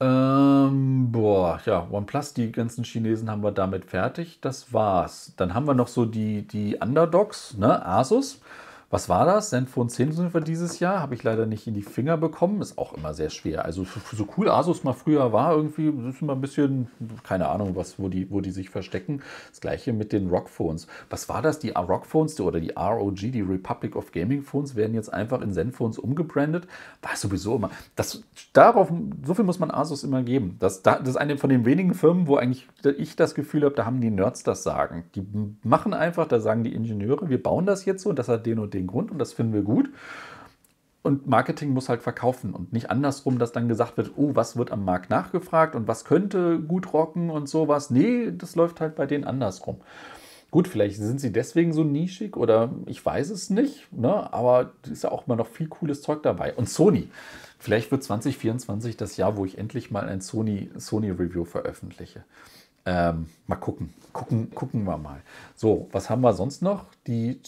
Ähm, 0.00 1.10
boah, 1.10 1.60
ja, 1.64 1.88
OnePlus, 1.90 2.34
die 2.34 2.52
ganzen 2.52 2.84
Chinesen 2.84 3.30
haben 3.30 3.42
wir 3.42 3.50
damit 3.50 3.86
fertig. 3.86 4.40
Das 4.40 4.72
war's. 4.72 5.32
Dann 5.36 5.54
haben 5.54 5.66
wir 5.66 5.74
noch 5.74 5.88
so 5.88 6.04
die, 6.04 6.46
die 6.46 6.76
Underdogs, 6.76 7.56
ne? 7.56 7.84
Asus. 7.84 8.40
Was 8.90 9.10
war 9.10 9.26
das? 9.26 9.50
Zenfone 9.50 9.90
10 9.90 10.12
sind 10.12 10.32
wir 10.32 10.40
dieses 10.40 10.80
Jahr. 10.80 11.00
Habe 11.00 11.14
ich 11.14 11.22
leider 11.22 11.44
nicht 11.44 11.66
in 11.66 11.74
die 11.74 11.82
Finger 11.82 12.16
bekommen. 12.16 12.62
Ist 12.62 12.78
auch 12.78 12.94
immer 12.94 13.12
sehr 13.12 13.28
schwer. 13.28 13.66
Also 13.66 13.84
so 14.14 14.26
cool 14.38 14.48
Asus 14.48 14.82
mal 14.82 14.94
früher 14.94 15.30
war, 15.30 15.54
irgendwie 15.54 15.88
ist 16.08 16.22
immer 16.22 16.32
ein 16.32 16.40
bisschen, 16.40 16.88
keine 17.22 17.48
Ahnung, 17.48 17.76
was, 17.76 17.98
wo, 17.98 18.08
die, 18.08 18.30
wo 18.30 18.40
die 18.40 18.50
sich 18.50 18.70
verstecken. 18.70 19.20
Das 19.50 19.60
gleiche 19.60 19.92
mit 19.92 20.14
den 20.14 20.30
Rock-Phones. 20.30 20.86
Was 21.10 21.28
war 21.28 21.42
das? 21.42 21.58
Die 21.58 21.70
Rock-Phones 21.70 22.40
oder 22.40 22.60
die 22.60 22.70
ROG, 22.70 23.14
die 23.16 23.42
Republic 23.42 23.94
of 23.94 24.10
Gaming 24.10 24.40
Phones, 24.40 24.74
werden 24.74 24.94
jetzt 24.94 25.12
einfach 25.12 25.42
in 25.42 25.52
Zenphones 25.52 25.98
umgebrandet. 25.98 26.66
War 27.02 27.14
sowieso 27.14 27.56
immer. 27.56 27.70
Das, 27.94 28.22
darauf, 28.54 28.90
so 29.22 29.34
viel 29.34 29.44
muss 29.44 29.58
man 29.58 29.70
Asus 29.70 30.02
immer 30.02 30.22
geben. 30.22 30.56
Das, 30.60 30.82
das 30.82 31.06
ist 31.06 31.16
eine 31.16 31.36
von 31.36 31.50
den 31.50 31.66
wenigen 31.66 31.92
Firmen, 31.92 32.26
wo 32.26 32.36
eigentlich 32.36 32.66
ich 32.96 33.16
das 33.16 33.34
Gefühl 33.34 33.64
habe, 33.64 33.74
da 33.74 33.84
haben 33.84 34.00
die 34.00 34.10
Nerds 34.10 34.44
das 34.44 34.62
Sagen. 34.62 35.04
Die 35.14 35.26
machen 35.62 35.92
einfach, 35.92 36.26
da 36.26 36.40
sagen 36.40 36.64
die 36.64 36.72
Ingenieure, 36.72 37.28
wir 37.28 37.42
bauen 37.42 37.66
das 37.66 37.84
jetzt 37.84 38.02
so 38.02 38.08
und 38.08 38.18
das 38.18 38.28
hat 38.28 38.46
den 38.46 38.58
und 38.58 38.72
den 38.72 38.77
den 38.78 38.86
Grund 38.86 39.10
und 39.10 39.18
das 39.18 39.32
finden 39.32 39.52
wir 39.52 39.62
gut. 39.62 39.90
Und 41.02 41.26
Marketing 41.26 41.70
muss 41.70 41.88
halt 41.88 42.02
verkaufen 42.02 42.52
und 42.52 42.72
nicht 42.72 42.90
andersrum, 42.90 43.38
dass 43.38 43.52
dann 43.52 43.68
gesagt 43.68 43.96
wird, 43.96 44.12
oh, 44.16 44.34
was 44.34 44.56
wird 44.56 44.72
am 44.72 44.84
Markt 44.84 45.10
nachgefragt 45.10 45.74
und 45.74 45.88
was 45.88 46.04
könnte 46.04 46.58
gut 46.58 46.92
rocken 46.92 47.30
und 47.30 47.48
sowas. 47.48 47.90
Nee, 47.90 48.32
das 48.36 48.56
läuft 48.56 48.80
halt 48.80 48.96
bei 48.96 49.06
denen 49.06 49.24
andersrum. 49.24 49.76
Gut, 50.50 50.66
vielleicht 50.66 50.96
sind 50.96 51.20
sie 51.20 51.32
deswegen 51.32 51.72
so 51.72 51.84
nischig 51.84 52.36
oder 52.36 52.70
ich 52.86 53.04
weiß 53.04 53.30
es 53.30 53.50
nicht, 53.50 53.92
ne? 53.92 54.32
aber 54.32 54.72
ist 54.90 55.04
ja 55.04 55.12
auch 55.12 55.26
immer 55.26 55.36
noch 55.36 55.46
viel 55.46 55.68
cooles 55.68 56.00
Zeug 56.00 56.22
dabei. 56.22 56.54
Und 56.54 56.70
Sony, 56.70 57.08
vielleicht 57.58 57.90
wird 57.90 58.02
2024 58.02 58.96
das 58.96 59.18
Jahr, 59.18 59.36
wo 59.36 59.44
ich 59.44 59.58
endlich 59.58 59.90
mal 59.90 60.08
ein 60.08 60.22
Sony, 60.22 60.70
Sony 60.76 61.10
Review 61.10 61.44
veröffentliche. 61.44 62.24
Ähm, 62.88 63.26
mal 63.46 63.56
gucken. 63.56 63.92
gucken. 64.14 64.50
Gucken 64.54 64.84
wir 64.84 64.96
mal. 64.96 65.20
So, 65.54 65.88
was 65.92 66.08
haben 66.08 66.22
wir 66.22 66.32
sonst 66.32 66.62
noch? 66.62 66.86
Die, 67.06 67.38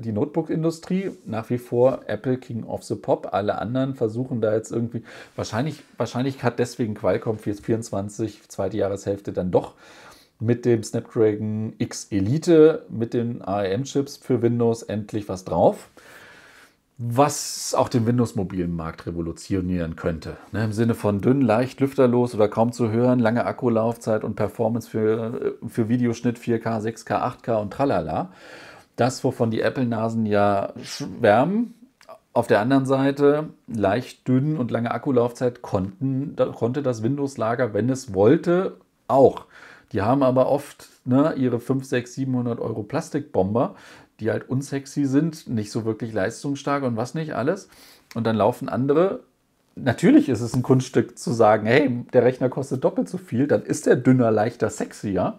die 0.00 0.10
Notebook-Industrie, 0.10 1.12
nach 1.26 1.48
wie 1.48 1.58
vor 1.58 2.00
Apple 2.08 2.38
King 2.38 2.64
of 2.64 2.82
the 2.82 2.96
Pop. 2.96 3.28
Alle 3.32 3.58
anderen 3.58 3.94
versuchen 3.94 4.40
da 4.40 4.52
jetzt 4.52 4.72
irgendwie, 4.72 5.04
wahrscheinlich, 5.36 5.84
wahrscheinlich 5.96 6.42
hat 6.42 6.58
deswegen 6.58 6.94
Qualcomm 6.94 7.38
424, 7.38 8.48
zweite 8.48 8.76
Jahreshälfte, 8.76 9.32
dann 9.32 9.52
doch 9.52 9.74
mit 10.40 10.64
dem 10.64 10.82
Snapdragon 10.82 11.74
X 11.78 12.08
Elite, 12.10 12.84
mit 12.88 13.14
den 13.14 13.42
ARM-Chips 13.42 14.16
für 14.16 14.42
Windows 14.42 14.82
endlich 14.82 15.28
was 15.28 15.44
drauf 15.44 15.88
was 16.96 17.74
auch 17.74 17.88
den 17.88 18.06
Windows-mobilen 18.06 18.74
Markt 18.74 19.06
revolutionieren 19.06 19.96
könnte. 19.96 20.36
Ne, 20.52 20.64
Im 20.64 20.72
Sinne 20.72 20.94
von 20.94 21.20
dünn, 21.20 21.40
leicht, 21.40 21.80
lüfterlos 21.80 22.34
oder 22.34 22.48
kaum 22.48 22.72
zu 22.72 22.90
hören, 22.90 23.18
lange 23.18 23.44
Akkulaufzeit 23.46 24.22
und 24.22 24.36
Performance 24.36 24.88
für, 24.88 25.56
für 25.66 25.88
Videoschnitt 25.88 26.38
4K, 26.38 26.80
6K, 26.80 27.42
8K 27.42 27.60
und 27.60 27.72
tralala. 27.72 28.30
Das, 28.96 29.24
wovon 29.24 29.50
die 29.50 29.60
Apple-Nasen 29.60 30.24
ja 30.24 30.72
schwärmen. 30.82 31.74
Auf 32.32 32.46
der 32.46 32.60
anderen 32.60 32.86
Seite, 32.86 33.48
leicht 33.66 34.26
dünn 34.28 34.56
und 34.56 34.70
lange 34.70 34.92
Akkulaufzeit 34.92 35.62
konnten, 35.62 36.36
konnte 36.54 36.82
das 36.82 37.02
Windows-Lager, 37.02 37.74
wenn 37.74 37.90
es 37.90 38.14
wollte, 38.14 38.76
auch. 39.08 39.46
Die 39.92 40.02
haben 40.02 40.22
aber 40.22 40.48
oft 40.48 40.88
ne, 41.04 41.34
ihre 41.36 41.60
5, 41.60 41.84
6, 41.84 42.14
700 42.14 42.60
Euro 42.60 42.82
Plastikbomber, 42.82 43.76
die 44.20 44.30
halt 44.30 44.48
unsexy 44.48 45.06
sind, 45.06 45.48
nicht 45.48 45.70
so 45.70 45.84
wirklich 45.84 46.12
leistungsstark 46.12 46.84
und 46.84 46.96
was 46.96 47.14
nicht 47.14 47.34
alles. 47.34 47.68
Und 48.14 48.26
dann 48.26 48.36
laufen 48.36 48.68
andere. 48.68 49.20
Natürlich 49.76 50.28
ist 50.28 50.40
es 50.40 50.54
ein 50.54 50.62
Kunststück 50.62 51.18
zu 51.18 51.32
sagen, 51.32 51.66
hey, 51.66 52.04
der 52.12 52.22
Rechner 52.22 52.48
kostet 52.48 52.84
doppelt 52.84 53.08
so 53.08 53.18
viel, 53.18 53.48
dann 53.48 53.62
ist 53.62 53.86
der 53.86 53.96
dünner, 53.96 54.30
leichter, 54.30 54.70
sexier. 54.70 55.38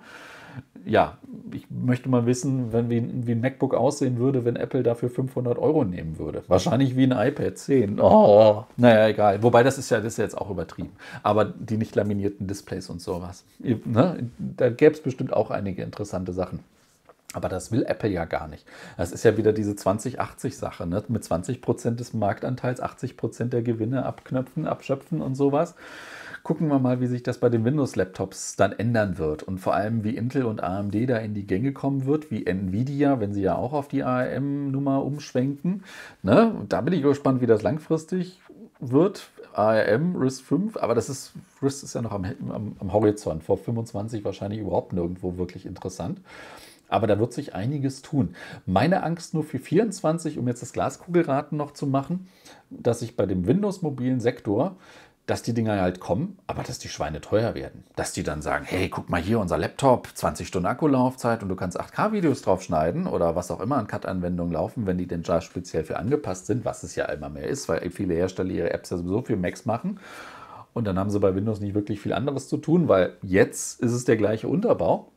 Ja, 0.86 1.18
ich 1.52 1.66
möchte 1.70 2.10
mal 2.10 2.26
wissen, 2.26 2.72
wenn, 2.72 2.90
wie, 2.90 3.04
wie 3.26 3.32
ein 3.32 3.42
MacBook 3.42 3.74
aussehen 3.74 4.18
würde, 4.18 4.46
wenn 4.46 4.56
Apple 4.56 4.84
dafür 4.84 5.10
500 5.10 5.58
Euro 5.58 5.84
nehmen 5.84 6.20
würde. 6.20 6.44
Wahrscheinlich 6.48 6.96
wie 6.96 7.12
ein 7.12 7.12
iPad 7.12 7.58
10. 7.58 8.00
Oh, 8.00 8.66
naja, 8.78 9.08
egal. 9.08 9.42
Wobei, 9.42 9.64
das 9.64 9.78
ist 9.78 9.90
ja, 9.90 9.98
das 9.98 10.14
ist 10.14 10.18
jetzt 10.18 10.38
auch 10.38 10.50
übertrieben. 10.50 10.92
Aber 11.24 11.46
die 11.46 11.78
nicht 11.78 11.96
laminierten 11.96 12.46
Displays 12.46 12.90
und 12.90 13.02
sowas. 13.02 13.46
Ne? 13.60 14.30
Da 14.38 14.70
gäbe 14.70 14.94
es 14.94 15.02
bestimmt 15.02 15.34
auch 15.34 15.50
einige 15.50 15.82
interessante 15.82 16.34
Sachen. 16.34 16.60
Aber 17.36 17.50
das 17.50 17.70
will 17.70 17.84
Apple 17.84 18.10
ja 18.10 18.24
gar 18.24 18.48
nicht. 18.48 18.66
Das 18.96 19.12
ist 19.12 19.26
ja 19.26 19.36
wieder 19.36 19.52
diese 19.52 19.74
20-80-Sache, 19.74 20.88
ne? 20.88 21.04
mit 21.10 21.22
20 21.22 21.62
Prozent 21.62 22.00
des 22.00 22.14
Marktanteils 22.14 22.80
80 22.80 23.18
Prozent 23.18 23.52
der 23.52 23.62
Gewinne 23.62 24.06
abknöpfen, 24.06 24.66
abschöpfen 24.66 25.22
und 25.22 25.36
sowas. 25.36 25.76
Gucken 26.44 26.70
wir 26.70 26.80
mal, 26.80 27.02
wie 27.02 27.08
sich 27.08 27.24
das 27.24 27.40
bei 27.40 27.50
den 27.50 27.66
Windows-Laptops 27.66 28.56
dann 28.56 28.72
ändern 28.72 29.18
wird 29.18 29.44
und 29.44 29.58
vor 29.58 29.74
allem, 29.74 30.06
wie 30.06 30.16
Intel 30.16 30.46
und 30.46 30.64
AMD 30.64 31.10
da 31.10 31.18
in 31.18 31.34
die 31.34 31.46
Gänge 31.46 31.74
kommen 31.74 32.06
wird, 32.06 32.32
wie 32.32 32.46
Nvidia, 32.46 33.20
wenn 33.20 33.34
sie 33.34 33.42
ja 33.42 33.56
auch 33.56 33.74
auf 33.74 33.90
die 33.90 34.04
ARM-Nummer 34.04 35.04
umschwenken. 35.04 35.84
Ne? 36.24 36.56
Da 36.70 36.80
bin 36.80 36.94
ich 36.94 37.02
gespannt, 37.02 37.42
wie 37.42 37.48
das 37.48 37.64
langfristig 37.64 38.40
wird. 38.80 39.30
ARM, 39.52 40.16
RIS 40.16 40.40
5, 40.40 40.78
aber 40.78 40.96
das 40.96 41.10
ist, 41.10 41.34
RIS 41.62 41.84
ist 41.84 41.96
ja 41.96 42.02
noch 42.02 42.12
am, 42.12 42.26
am, 42.50 42.76
am 42.80 42.94
Horizont, 42.94 43.44
vor 43.44 43.58
25 43.58 44.24
wahrscheinlich 44.24 44.60
überhaupt 44.60 44.94
nirgendwo 44.94 45.38
wirklich 45.38 45.66
interessant. 45.66 46.22
Aber 46.88 47.08
da 47.08 47.20
wird 47.20 47.34
sich 47.34 47.56
einiges 47.56 48.02
tun. 48.02 48.36
Meine 48.66 49.04
Angst 49.04 49.34
nur 49.34 49.44
für 49.44 49.60
24, 49.60 50.38
um 50.38 50.48
jetzt 50.48 50.62
das 50.62 50.74
Glaskugelraten 50.74 51.58
noch 51.58 51.72
zu 51.72 51.88
machen, 51.88 52.28
dass 52.70 53.02
ich 53.02 53.16
bei 53.16 53.26
dem 53.26 53.48
Windows-mobilen 53.48 54.20
Sektor, 54.20 54.76
dass 55.26 55.42
die 55.42 55.54
Dinger 55.54 55.82
halt 55.82 56.00
kommen, 56.00 56.38
aber 56.46 56.62
dass 56.62 56.78
die 56.78 56.88
Schweine 56.88 57.20
teuer 57.20 57.56
werden. 57.56 57.84
Dass 57.96 58.14
die 58.14 58.22
dann 58.22 58.42
sagen, 58.44 58.66
hey, 58.68 58.90
guck 58.90 59.10
mal 59.10 59.22
hier, 59.22 59.40
unser 59.40 59.58
Laptop, 59.58 60.10
20 60.14 60.48
Stunden 60.48 60.68
Akkulaufzeit 60.68 61.42
und 61.42 61.50
du 61.50 61.56
kannst 61.56 61.80
8K-Videos 61.80 62.44
drauf 62.44 62.62
schneiden 62.62 63.08
oder 63.08 63.36
was 63.36 63.50
auch 63.50 63.60
immer 63.60 63.78
an 63.78 63.88
Cut-Anwendungen 63.88 64.54
laufen, 64.54 64.86
wenn 64.86 64.98
die 65.00 65.08
denn 65.08 65.24
da 65.24 65.42
speziell 65.42 65.84
für 65.84 65.98
angepasst 65.98 66.46
sind, 66.46 66.64
was 66.64 66.84
es 66.84 66.96
ja 66.96 67.06
immer 67.06 67.30
mehr 67.30 67.48
ist, 67.48 67.68
weil 67.70 67.90
viele 67.90 68.14
Hersteller 68.14 68.52
ihre 68.52 68.72
Apps 68.72 68.92
ja 68.92 68.98
sowieso 68.98 69.24
für 69.24 69.36
Macs 69.36 69.66
machen. 69.66 70.00
Und 70.74 70.86
dann 70.86 71.00
haben 71.00 71.10
sie 71.10 71.20
bei 71.20 71.34
Windows 71.34 71.60
nicht 71.60 71.74
wirklich 71.74 72.02
viel 72.02 72.14
anderes 72.14 72.48
zu 72.48 72.58
tun, 72.58 72.88
weil 72.88 73.18
jetzt 73.24 73.80
ist 73.80 73.94
es 73.94 74.06
der 74.06 74.18
gleiche 74.18 74.48
Unterbau 74.48 75.12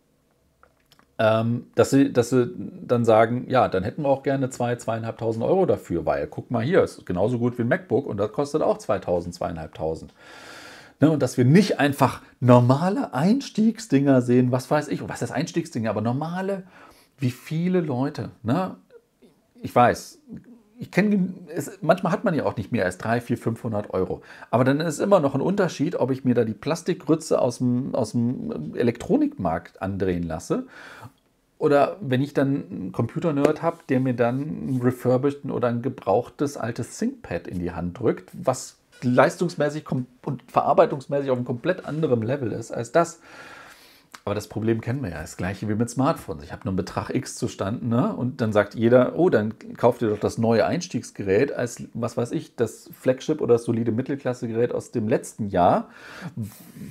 ähm, 1.18 1.66
dass, 1.74 1.90
sie, 1.90 2.12
dass 2.12 2.30
sie 2.30 2.50
dann 2.56 3.04
sagen, 3.04 3.46
ja, 3.48 3.68
dann 3.68 3.82
hätten 3.82 4.02
wir 4.02 4.08
auch 4.08 4.22
gerne 4.22 4.46
2.000, 4.46 5.04
2.500 5.04 5.44
Euro 5.44 5.66
dafür, 5.66 6.06
weil 6.06 6.26
guck 6.26 6.50
mal 6.50 6.62
hier, 6.62 6.82
ist 6.82 7.04
genauso 7.06 7.38
gut 7.38 7.58
wie 7.58 7.62
ein 7.62 7.68
MacBook 7.68 8.06
und 8.06 8.18
das 8.18 8.32
kostet 8.32 8.62
auch 8.62 8.78
2.000, 8.78 9.36
2.500. 9.36 10.08
Ne, 11.00 11.10
und 11.10 11.22
dass 11.22 11.36
wir 11.36 11.44
nicht 11.44 11.78
einfach 11.78 12.22
normale 12.40 13.14
Einstiegsdinger 13.14 14.20
sehen, 14.20 14.50
was 14.50 14.70
weiß 14.70 14.88
ich, 14.88 15.06
was 15.08 15.22
ist 15.22 15.30
Einstiegsdinger, 15.30 15.90
aber 15.90 16.00
normale, 16.00 16.64
wie 17.18 17.30
viele 17.30 17.80
Leute, 17.80 18.30
ne? 18.42 18.76
ich 19.62 19.74
weiß, 19.74 20.18
ich 20.88 20.92
kenne, 20.92 21.34
manchmal 21.82 22.12
hat 22.12 22.24
man 22.24 22.34
ja 22.34 22.44
auch 22.44 22.56
nicht 22.56 22.72
mehr 22.72 22.84
als 22.84 22.98
3, 22.98 23.20
4, 23.20 23.36
500 23.36 23.92
Euro. 23.92 24.22
Aber 24.50 24.64
dann 24.64 24.80
ist 24.80 24.98
immer 24.98 25.20
noch 25.20 25.34
ein 25.34 25.40
Unterschied, 25.40 25.96
ob 25.96 26.10
ich 26.10 26.24
mir 26.24 26.34
da 26.34 26.44
die 26.44 26.54
Plastikgrütze 26.54 27.40
aus 27.40 27.58
dem, 27.58 27.94
aus 27.94 28.12
dem 28.12 28.74
Elektronikmarkt 28.74 29.82
andrehen 29.82 30.22
lasse. 30.22 30.66
Oder 31.58 31.96
wenn 32.00 32.22
ich 32.22 32.34
dann 32.34 32.64
einen 32.70 32.92
Computer-Nerd 32.92 33.62
habe, 33.62 33.78
der 33.88 34.00
mir 34.00 34.14
dann 34.14 34.40
ein 34.40 34.80
refurbished 34.82 35.44
oder 35.44 35.68
ein 35.68 35.82
gebrauchtes 35.82 36.56
altes 36.56 36.96
ThinkPad 36.98 37.48
in 37.48 37.58
die 37.58 37.72
Hand 37.72 37.98
drückt, 37.98 38.30
was 38.32 38.76
leistungsmäßig 39.02 39.84
und 39.90 40.06
verarbeitungsmäßig 40.46 41.30
auf 41.30 41.36
einem 41.36 41.46
komplett 41.46 41.84
anderen 41.84 42.22
Level 42.22 42.52
ist 42.52 42.70
als 42.70 42.92
das. 42.92 43.20
Aber 44.28 44.34
das 44.34 44.48
Problem 44.48 44.82
kennen 44.82 45.02
wir 45.02 45.08
ja. 45.08 45.22
Das 45.22 45.38
gleiche 45.38 45.70
wie 45.70 45.74
mit 45.74 45.88
Smartphones. 45.88 46.44
Ich 46.44 46.52
habe 46.52 46.60
nur 46.64 46.72
einen 46.72 46.76
Betrag 46.76 47.08
X 47.08 47.36
zustanden 47.36 47.88
ne? 47.88 48.14
und 48.14 48.42
dann 48.42 48.52
sagt 48.52 48.74
jeder, 48.74 49.18
oh, 49.18 49.30
dann 49.30 49.54
kauft 49.78 50.02
ihr 50.02 50.10
doch 50.10 50.18
das 50.18 50.36
neue 50.36 50.66
Einstiegsgerät 50.66 51.50
als, 51.50 51.84
was 51.94 52.18
weiß 52.18 52.32
ich, 52.32 52.54
das 52.54 52.90
Flagship 52.92 53.40
oder 53.40 53.54
das 53.54 53.64
solide 53.64 53.90
Mittelklasse-Gerät 53.90 54.74
aus 54.74 54.90
dem 54.90 55.08
letzten 55.08 55.48
Jahr, 55.48 55.88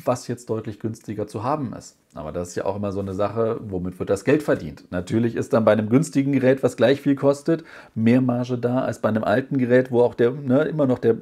was 0.04 0.28
jetzt 0.28 0.50
deutlich 0.50 0.80
günstiger 0.80 1.28
zu 1.28 1.44
haben 1.44 1.74
ist. 1.74 1.96
Aber 2.16 2.32
das 2.32 2.48
ist 2.48 2.56
ja 2.56 2.66
auch 2.66 2.76
immer 2.76 2.92
so 2.92 3.02
eine 3.02 3.14
Sache, 3.14 3.60
womit 3.62 4.00
wird 4.00 4.10
das 4.10 4.24
Geld 4.24 4.42
verdient? 4.42 4.86
Natürlich 4.90 5.36
ist 5.36 5.54
dann 5.54 5.64
bei 5.64 5.74
einem 5.74 5.90
günstigen 5.90 6.32
Gerät, 6.32 6.64
was 6.64 6.76
gleich 6.76 7.02
viel 7.02 7.14
kostet, 7.14 7.64
mehr 7.94 8.22
Marge 8.22 8.58
da 8.58 8.80
als 8.80 8.98
bei 8.98 9.10
einem 9.10 9.24
alten 9.24 9.60
Gerät, 9.60 9.92
wo 9.92 10.02
auch 10.02 10.16
der 10.16 10.32
ne, 10.32 10.64
immer 10.64 10.88
noch 10.88 10.98
der 10.98 11.18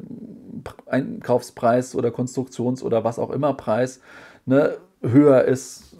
Einkaufspreis 0.85 1.93
oder 1.93 2.11
Konstruktions- 2.11 2.83
oder 2.83 3.03
was 3.03 3.19
auch 3.19 3.31
immer 3.31 3.53
Preis 3.53 3.99
ne, 4.45 4.77
höher 5.01 5.43
ist 5.43 5.94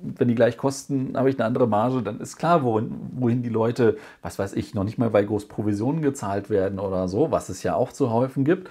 wenn 0.00 0.28
die 0.28 0.34
gleich 0.34 0.56
kosten, 0.56 1.16
habe 1.16 1.30
ich 1.30 1.38
eine 1.38 1.46
andere 1.46 1.66
Marge, 1.66 2.02
dann 2.02 2.20
ist 2.20 2.36
klar, 2.36 2.62
wohin, 2.62 2.92
wohin 3.12 3.42
die 3.42 3.48
Leute, 3.48 3.96
was 4.22 4.38
weiß 4.38 4.54
ich, 4.54 4.74
noch 4.74 4.84
nicht 4.84 4.98
mal 4.98 5.10
bei 5.10 5.22
groß 5.22 5.48
Provisionen 5.48 6.02
gezahlt 6.02 6.50
werden 6.50 6.78
oder 6.78 7.08
so, 7.08 7.30
was 7.30 7.48
es 7.48 7.62
ja 7.62 7.74
auch 7.74 7.92
zu 7.92 8.10
häufen 8.10 8.44
gibt. 8.44 8.70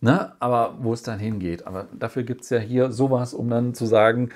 Ne? 0.00 0.32
Aber 0.38 0.74
wo 0.80 0.92
es 0.92 1.02
dann 1.02 1.18
hingeht. 1.18 1.66
Aber 1.66 1.86
dafür 1.98 2.24
gibt 2.24 2.42
es 2.42 2.50
ja 2.50 2.58
hier 2.58 2.92
sowas, 2.92 3.32
um 3.32 3.48
dann 3.48 3.72
zu 3.74 3.86
sagen, 3.86 4.30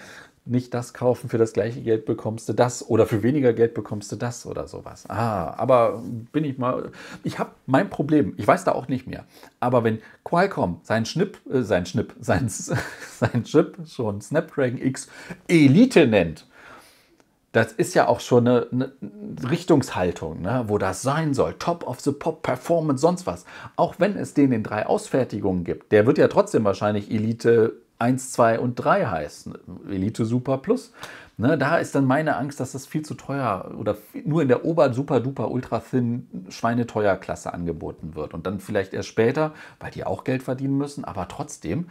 nicht 0.49 0.75
das 0.75 0.95
kaufen, 0.95 1.29
für 1.29 1.39
das 1.39 1.53
gleiche 1.53 1.81
Geld 1.81 2.05
bekommst 2.07 2.49
du 2.49 2.53
das 2.53 2.89
oder 2.89 3.07
für 3.07 3.23
weniger 3.23 3.53
Geld 3.53 3.75
bekommst 3.75 4.11
du 4.13 4.17
das 4.17 4.47
oder 4.47 4.67
sowas. 4.67 5.05
Ah, 5.09 5.55
aber 5.57 6.03
bin 6.33 6.45
ich 6.45 6.59
mal, 6.59 6.91
ich 7.25 7.39
habe 7.39 7.51
mein 7.67 7.91
Problem, 7.91 8.35
ich 8.37 8.47
weiß 8.47 8.65
da 8.65 8.73
auch 8.73 8.89
nicht 8.89 9.07
mehr. 9.07 9.25
Aber 9.61 9.85
wenn 9.85 10.01
Qualcomm 10.25 10.81
sein 10.83 11.07
Schnipp, 11.07 11.39
äh, 11.51 11.63
sein 11.63 11.87
Schnipp, 11.87 12.15
sein, 12.21 12.49
sein 12.49 13.45
Chip 13.45 13.77
schon 13.87 14.21
Snapdragon 14.21 14.79
X 14.79 15.09
Elite 15.49 16.07
nennt, 16.07 16.47
das 17.53 17.73
ist 17.73 17.95
ja 17.95 18.07
auch 18.07 18.21
schon 18.21 18.47
eine, 18.47 18.67
eine 18.71 18.93
Richtungshaltung, 19.51 20.43
ne, 20.43 20.65
wo 20.67 20.79
das 20.79 21.03
sein 21.03 21.33
soll. 21.35 21.55
Top 21.59 21.87
of 21.87 22.01
the 22.01 22.13
Pop, 22.13 22.43
Performance, 22.43 23.01
sonst 23.01 23.27
was. 23.27 23.45
Auch 23.77 23.95
wenn 23.99 24.17
es 24.17 24.35
den 24.35 24.53
in 24.53 24.63
drei 24.63 24.87
Ausfertigungen 24.87 25.65
gibt, 25.65 25.93
der 25.93 26.07
wird 26.07 26.19
ja 26.19 26.29
trotzdem 26.29 26.65
wahrscheinlich 26.65 27.11
Elite 27.11 27.81
1, 27.99 28.33
2 28.33 28.61
und 28.61 28.77
3 28.77 29.07
heißen. 29.07 29.55
Elite 29.91 30.25
Super 30.25 30.59
Plus. 30.59 30.93
Ne, 31.41 31.57
da 31.57 31.77
ist 31.77 31.95
dann 31.95 32.05
meine 32.05 32.37
Angst, 32.37 32.59
dass 32.59 32.73
das 32.73 32.87
viel 32.87 33.05
zu 33.05 33.15
teuer 33.15 33.73
oder 33.79 33.97
nur 34.25 34.43
in 34.43 34.49
der 34.49 34.65
Ober, 34.65 34.93
Super, 34.93 35.21
Duper, 35.21 35.53
Ultra 35.53 35.79
Thin, 35.79 36.27
Schweineteuer 36.49 37.15
Klasse 37.15 37.55
angeboten 37.55 38.17
wird. 38.17 38.35
Und 38.35 38.47
dann 38.47 38.59
vielleicht 38.59 38.93
erst 38.93 39.09
später, 39.09 39.53
weil 39.79 39.93
die 39.93 40.05
auch 40.05 40.25
Geld 40.25 40.43
verdienen 40.43 40.77
müssen, 40.77 41.05
aber 41.05 41.29
trotzdem. 41.29 41.87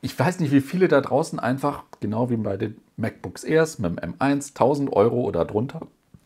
Ich 0.00 0.18
weiß 0.18 0.40
nicht, 0.40 0.50
wie 0.50 0.62
viele 0.62 0.88
da 0.88 1.02
draußen 1.02 1.38
einfach, 1.38 1.82
genau 2.00 2.30
wie 2.30 2.36
bei 2.36 2.56
den 2.56 2.80
MacBooks 2.96 3.44
Airs 3.44 3.78
mit 3.78 3.90
dem 3.90 4.14
M1, 4.14 4.48
1000 4.48 4.90
Euro 4.94 5.20
oder 5.20 5.44
drunter. 5.44 5.82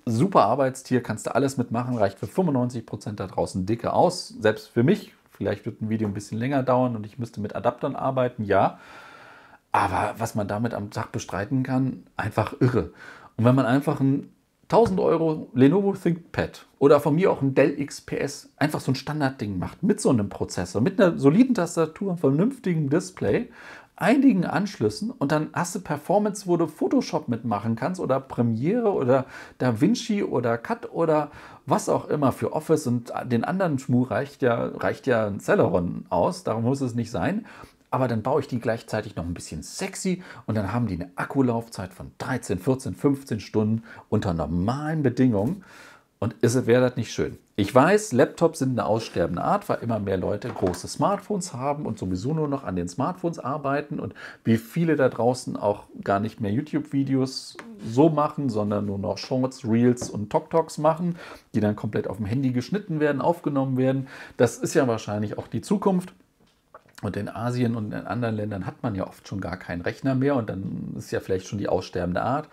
Super 0.07 0.45
Arbeitstier, 0.45 1.03
kannst 1.03 1.27
du 1.27 1.35
alles 1.35 1.57
mitmachen, 1.57 1.97
reicht 1.97 2.19
für 2.19 2.27
95 2.27 2.85
Prozent 2.87 3.19
da 3.19 3.27
draußen 3.27 3.67
dicke 3.67 3.93
aus. 3.93 4.29
Selbst 4.29 4.69
für 4.69 4.83
mich, 4.83 5.14
vielleicht 5.37 5.67
wird 5.67 5.83
ein 5.83 5.91
Video 5.91 6.09
ein 6.09 6.15
bisschen 6.15 6.39
länger 6.39 6.63
dauern 6.63 6.97
und 6.97 7.05
ich 7.05 7.19
müsste 7.19 7.41
mit 7.41 7.55
Adaptern 7.55 7.97
arbeiten, 7.97 8.45
ja. 8.45 8.79
Aber 9.73 10.15
was 10.19 10.35
man 10.35 10.47
damit 10.47 10.73
am 10.73 10.91
Tag 10.91 11.11
bestreiten 11.11 11.63
kann, 11.63 12.05
einfach 12.17 12.55
irre. 12.61 12.93
Und 13.37 13.45
wenn 13.45 13.55
man 13.55 13.67
einfach 13.67 14.01
ein 14.01 14.31
1000 14.65 14.99
Euro 15.01 15.51
Lenovo 15.53 15.93
ThinkPad 15.93 16.67
oder 16.79 17.01
von 17.01 17.15
mir 17.15 17.31
auch 17.31 17.43
ein 17.43 17.55
Dell 17.55 17.85
XPS 17.85 18.51
einfach 18.57 18.81
so 18.81 18.93
ein 18.93 18.95
Standardding 18.95 19.59
macht 19.59 19.83
mit 19.83 20.01
so 20.01 20.11
einem 20.11 20.29
Prozessor, 20.29 20.81
mit 20.81 21.01
einer 21.01 21.19
soliden 21.19 21.55
Tastatur, 21.55 22.11
einem 22.11 22.19
vernünftigen 22.19 22.89
Display, 22.89 23.51
einigen 23.97 24.45
Anschlüssen 24.45 25.11
und 25.11 25.33
dann 25.33 25.51
hast 25.53 25.75
du 25.75 25.81
Performance, 25.81 26.47
wo 26.47 26.57
du 26.57 26.67
Photoshop 26.67 27.29
mitmachen 27.29 27.77
kannst 27.77 28.01
oder 28.01 28.21
Premiere 28.21 28.93
oder 28.93 29.27
DaVinci 29.59 30.25
oder 30.25 30.57
Cut 30.59 30.93
oder 30.93 31.31
was 31.67 31.89
auch 31.89 32.07
immer 32.07 32.33
für 32.33 32.53
Office 32.53 32.87
und 32.87 33.13
den 33.25 33.45
anderen 33.45 33.79
Schmuh 33.79 34.05
reicht 34.05 34.43
ja, 34.43 34.67
reicht 34.67 35.07
ja 35.07 35.27
ein 35.27 35.41
Celeron 35.41 36.07
aus, 36.11 36.45
darum 36.45 36.65
muss 36.65 36.81
es 36.81 36.95
nicht 36.95 37.11
sein 37.11 37.47
aber 37.95 38.09
dann 38.09 38.23
baue 38.23 38.41
ich 38.41 38.49
die 38.49 38.59
gleichzeitig 38.59 39.15
noch 39.15 39.25
ein 39.25 39.35
bisschen 39.35 39.63
sexy 39.63 40.21
und 40.47 40.57
dann 40.57 40.73
haben 40.73 40.89
die 40.89 40.97
eine 40.97 41.13
Akkulaufzeit 41.15 41.95
von 41.95 42.11
13, 42.19 42.59
14, 42.59 42.97
15 42.97 43.39
Stunden 43.39 43.85
unter 44.09 44.35
normalen 44.35 45.05
Bedingungen. 45.05 45.63
Und 46.21 46.37
wäre 46.43 46.81
das 46.81 46.97
nicht 46.97 47.13
schön? 47.13 47.39
Ich 47.57 47.73
weiß, 47.73 48.13
Laptops 48.13 48.61
sind 48.61 48.71
eine 48.71 48.87
aussterbende 48.87 49.43
Art, 49.43 49.69
weil 49.69 49.79
immer 49.83 49.99
mehr 49.99 50.17
Leute 50.17 50.49
große 50.49 50.89
Smartphones 50.89 51.53
haben 51.53 51.87
und 51.87 51.99
sowieso 51.99 52.33
nur 52.33 52.49
noch 52.49 52.65
an 52.65 52.77
den 52.77 52.89
Smartphones 52.89 53.39
arbeiten 53.39 54.01
und 54.01 54.15
wie 54.43 54.57
viele 54.57 54.97
da 54.97 55.09
draußen 55.09 55.57
auch 55.57 55.85
gar 56.03 56.19
nicht 56.19 56.41
mehr 56.41 56.51
YouTube-Videos 56.51 57.57
so 57.87 58.09
machen, 58.09 58.49
sondern 58.49 58.87
nur 58.87 58.99
noch 58.99 59.19
Shorts, 59.19 59.65
Reels 59.65 60.09
und 60.09 60.31
TokToks 60.31 60.79
machen, 60.79 61.17
die 61.55 61.61
dann 61.61 61.77
komplett 61.77 62.09
auf 62.09 62.17
dem 62.17 62.27
Handy 62.27 62.53
geschnitten 62.53 63.01
werden, 63.01 63.21
aufgenommen 63.21 63.77
werden. 63.77 64.09
Das 64.37 64.57
ist 64.57 64.75
ja 64.75 64.89
wahrscheinlich 64.89 65.39
auch 65.39 65.47
die 65.47 65.61
Zukunft. 65.61 66.13
Und 67.03 67.17
in 67.19 67.29
Asien 67.29 67.77
und 67.77 67.93
in 67.93 68.07
anderen 68.07 68.37
Ländern 68.37 68.67
hat 68.67 68.83
man 68.83 68.95
ja 68.95 69.07
oft 69.07 69.29
schon 69.29 69.41
gar 69.41 69.59
keinen 69.59 69.83
Rechner 69.83 70.15
mehr 70.15 70.37
und 70.37 70.49
dann 70.49 70.95
ist 70.97 71.11
ja 71.11 71.21
vielleicht 71.21 71.47
schon 71.47 71.59
die 71.59 71.69
aussterbende 71.69 72.23
Art. 72.23 72.49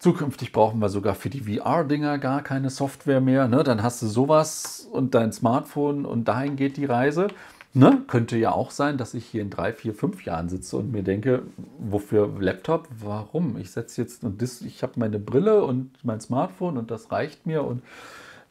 Zukünftig 0.00 0.52
brauchen 0.52 0.80
wir 0.80 0.88
sogar 0.88 1.14
für 1.14 1.28
die 1.28 1.40
VR-Dinger 1.40 2.16
gar 2.16 2.42
keine 2.42 2.70
Software 2.70 3.20
mehr. 3.20 3.48
Ne? 3.48 3.62
Dann 3.62 3.82
hast 3.82 4.00
du 4.00 4.06
sowas 4.06 4.88
und 4.90 5.14
dein 5.14 5.30
Smartphone 5.30 6.06
und 6.06 6.26
dahin 6.26 6.56
geht 6.56 6.78
die 6.78 6.86
Reise. 6.86 7.28
Ne? 7.74 8.02
Könnte 8.08 8.38
ja 8.38 8.50
auch 8.50 8.70
sein, 8.70 8.96
dass 8.96 9.12
ich 9.12 9.26
hier 9.26 9.42
in 9.42 9.50
drei, 9.50 9.74
vier, 9.74 9.92
fünf 9.92 10.24
Jahren 10.24 10.48
sitze 10.48 10.78
und 10.78 10.90
mir 10.90 11.02
denke, 11.02 11.42
wofür 11.78 12.30
Laptop? 12.40 12.88
Warum? 12.98 13.58
Ich 13.58 13.72
setze 13.72 14.00
jetzt 14.00 14.24
und 14.24 14.42
ich 14.42 14.82
habe 14.82 14.94
meine 14.96 15.18
Brille 15.18 15.62
und 15.64 15.90
mein 16.02 16.22
Smartphone 16.22 16.78
und 16.78 16.90
das 16.90 17.12
reicht 17.12 17.44
mir 17.44 17.62
und 17.62 17.82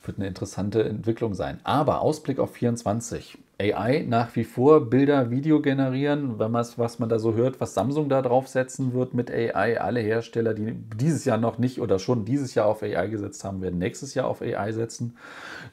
wird 0.03 0.17
eine 0.17 0.27
interessante 0.27 0.83
Entwicklung 0.83 1.33
sein. 1.33 1.59
Aber 1.63 2.01
Ausblick 2.01 2.39
auf 2.39 2.53
24. 2.53 3.37
AI 3.61 4.05
nach 4.07 4.35
wie 4.37 4.45
vor 4.45 4.89
Bilder, 4.89 5.31
Video 5.31 5.61
generieren, 5.61 6.39
wenn 6.39 6.51
man 6.51 6.65
was 6.77 6.99
man 6.99 7.09
da 7.09 7.19
so 7.19 7.33
hört, 7.33 7.59
was 7.59 7.73
Samsung 7.73 8.07
da 8.07 8.21
draufsetzen 8.21 8.93
wird 8.93 9.13
mit 9.13 9.29
AI. 9.29 9.81
Alle 9.81 9.99
Hersteller, 9.99 10.53
die 10.53 10.73
dieses 10.95 11.25
Jahr 11.25 11.37
noch 11.37 11.57
nicht 11.57 11.81
oder 11.81 11.99
schon 11.99 12.23
dieses 12.23 12.55
Jahr 12.55 12.67
auf 12.67 12.81
AI 12.83 13.07
gesetzt 13.07 13.43
haben, 13.43 13.61
werden 13.61 13.77
nächstes 13.77 14.13
Jahr 14.13 14.27
auf 14.27 14.41
AI 14.41 14.71
setzen. 14.71 15.17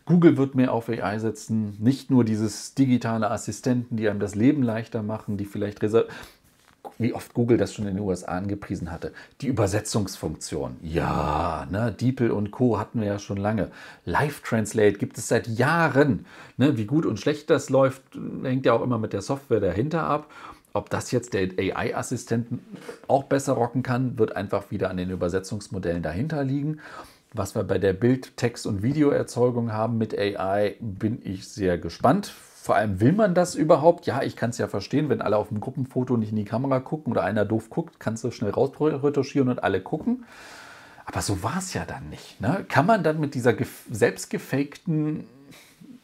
Google 0.05 0.37
wird 0.37 0.57
mehr 0.57 0.73
auf 0.73 0.89
AI 0.89 1.19
setzen. 1.21 1.77
Nicht 1.79 2.11
nur 2.11 2.25
dieses 2.25 2.75
digitale 2.75 3.31
Assistenten, 3.31 3.97
die 3.97 4.09
einem 4.09 4.21
das 4.21 4.35
Leben 4.35 4.65
leichter 4.65 5.05
machen, 5.05 5.37
die 5.37 5.45
vielleicht 5.45 5.79
wie 6.99 7.13
oft 7.13 7.35
Google 7.35 7.57
das 7.59 7.75
schon 7.75 7.87
in 7.87 7.97
den 7.97 8.05
USA 8.05 8.33
angepriesen 8.33 8.91
hatte. 8.91 9.13
Die 9.41 9.47
Übersetzungsfunktion. 9.47 10.77
Ja, 10.83 11.67
ne, 11.71 11.93
DeepL 11.93 12.31
und 12.31 12.51
Co. 12.51 12.79
hatten 12.79 13.01
wir 13.01 13.09
ja 13.09 13.19
schon 13.19 13.37
lange. 13.37 13.71
Live 14.05 14.41
Translate 14.41 14.99
gibt 14.99 15.19
es 15.19 15.29
seit 15.29 15.47
Jahren. 15.47 16.27
Ne, 16.57 16.77
wie 16.77 16.87
gut 16.87 17.07
und 17.07 17.19
schlecht 17.19 17.51
das 17.51 17.71
läuft, 17.71 18.03
hängt 18.43 18.67
ja 18.67 18.73
auch 18.73 18.83
immer 18.83 18.99
mit 18.99 19.13
der 19.13 19.23
Software 19.23 19.61
dahinter 19.61 20.05
ab. 20.05 20.31
Ob 20.73 20.91
das 20.91 21.11
jetzt 21.11 21.33
der 21.33 21.49
AI-Assistenten 21.59 22.61
auch 23.09 23.25
besser 23.25 23.55
rocken 23.55 23.83
kann, 23.83 24.19
wird 24.19 24.37
einfach 24.37 24.71
wieder 24.71 24.91
an 24.91 24.99
den 24.99 25.11
Übersetzungsmodellen 25.11 26.03
dahinter 26.03 26.45
liegen. 26.45 26.81
Was 27.33 27.55
wir 27.55 27.65
bei 27.65 27.79
der 27.79 27.95
Bild-, 27.95 28.37
Text- 28.37 28.67
und 28.67 28.83
Videoerzeugung 28.83 29.73
haben 29.73 29.97
mit 29.97 30.19
AI, 30.19 30.77
bin 30.81 31.21
ich 31.25 31.49
sehr 31.49 31.79
gespannt. 31.79 32.33
Vor 32.67 32.75
allem 32.75 32.99
will 32.99 33.13
man 33.13 33.33
das 33.33 33.55
überhaupt? 33.55 34.07
Ja, 34.07 34.23
ich 34.23 34.35
kann 34.35 34.51
es 34.51 34.59
ja 34.59 34.67
verstehen, 34.67 35.09
wenn 35.09 35.23
alle 35.23 35.37
auf 35.37 35.51
dem 35.51 35.61
Gruppenfoto 35.61 36.17
nicht 36.17 36.31
in 36.31 36.37
die 36.37 36.45
Kamera 36.45 36.81
gucken 36.81 37.13
oder 37.13 37.23
einer 37.23 37.45
doof 37.45 37.71
guckt, 37.71 38.01
kannst 38.01 38.25
du 38.25 38.33
schnell 38.33 38.51
rausretuschieren 38.51 39.49
und 39.49 39.63
alle 39.63 39.81
gucken. 39.81 40.25
Aber 41.05 41.23
so 41.23 41.45
war 41.45 41.59
es 41.59 41.75
ja 41.75 41.85
dann 41.85 42.11
nicht. 42.11 42.41
Ne? 42.41 42.65
Kann 42.69 42.85
man 42.85 43.05
dann 43.05 43.21
mit 43.21 43.37
dieser 43.37 43.55
selbstgefakten 43.89 45.29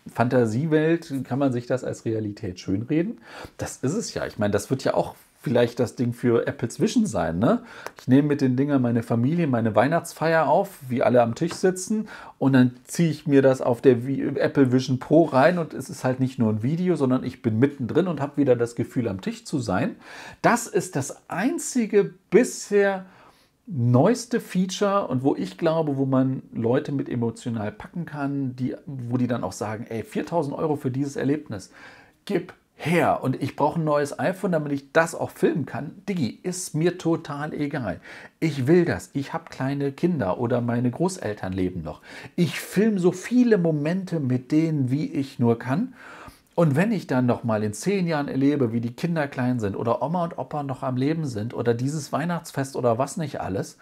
Fantasiewelt, 0.06 1.12
kann 1.24 1.40
man 1.40 1.52
sich 1.52 1.66
das 1.66 1.82
als 1.82 2.04
Realität 2.04 2.60
schönreden? 2.60 3.20
Das 3.56 3.78
ist 3.78 3.94
es 3.94 4.14
ja. 4.14 4.24
Ich 4.26 4.38
meine, 4.38 4.52
das 4.52 4.70
wird 4.70 4.84
ja 4.84 4.94
auch 4.94 5.16
vielleicht 5.43 5.80
das 5.80 5.97
Ding 5.97 6.12
für 6.12 6.47
Apples 6.47 6.80
Vision 6.80 7.05
sein. 7.05 7.38
Ne? 7.38 7.62
Ich 8.01 8.09
nehme 8.09 8.28
mit 8.28 8.40
den 8.40 8.57
Dingern 8.57 8.80
meine 8.80 9.03
Familie, 9.03 9.47
meine 9.49 9.74
Weihnachtsfeier 9.74 10.47
auf, 10.47 10.78
wie 10.88 11.03
alle 11.03 11.20
am 11.20 11.34
Tisch 11.34 11.53
sitzen 11.55 12.09
und 12.38 12.53
dann 12.55 12.76
ziehe 12.84 13.11
ich 13.11 13.26
mir 13.26 13.43
das 13.43 13.61
auf 13.61 13.82
der 13.82 13.93
Apple 13.93 14.72
Vision 14.72 14.99
Pro 14.99 15.24
rein 15.24 15.59
und 15.59 15.74
es 15.74 15.90
ist 15.90 16.05
halt 16.05 16.20
nicht 16.20 16.38
nur 16.38 16.51
ein 16.51 16.62
Video, 16.62 16.97
sondern 16.97 17.24
ich 17.24 17.43
bin 17.43 17.59
mittendrin 17.59 18.07
und 18.07 18.20
habe 18.20 18.36
wieder 18.36 18.57
das 18.57 18.76
Gefühl, 18.76 19.09
am 19.09 19.20
Tisch 19.20 19.45
zu 19.45 19.59
sein. 19.59 19.97
Das 20.40 20.66
ist 20.66 20.97
das 20.97 21.28
einzige 21.28 22.14
bisher 22.30 23.05
neueste 23.66 24.40
Feature 24.40 25.07
und 25.09 25.22
wo 25.22 25.34
ich 25.34 25.59
glaube, 25.59 25.97
wo 25.97 26.05
man 26.05 26.43
Leute 26.53 26.93
mit 26.93 27.09
emotional 27.09 27.72
packen 27.72 28.07
kann, 28.07 28.57
die, 28.57 28.74
wo 28.86 29.16
die 29.16 29.26
dann 29.26 29.45
auch 29.45 29.53
sagen, 29.53 29.86
ey, 29.88 30.03
4000 30.03 30.57
Euro 30.57 30.76
für 30.76 30.90
dieses 30.90 31.16
Erlebnis, 31.16 31.70
gib 32.24 32.55
her 32.84 33.20
und 33.22 33.40
ich 33.40 33.56
brauche 33.56 33.80
ein 33.80 33.84
neues 33.84 34.18
iPhone, 34.18 34.52
damit 34.52 34.72
ich 34.72 34.92
das 34.92 35.14
auch 35.14 35.30
filmen 35.30 35.66
kann. 35.66 36.02
Digi, 36.08 36.40
ist 36.42 36.74
mir 36.74 36.98
total 36.98 37.54
egal. 37.54 38.00
Ich 38.40 38.66
will 38.66 38.84
das. 38.84 39.10
Ich 39.12 39.32
habe 39.32 39.44
kleine 39.50 39.92
Kinder 39.92 40.38
oder 40.38 40.60
meine 40.60 40.90
Großeltern 40.90 41.52
leben 41.52 41.82
noch. 41.82 42.00
Ich 42.36 42.60
filme 42.60 42.98
so 42.98 43.12
viele 43.12 43.58
Momente 43.58 44.20
mit 44.20 44.52
denen, 44.52 44.90
wie 44.90 45.06
ich 45.06 45.38
nur 45.38 45.58
kann. 45.58 45.94
Und 46.54 46.76
wenn 46.76 46.92
ich 46.92 47.06
dann 47.06 47.24
noch 47.24 47.44
mal 47.44 47.62
in 47.62 47.72
zehn 47.72 48.06
Jahren 48.06 48.28
erlebe, 48.28 48.72
wie 48.72 48.80
die 48.80 48.92
Kinder 48.92 49.26
klein 49.26 49.58
sind 49.58 49.74
oder 49.74 50.02
Oma 50.02 50.24
und 50.24 50.36
Opa 50.36 50.62
noch 50.62 50.82
am 50.82 50.96
Leben 50.96 51.24
sind 51.24 51.54
oder 51.54 51.72
dieses 51.72 52.12
Weihnachtsfest 52.12 52.76
oder 52.76 52.98
was 52.98 53.16
nicht 53.16 53.40
alles, 53.40 53.78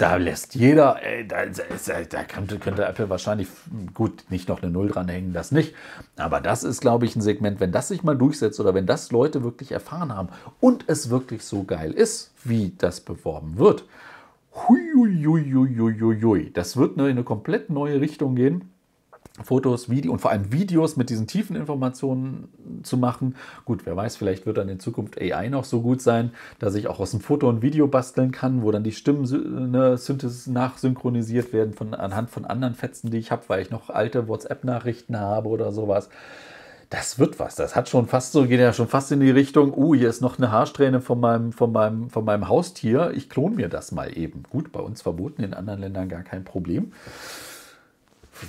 da 0.00 0.16
lässt 0.16 0.54
jeder, 0.54 1.02
ey, 1.02 1.28
da, 1.28 1.44
da 1.44 2.24
könnte, 2.24 2.58
könnte, 2.58 2.86
Apple 2.86 3.10
wahrscheinlich, 3.10 3.48
gut, 3.92 4.24
nicht 4.30 4.48
noch 4.48 4.62
eine 4.62 4.70
Null 4.70 4.88
dranhängen, 4.88 5.34
das 5.34 5.52
nicht. 5.52 5.74
Aber 6.16 6.40
das 6.40 6.64
ist, 6.64 6.80
glaube 6.80 7.04
ich, 7.04 7.16
ein 7.16 7.20
Segment, 7.20 7.60
wenn 7.60 7.70
das 7.70 7.88
sich 7.88 8.02
mal 8.02 8.16
durchsetzt 8.16 8.58
oder 8.60 8.72
wenn 8.72 8.86
das 8.86 9.12
Leute 9.12 9.44
wirklich 9.44 9.72
erfahren 9.72 10.14
haben 10.14 10.30
und 10.58 10.84
es 10.86 11.10
wirklich 11.10 11.44
so 11.44 11.64
geil 11.64 11.92
ist, 11.92 12.32
wie 12.44 12.72
das 12.78 13.00
beworben 13.00 13.58
wird, 13.58 13.84
hui, 14.54 14.80
hui, 14.96 15.22
hui, 15.22 15.76
hui, 15.78 16.20
hui, 16.22 16.50
das 16.52 16.78
wird 16.78 16.96
in 16.96 17.02
eine 17.02 17.24
komplett 17.24 17.68
neue 17.68 18.00
Richtung 18.00 18.36
gehen. 18.36 18.70
Fotos, 19.42 19.88
Video 19.88 20.12
und 20.12 20.20
vor 20.20 20.30
allem 20.30 20.52
Videos 20.52 20.96
mit 20.96 21.08
diesen 21.08 21.26
tiefen 21.26 21.56
Informationen 21.56 22.48
zu 22.82 22.96
machen. 22.96 23.36
Gut, 23.64 23.86
wer 23.86 23.96
weiß, 23.96 24.16
vielleicht 24.16 24.44
wird 24.44 24.58
dann 24.58 24.68
in 24.68 24.80
Zukunft 24.80 25.20
AI 25.20 25.48
noch 25.48 25.64
so 25.64 25.80
gut 25.80 26.02
sein, 26.02 26.32
dass 26.58 26.74
ich 26.74 26.88
auch 26.88 27.00
aus 27.00 27.12
dem 27.12 27.20
Foto 27.20 27.48
ein 27.48 27.62
Video 27.62 27.86
basteln 27.86 28.32
kann, 28.32 28.62
wo 28.62 28.70
dann 28.70 28.84
die 28.84 28.92
Stimmen 28.92 29.22
ne, 29.70 29.96
nachsynchronisiert 30.46 31.52
werden 31.52 31.74
von, 31.74 31.94
anhand 31.94 32.30
von 32.30 32.44
anderen 32.44 32.74
Fetzen, 32.74 33.10
die 33.10 33.18
ich 33.18 33.30
habe, 33.30 33.44
weil 33.48 33.62
ich 33.62 33.70
noch 33.70 33.88
alte 33.88 34.28
WhatsApp-Nachrichten 34.28 35.18
habe 35.18 35.48
oder 35.48 35.72
sowas. 35.72 36.10
Das 36.90 37.20
wird 37.20 37.38
was. 37.38 37.54
Das 37.54 37.76
hat 37.76 37.88
schon 37.88 38.08
fast 38.08 38.32
so, 38.32 38.46
geht 38.46 38.58
ja 38.58 38.72
schon 38.72 38.88
fast 38.88 39.12
in 39.12 39.20
die 39.20 39.30
Richtung, 39.30 39.72
uh, 39.72 39.94
hier 39.94 40.08
ist 40.08 40.20
noch 40.20 40.38
eine 40.38 40.50
Haarsträhne 40.50 41.00
von 41.00 41.20
meinem, 41.20 41.52
von 41.52 41.70
meinem, 41.70 42.10
von 42.10 42.24
meinem 42.24 42.48
Haustier. 42.48 43.12
Ich 43.14 43.30
klone 43.30 43.54
mir 43.54 43.68
das 43.68 43.92
mal 43.92 44.18
eben. 44.18 44.42
Gut, 44.50 44.72
bei 44.72 44.80
uns 44.80 45.00
verboten, 45.00 45.44
in 45.44 45.54
anderen 45.54 45.80
Ländern 45.80 46.08
gar 46.08 46.24
kein 46.24 46.42
Problem 46.42 46.92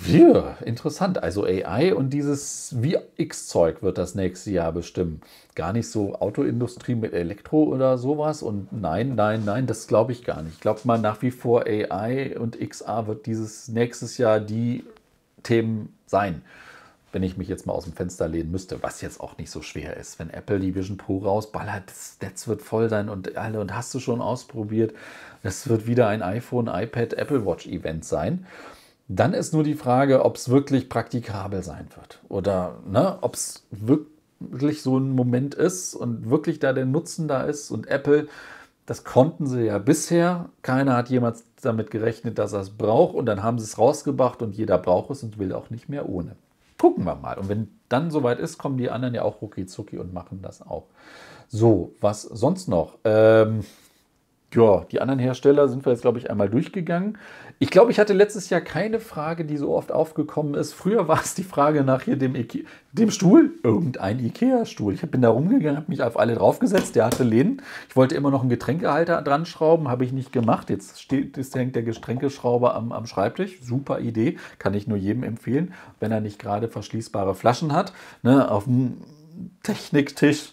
Ja, 0.06 0.56
interessant. 0.64 1.22
Also 1.22 1.44
AI 1.44 1.94
und 1.94 2.10
dieses 2.10 2.74
VX-Zeug 2.80 3.82
wird 3.82 3.98
das 3.98 4.14
nächste 4.14 4.50
Jahr 4.50 4.72
bestimmen. 4.72 5.20
Gar 5.54 5.72
nicht 5.72 5.88
so 5.88 6.14
Autoindustrie 6.14 6.94
mit 6.94 7.12
Elektro 7.12 7.64
oder 7.64 7.98
sowas. 7.98 8.42
Und 8.42 8.72
nein, 8.72 9.14
nein, 9.14 9.44
nein, 9.44 9.66
das 9.66 9.86
glaube 9.86 10.12
ich 10.12 10.24
gar 10.24 10.42
nicht. 10.42 10.54
Ich 10.54 10.60
glaube 10.60 10.80
mal 10.84 10.98
nach 10.98 11.22
wie 11.22 11.30
vor 11.30 11.66
AI 11.66 12.38
und 12.38 12.58
XA 12.58 13.06
wird 13.06 13.26
dieses 13.26 13.68
nächstes 13.68 14.18
Jahr 14.18 14.40
die 14.40 14.84
Themen 15.42 15.94
sein. 16.06 16.42
Wenn 17.12 17.22
ich 17.22 17.36
mich 17.36 17.48
jetzt 17.48 17.66
mal 17.66 17.74
aus 17.74 17.84
dem 17.84 17.92
Fenster 17.92 18.26
lehnen 18.26 18.50
müsste, 18.50 18.82
was 18.82 19.02
jetzt 19.02 19.20
auch 19.20 19.36
nicht 19.36 19.50
so 19.50 19.60
schwer 19.60 19.98
ist. 19.98 20.18
Wenn 20.18 20.30
Apple 20.30 20.60
die 20.60 20.74
Vision 20.74 20.96
Pro 20.96 21.18
rausballert, 21.18 21.82
das 21.86 22.16
Netz 22.22 22.48
wird 22.48 22.62
voll 22.62 22.88
sein 22.88 23.10
und 23.10 23.36
alle, 23.36 23.60
und 23.60 23.76
hast 23.76 23.92
du 23.92 24.00
schon 24.00 24.22
ausprobiert, 24.22 24.94
das 25.42 25.68
wird 25.68 25.86
wieder 25.86 26.08
ein 26.08 26.22
iPhone, 26.22 26.68
iPad, 26.68 27.12
Apple 27.12 27.44
Watch 27.44 27.66
Event 27.66 28.06
sein. 28.06 28.46
Dann 29.16 29.34
ist 29.34 29.52
nur 29.52 29.62
die 29.62 29.74
Frage, 29.74 30.24
ob 30.24 30.36
es 30.36 30.48
wirklich 30.48 30.88
praktikabel 30.88 31.62
sein 31.62 31.88
wird 31.96 32.20
oder 32.28 32.78
ne, 32.86 33.18
ob 33.20 33.34
es 33.34 33.66
wirklich 33.70 34.82
so 34.82 34.98
ein 34.98 35.10
Moment 35.10 35.54
ist 35.54 35.94
und 35.94 36.30
wirklich 36.30 36.58
da 36.58 36.72
der 36.72 36.86
Nutzen 36.86 37.28
da 37.28 37.42
ist. 37.42 37.70
Und 37.70 37.88
Apple, 37.88 38.28
das 38.86 39.04
konnten 39.04 39.46
sie 39.46 39.66
ja 39.66 39.78
bisher. 39.78 40.48
Keiner 40.62 40.96
hat 40.96 41.10
jemals 41.10 41.44
damit 41.60 41.90
gerechnet, 41.90 42.38
dass 42.38 42.52
er 42.52 42.60
es 42.60 42.70
braucht. 42.70 43.14
Und 43.14 43.26
dann 43.26 43.42
haben 43.42 43.58
sie 43.58 43.64
es 43.64 43.78
rausgebracht 43.78 44.42
und 44.42 44.56
jeder 44.56 44.78
braucht 44.78 45.10
es 45.10 45.22
und 45.22 45.38
will 45.38 45.52
auch 45.52 45.70
nicht 45.70 45.88
mehr 45.88 46.08
ohne. 46.08 46.36
Gucken 46.78 47.04
wir 47.04 47.14
mal. 47.14 47.38
Und 47.38 47.48
wenn 47.48 47.68
dann 47.88 48.10
soweit 48.10 48.40
ist, 48.40 48.58
kommen 48.58 48.78
die 48.78 48.90
anderen 48.90 49.14
ja 49.14 49.22
auch 49.22 49.42
rucki 49.42 49.66
zucki 49.66 49.98
und 49.98 50.12
machen 50.12 50.40
das 50.42 50.62
auch. 50.62 50.86
So, 51.48 51.94
was 52.00 52.22
sonst 52.22 52.66
noch? 52.68 52.98
Ähm, 53.04 53.60
ja, 54.54 54.84
die 54.90 55.00
anderen 55.00 55.18
Hersteller 55.18 55.68
sind 55.68 55.84
wir 55.84 55.92
jetzt, 55.92 56.02
glaube 56.02 56.18
ich, 56.18 56.30
einmal 56.30 56.48
durchgegangen. 56.48 57.18
Ich 57.58 57.70
glaube, 57.70 57.90
ich 57.90 57.98
hatte 57.98 58.12
letztes 58.12 58.50
Jahr 58.50 58.60
keine 58.60 59.00
Frage, 59.00 59.44
die 59.44 59.56
so 59.56 59.74
oft 59.74 59.92
aufgekommen 59.92 60.54
ist. 60.54 60.72
Früher 60.72 61.08
war 61.08 61.20
es 61.20 61.34
die 61.34 61.44
Frage 61.44 61.84
nach 61.84 62.02
hier 62.02 62.16
dem, 62.16 62.34
Ike 62.34 62.64
dem 62.92 63.10
Stuhl, 63.10 63.52
irgendein 63.62 64.18
Ikea-Stuhl. 64.18 64.94
Ich 64.94 65.00
bin 65.02 65.22
da 65.22 65.30
rumgegangen, 65.30 65.76
habe 65.76 65.90
mich 65.90 66.02
auf 66.02 66.18
alle 66.18 66.34
draufgesetzt. 66.34 66.94
Der 66.96 67.06
hatte 67.06 67.24
Lehnen. 67.24 67.62
Ich 67.88 67.96
wollte 67.96 68.14
immer 68.14 68.30
noch 68.30 68.40
einen 68.40 68.50
Getränkehalter 68.50 69.22
dran 69.22 69.46
schrauben, 69.46 69.88
habe 69.88 70.04
ich 70.04 70.12
nicht 70.12 70.32
gemacht. 70.32 70.68
Jetzt 70.68 71.00
steht, 71.00 71.36
jetzt 71.36 71.54
hängt 71.54 71.74
der 71.74 71.82
Getränkeschrauber 71.82 72.74
am, 72.74 72.92
am 72.92 73.06
Schreibtisch. 73.06 73.60
Super 73.62 74.00
Idee, 74.00 74.36
kann 74.58 74.74
ich 74.74 74.86
nur 74.86 74.98
jedem 74.98 75.22
empfehlen, 75.22 75.72
wenn 76.00 76.12
er 76.12 76.20
nicht 76.20 76.38
gerade 76.38 76.68
verschließbare 76.68 77.34
Flaschen 77.34 77.72
hat. 77.72 77.92
Ne, 78.22 78.50
auf 78.50 78.64
dem 78.64 78.98
Techniktisch 79.62 80.52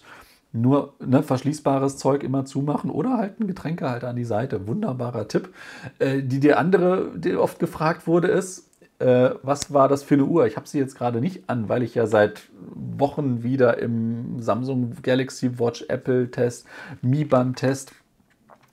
nur 0.52 0.94
ne, 0.98 1.22
verschließbares 1.22 1.96
Zeug 1.96 2.22
immer 2.22 2.44
zumachen 2.44 2.90
oder 2.90 3.16
halt 3.16 3.38
einen 3.38 3.48
Getränkehalter 3.48 4.08
an 4.08 4.16
die 4.16 4.24
Seite. 4.24 4.66
Wunderbarer 4.66 5.28
Tipp. 5.28 5.54
Äh, 5.98 6.22
die, 6.22 6.40
die 6.40 6.54
andere, 6.54 7.12
die 7.16 7.36
oft 7.36 7.58
gefragt 7.58 8.06
wurde, 8.06 8.28
ist, 8.28 8.68
äh, 8.98 9.30
was 9.42 9.72
war 9.72 9.88
das 9.88 10.02
für 10.02 10.14
eine 10.14 10.24
Uhr? 10.24 10.46
Ich 10.46 10.56
habe 10.56 10.68
sie 10.68 10.78
jetzt 10.78 10.96
gerade 10.96 11.20
nicht 11.20 11.48
an, 11.48 11.68
weil 11.68 11.82
ich 11.82 11.94
ja 11.94 12.06
seit 12.06 12.42
Wochen 12.74 13.42
wieder 13.42 13.78
im 13.78 14.42
Samsung 14.42 14.96
Galaxy 15.02 15.58
Watch 15.58 15.84
Apple 15.88 16.30
Test, 16.30 16.66
Mi 17.00 17.24
Band 17.24 17.56
Test, 17.56 17.92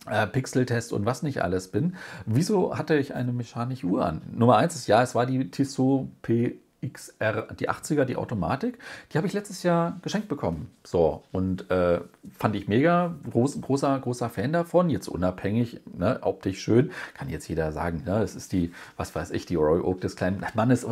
äh, 0.10 0.28
Pixel-Test 0.28 0.94
und 0.94 1.06
was 1.06 1.24
nicht 1.24 1.44
alles 1.44 1.70
bin. 1.70 1.96
Wieso 2.26 2.78
hatte 2.78 2.98
ich 2.98 3.16
eine 3.16 3.32
mechanische 3.32 3.88
Uhr 3.88 4.06
an? 4.06 4.22
Nummer 4.34 4.58
eins 4.58 4.76
ist 4.76 4.88
ja, 4.88 5.02
es 5.02 5.16
war 5.16 5.26
die 5.26 5.50
Tissot 5.52 6.08
P 6.22 6.60
XR, 6.92 7.48
die 7.60 7.70
80er, 7.70 8.06
die 8.06 8.16
Automatik, 8.16 8.78
die 9.12 9.18
habe 9.18 9.28
ich 9.28 9.34
letztes 9.34 9.64
Jahr 9.64 9.98
geschenkt 10.02 10.28
bekommen. 10.28 10.72
So, 10.84 11.24
und 11.32 11.70
äh, 11.72 12.00
fand 12.38 12.56
ich 12.56 12.68
mega, 12.68 13.16
groß, 13.30 13.62
großer, 13.62 14.00
großer 14.00 14.30
Fan 14.30 14.54
davon. 14.54 14.90
Jetzt 14.90 15.08
unabhängig, 15.08 15.82
ne, 15.98 16.20
optisch 16.22 16.60
schön, 16.60 16.92
kann 17.14 17.30
jetzt 17.30 17.48
jeder 17.48 17.72
sagen, 17.72 18.04
ne, 18.06 18.20
das 18.20 18.36
ist 18.36 18.52
die, 18.54 18.74
was 18.96 19.16
weiß 19.16 19.32
ich, 19.32 19.46
die 19.46 19.56
Royal 19.56 19.82
Oak 19.82 20.02
des 20.02 20.16
kleinen 20.16 20.44
Mannes. 20.54 20.86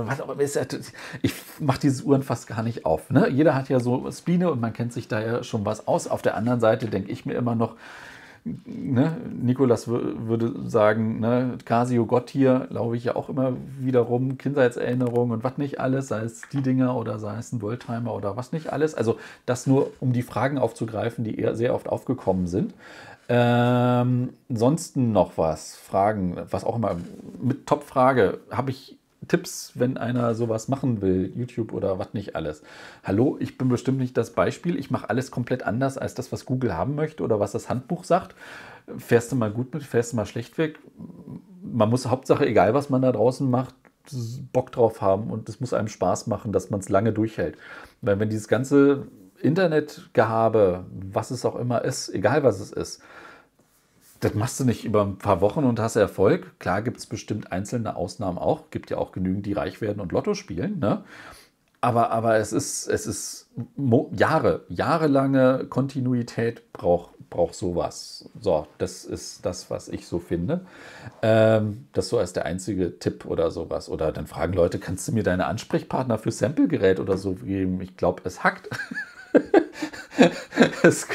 Ich 1.21 1.33
mache 1.59 1.79
diese 1.79 2.03
Uhren 2.03 2.23
fast 2.23 2.47
gar 2.47 2.63
nicht 2.63 2.85
auf. 2.85 3.09
Ne? 3.09 3.29
Jeder 3.29 3.55
hat 3.55 3.69
ja 3.69 3.79
so 3.79 4.11
Spine 4.11 4.51
und 4.51 4.59
man 4.59 4.73
kennt 4.73 4.93
sich 4.93 5.07
da 5.07 5.21
ja 5.21 5.43
schon 5.43 5.65
was 5.65 5.87
aus. 5.87 6.07
Auf 6.07 6.21
der 6.21 6.35
anderen 6.35 6.59
Seite 6.59 6.87
denke 6.87 7.11
ich 7.11 7.25
mir 7.25 7.33
immer 7.33 7.55
noch, 7.55 7.75
ne, 8.45 9.17
Nikolas 9.41 9.87
würde 9.87 10.53
sagen, 10.69 11.19
ne, 11.19 11.57
Casio 11.65 12.05
Gott 12.05 12.29
hier, 12.29 12.67
glaube 12.69 12.95
ich 12.95 13.05
ja 13.05 13.15
auch 13.15 13.29
immer 13.29 13.53
wiederum 13.79 14.37
Kindheitserinnerungen 14.37 15.31
und 15.31 15.43
was 15.43 15.57
nicht 15.57 15.79
alles, 15.79 16.07
sei 16.09 16.21
es 16.21 16.43
die 16.51 16.61
Dinger 16.61 16.95
oder 16.95 17.17
sei 17.17 17.37
es 17.37 17.51
ein 17.51 17.61
Worldtimer 17.61 18.13
oder 18.13 18.37
was 18.37 18.51
nicht 18.51 18.71
alles. 18.71 18.93
Also 18.93 19.17
das 19.45 19.65
nur, 19.65 19.91
um 19.99 20.13
die 20.13 20.21
Fragen 20.21 20.59
aufzugreifen, 20.59 21.23
die 21.23 21.39
eher 21.39 21.55
sehr 21.55 21.73
oft 21.73 21.89
aufgekommen 21.89 22.47
sind. 22.47 22.73
Ähm, 23.27 24.29
ansonsten 24.49 25.11
noch 25.11 25.37
was, 25.37 25.75
Fragen, 25.75 26.37
was 26.51 26.63
auch 26.63 26.75
immer, 26.75 26.97
mit 27.41 27.65
Top-Frage, 27.65 28.39
habe 28.51 28.69
ich 28.69 28.97
Tipps, 29.27 29.71
wenn 29.75 29.97
einer 29.97 30.35
sowas 30.35 30.67
machen 30.67 31.01
will, 31.01 31.31
YouTube 31.35 31.73
oder 31.73 31.97
was 31.97 32.13
nicht 32.13 32.35
alles. 32.35 32.61
Hallo, 33.03 33.37
ich 33.39 33.57
bin 33.57 33.69
bestimmt 33.69 33.97
nicht 33.97 34.15
das 34.17 34.31
Beispiel. 34.31 34.77
Ich 34.77 34.91
mache 34.91 35.09
alles 35.09 35.31
komplett 35.31 35.63
anders 35.63 35.97
als 35.97 36.13
das, 36.13 36.31
was 36.31 36.45
Google 36.45 36.75
haben 36.75 36.95
möchte 36.95 37.23
oder 37.23 37.39
was 37.39 37.51
das 37.51 37.69
Handbuch 37.69 38.03
sagt. 38.03 38.35
Fährst 38.97 39.31
du 39.31 39.35
mal 39.35 39.51
gut 39.51 39.73
mit, 39.73 39.83
fährst 39.83 40.11
du 40.13 40.17
mal 40.17 40.25
schlecht 40.25 40.57
weg. 40.57 40.79
Man 41.63 41.89
muss 41.89 42.05
Hauptsache, 42.07 42.45
egal 42.45 42.73
was 42.73 42.89
man 42.89 43.01
da 43.01 43.11
draußen 43.11 43.49
macht, 43.49 43.73
Bock 44.53 44.71
drauf 44.71 45.01
haben 45.01 45.31
und 45.31 45.49
es 45.49 45.59
muss 45.59 45.73
einem 45.73 45.87
Spaß 45.87 46.27
machen, 46.27 46.51
dass 46.51 46.69
man 46.69 46.79
es 46.79 46.89
lange 46.89 47.11
durchhält. 47.11 47.57
Weil 48.01 48.19
wenn 48.19 48.29
dieses 48.29 48.47
ganze 48.47 49.07
Internetgehabe, 49.41 50.85
was 51.11 51.31
es 51.31 51.45
auch 51.45 51.55
immer 51.55 51.83
ist, 51.83 52.09
egal 52.09 52.43
was 52.43 52.59
es 52.59 52.71
ist, 52.71 53.01
das 54.19 54.33
machst 54.33 54.59
du 54.59 54.63
nicht 54.65 54.85
über 54.85 55.03
ein 55.03 55.17
paar 55.17 55.41
Wochen 55.41 55.63
und 55.63 55.79
hast 55.79 55.95
Erfolg. 55.95 56.59
Klar 56.59 56.81
gibt 56.81 56.97
es 56.97 57.05
bestimmt 57.05 57.51
einzelne 57.51 57.95
Ausnahmen 57.95 58.37
auch. 58.37 58.69
Gibt 58.71 58.89
ja 58.89 58.97
auch 58.97 59.11
genügend, 59.11 59.45
die 59.45 59.53
reich 59.53 59.81
werden 59.81 59.99
und 59.99 60.11
Lotto 60.11 60.33
spielen. 60.33 60.79
Ne? 60.79 61.03
Aber, 61.81 62.11
aber 62.11 62.37
es 62.37 62.53
ist, 62.53 62.87
es 62.87 63.05
ist 63.05 63.49
Jahre, 64.15 64.63
jahrelange 64.69 65.67
Kontinuität 65.69 66.71
braucht 66.73 67.15
braucht 67.29 67.55
sowas. 67.55 68.29
So, 68.39 68.67
das 68.77 69.03
ist 69.03 69.45
das, 69.45 69.69
was 69.69 69.89
ich 69.89 70.07
so 70.07 70.19
finde. 70.19 70.61
Ähm, 71.21 71.87
das 71.93 72.09
so 72.09 72.17
als 72.17 72.33
der 72.33 72.45
einzige 72.45 72.97
Tipp 72.99 73.25
oder 73.25 73.51
sowas. 73.51 73.89
Oder 73.89 74.11
dann 74.11 74.27
fragen 74.27 74.53
Leute, 74.53 74.79
kannst 74.79 75.07
du 75.07 75.11
mir 75.11 75.23
deine 75.23 75.45
Ansprechpartner 75.45 76.17
für 76.17 76.31
Samplegerät 76.31 76.99
oder 76.99 77.17
so 77.17 77.33
geben? 77.33 77.81
Ich 77.81 77.97
glaube, 77.97 78.21
es 78.25 78.43
hackt. 78.43 78.69
es 80.83 81.07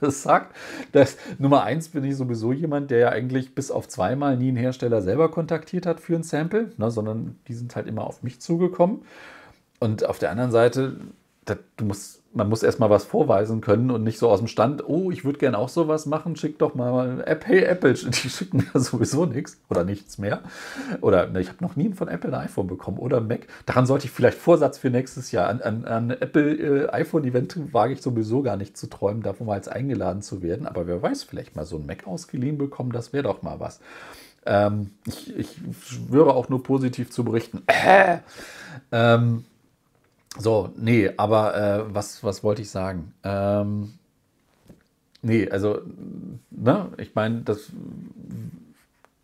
es 0.00 0.22
sagt, 0.22 0.56
dass 0.92 1.16
Nummer 1.38 1.62
eins 1.62 1.88
bin 1.88 2.04
ich 2.04 2.16
sowieso 2.16 2.52
jemand, 2.52 2.90
der 2.90 2.98
ja 2.98 3.08
eigentlich 3.10 3.54
bis 3.54 3.70
auf 3.70 3.88
zweimal 3.88 4.36
nie 4.36 4.48
einen 4.48 4.56
Hersteller 4.56 5.02
selber 5.02 5.30
kontaktiert 5.30 5.86
hat 5.86 6.00
für 6.00 6.14
ein 6.14 6.22
Sample, 6.22 6.72
ne, 6.76 6.90
sondern 6.90 7.36
die 7.48 7.54
sind 7.54 7.76
halt 7.76 7.86
immer 7.86 8.04
auf 8.04 8.22
mich 8.22 8.40
zugekommen. 8.40 9.02
Und 9.80 10.04
auf 10.04 10.18
der 10.18 10.30
anderen 10.30 10.50
Seite, 10.50 10.96
das, 11.44 11.58
du 11.76 11.84
musst 11.84 12.21
man 12.34 12.48
muss 12.48 12.62
erstmal 12.62 12.90
was 12.90 13.04
vorweisen 13.04 13.60
können 13.60 13.90
und 13.90 14.04
nicht 14.04 14.18
so 14.18 14.28
aus 14.28 14.38
dem 14.38 14.48
Stand, 14.48 14.88
oh, 14.88 15.10
ich 15.10 15.24
würde 15.24 15.38
gerne 15.38 15.58
auch 15.58 15.68
sowas 15.68 16.06
machen, 16.06 16.36
schick 16.36 16.58
doch 16.58 16.74
mal 16.74 17.22
App, 17.26 17.46
hey 17.46 17.62
Apple, 17.62 17.92
die 17.94 18.30
schicken 18.30 18.68
mir 18.72 18.80
sowieso 18.80 19.26
nichts 19.26 19.60
oder 19.68 19.84
nichts 19.84 20.18
mehr. 20.18 20.40
Oder 21.00 21.26
ne, 21.26 21.40
ich 21.40 21.48
habe 21.48 21.62
noch 21.62 21.76
nie 21.76 21.92
von 21.92 22.08
Apple 22.08 22.30
ein 22.30 22.46
iPhone 22.46 22.66
bekommen 22.66 22.98
oder 22.98 23.20
Mac. 23.20 23.46
Daran 23.66 23.86
sollte 23.86 24.06
ich 24.06 24.12
vielleicht 24.12 24.38
Vorsatz 24.38 24.78
für 24.78 24.90
nächstes 24.90 25.32
Jahr. 25.32 25.48
An, 25.48 25.60
an, 25.60 25.84
an 25.84 26.10
Apple 26.10 26.88
äh, 26.88 27.72
wage 27.72 27.92
ich 27.92 28.02
sowieso 28.02 28.42
gar 28.42 28.56
nicht 28.56 28.76
zu 28.76 28.88
träumen, 28.88 29.22
davon 29.22 29.46
mal 29.46 29.56
jetzt 29.56 29.70
eingeladen 29.70 30.22
zu 30.22 30.42
werden. 30.42 30.66
Aber 30.66 30.86
wer 30.86 31.02
weiß, 31.02 31.24
vielleicht 31.24 31.56
mal 31.56 31.66
so 31.66 31.76
ein 31.76 31.86
Mac 31.86 32.06
ausgeliehen 32.06 32.58
bekommen, 32.58 32.92
das 32.92 33.12
wäre 33.12 33.24
doch 33.24 33.42
mal 33.42 33.60
was. 33.60 33.80
Ähm, 34.44 34.90
ich, 35.06 35.36
ich 35.36 35.56
schwöre 35.82 36.34
auch 36.34 36.48
nur 36.48 36.62
positiv 36.62 37.10
zu 37.10 37.24
berichten. 37.24 37.62
Äh, 37.66 38.18
ähm, 38.90 39.44
so, 40.38 40.70
nee, 40.76 41.10
aber 41.16 41.56
äh, 41.56 41.94
was, 41.94 42.24
was 42.24 42.42
wollte 42.42 42.62
ich 42.62 42.70
sagen? 42.70 43.14
Ähm, 43.22 43.94
nee, 45.20 45.48
also, 45.50 45.80
ne, 46.50 46.88
ich 46.98 47.14
meine, 47.14 47.42
das 47.42 47.70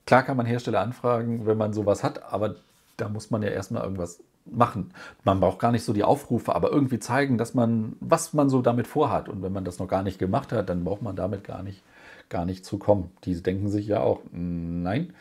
klar 0.07 0.23
kann 0.23 0.37
man 0.37 0.47
Hersteller 0.47 0.81
anfragen, 0.81 1.47
wenn 1.47 1.59
man 1.59 1.73
sowas 1.73 2.03
hat, 2.03 2.33
aber 2.33 2.57
da 2.97 3.09
muss 3.09 3.31
man 3.31 3.43
ja 3.43 3.49
erstmal 3.49 3.83
irgendwas 3.83 4.21
machen. 4.47 4.93
Man 5.25 5.41
braucht 5.41 5.59
gar 5.59 5.73
nicht 5.73 5.85
so 5.85 5.93
die 5.93 6.05
Aufrufe, 6.05 6.55
aber 6.55 6.71
irgendwie 6.73 6.99
zeigen, 6.99 7.39
dass 7.39 7.55
man, 7.55 7.97
was 8.01 8.33
man 8.33 8.49
so 8.49 8.63
damit 8.63 8.87
vorhat. 8.87 9.29
Und 9.29 9.43
wenn 9.43 9.53
man 9.53 9.65
das 9.65 9.79
noch 9.79 9.89
gar 9.89 10.03
nicht 10.03 10.19
gemacht 10.19 10.53
hat, 10.53 10.69
dann 10.69 10.85
braucht 10.85 11.03
man 11.03 11.17
damit 11.17 11.45
gar 11.45 11.63
nicht, 11.63 11.83
gar 12.29 12.45
nicht 12.45 12.65
zu 12.65 12.79
kommen. 12.79 13.11
Die 13.25 13.41
denken 13.43 13.69
sich 13.69 13.87
ja 13.87 14.01
auch, 14.01 14.21
nein. 14.33 15.13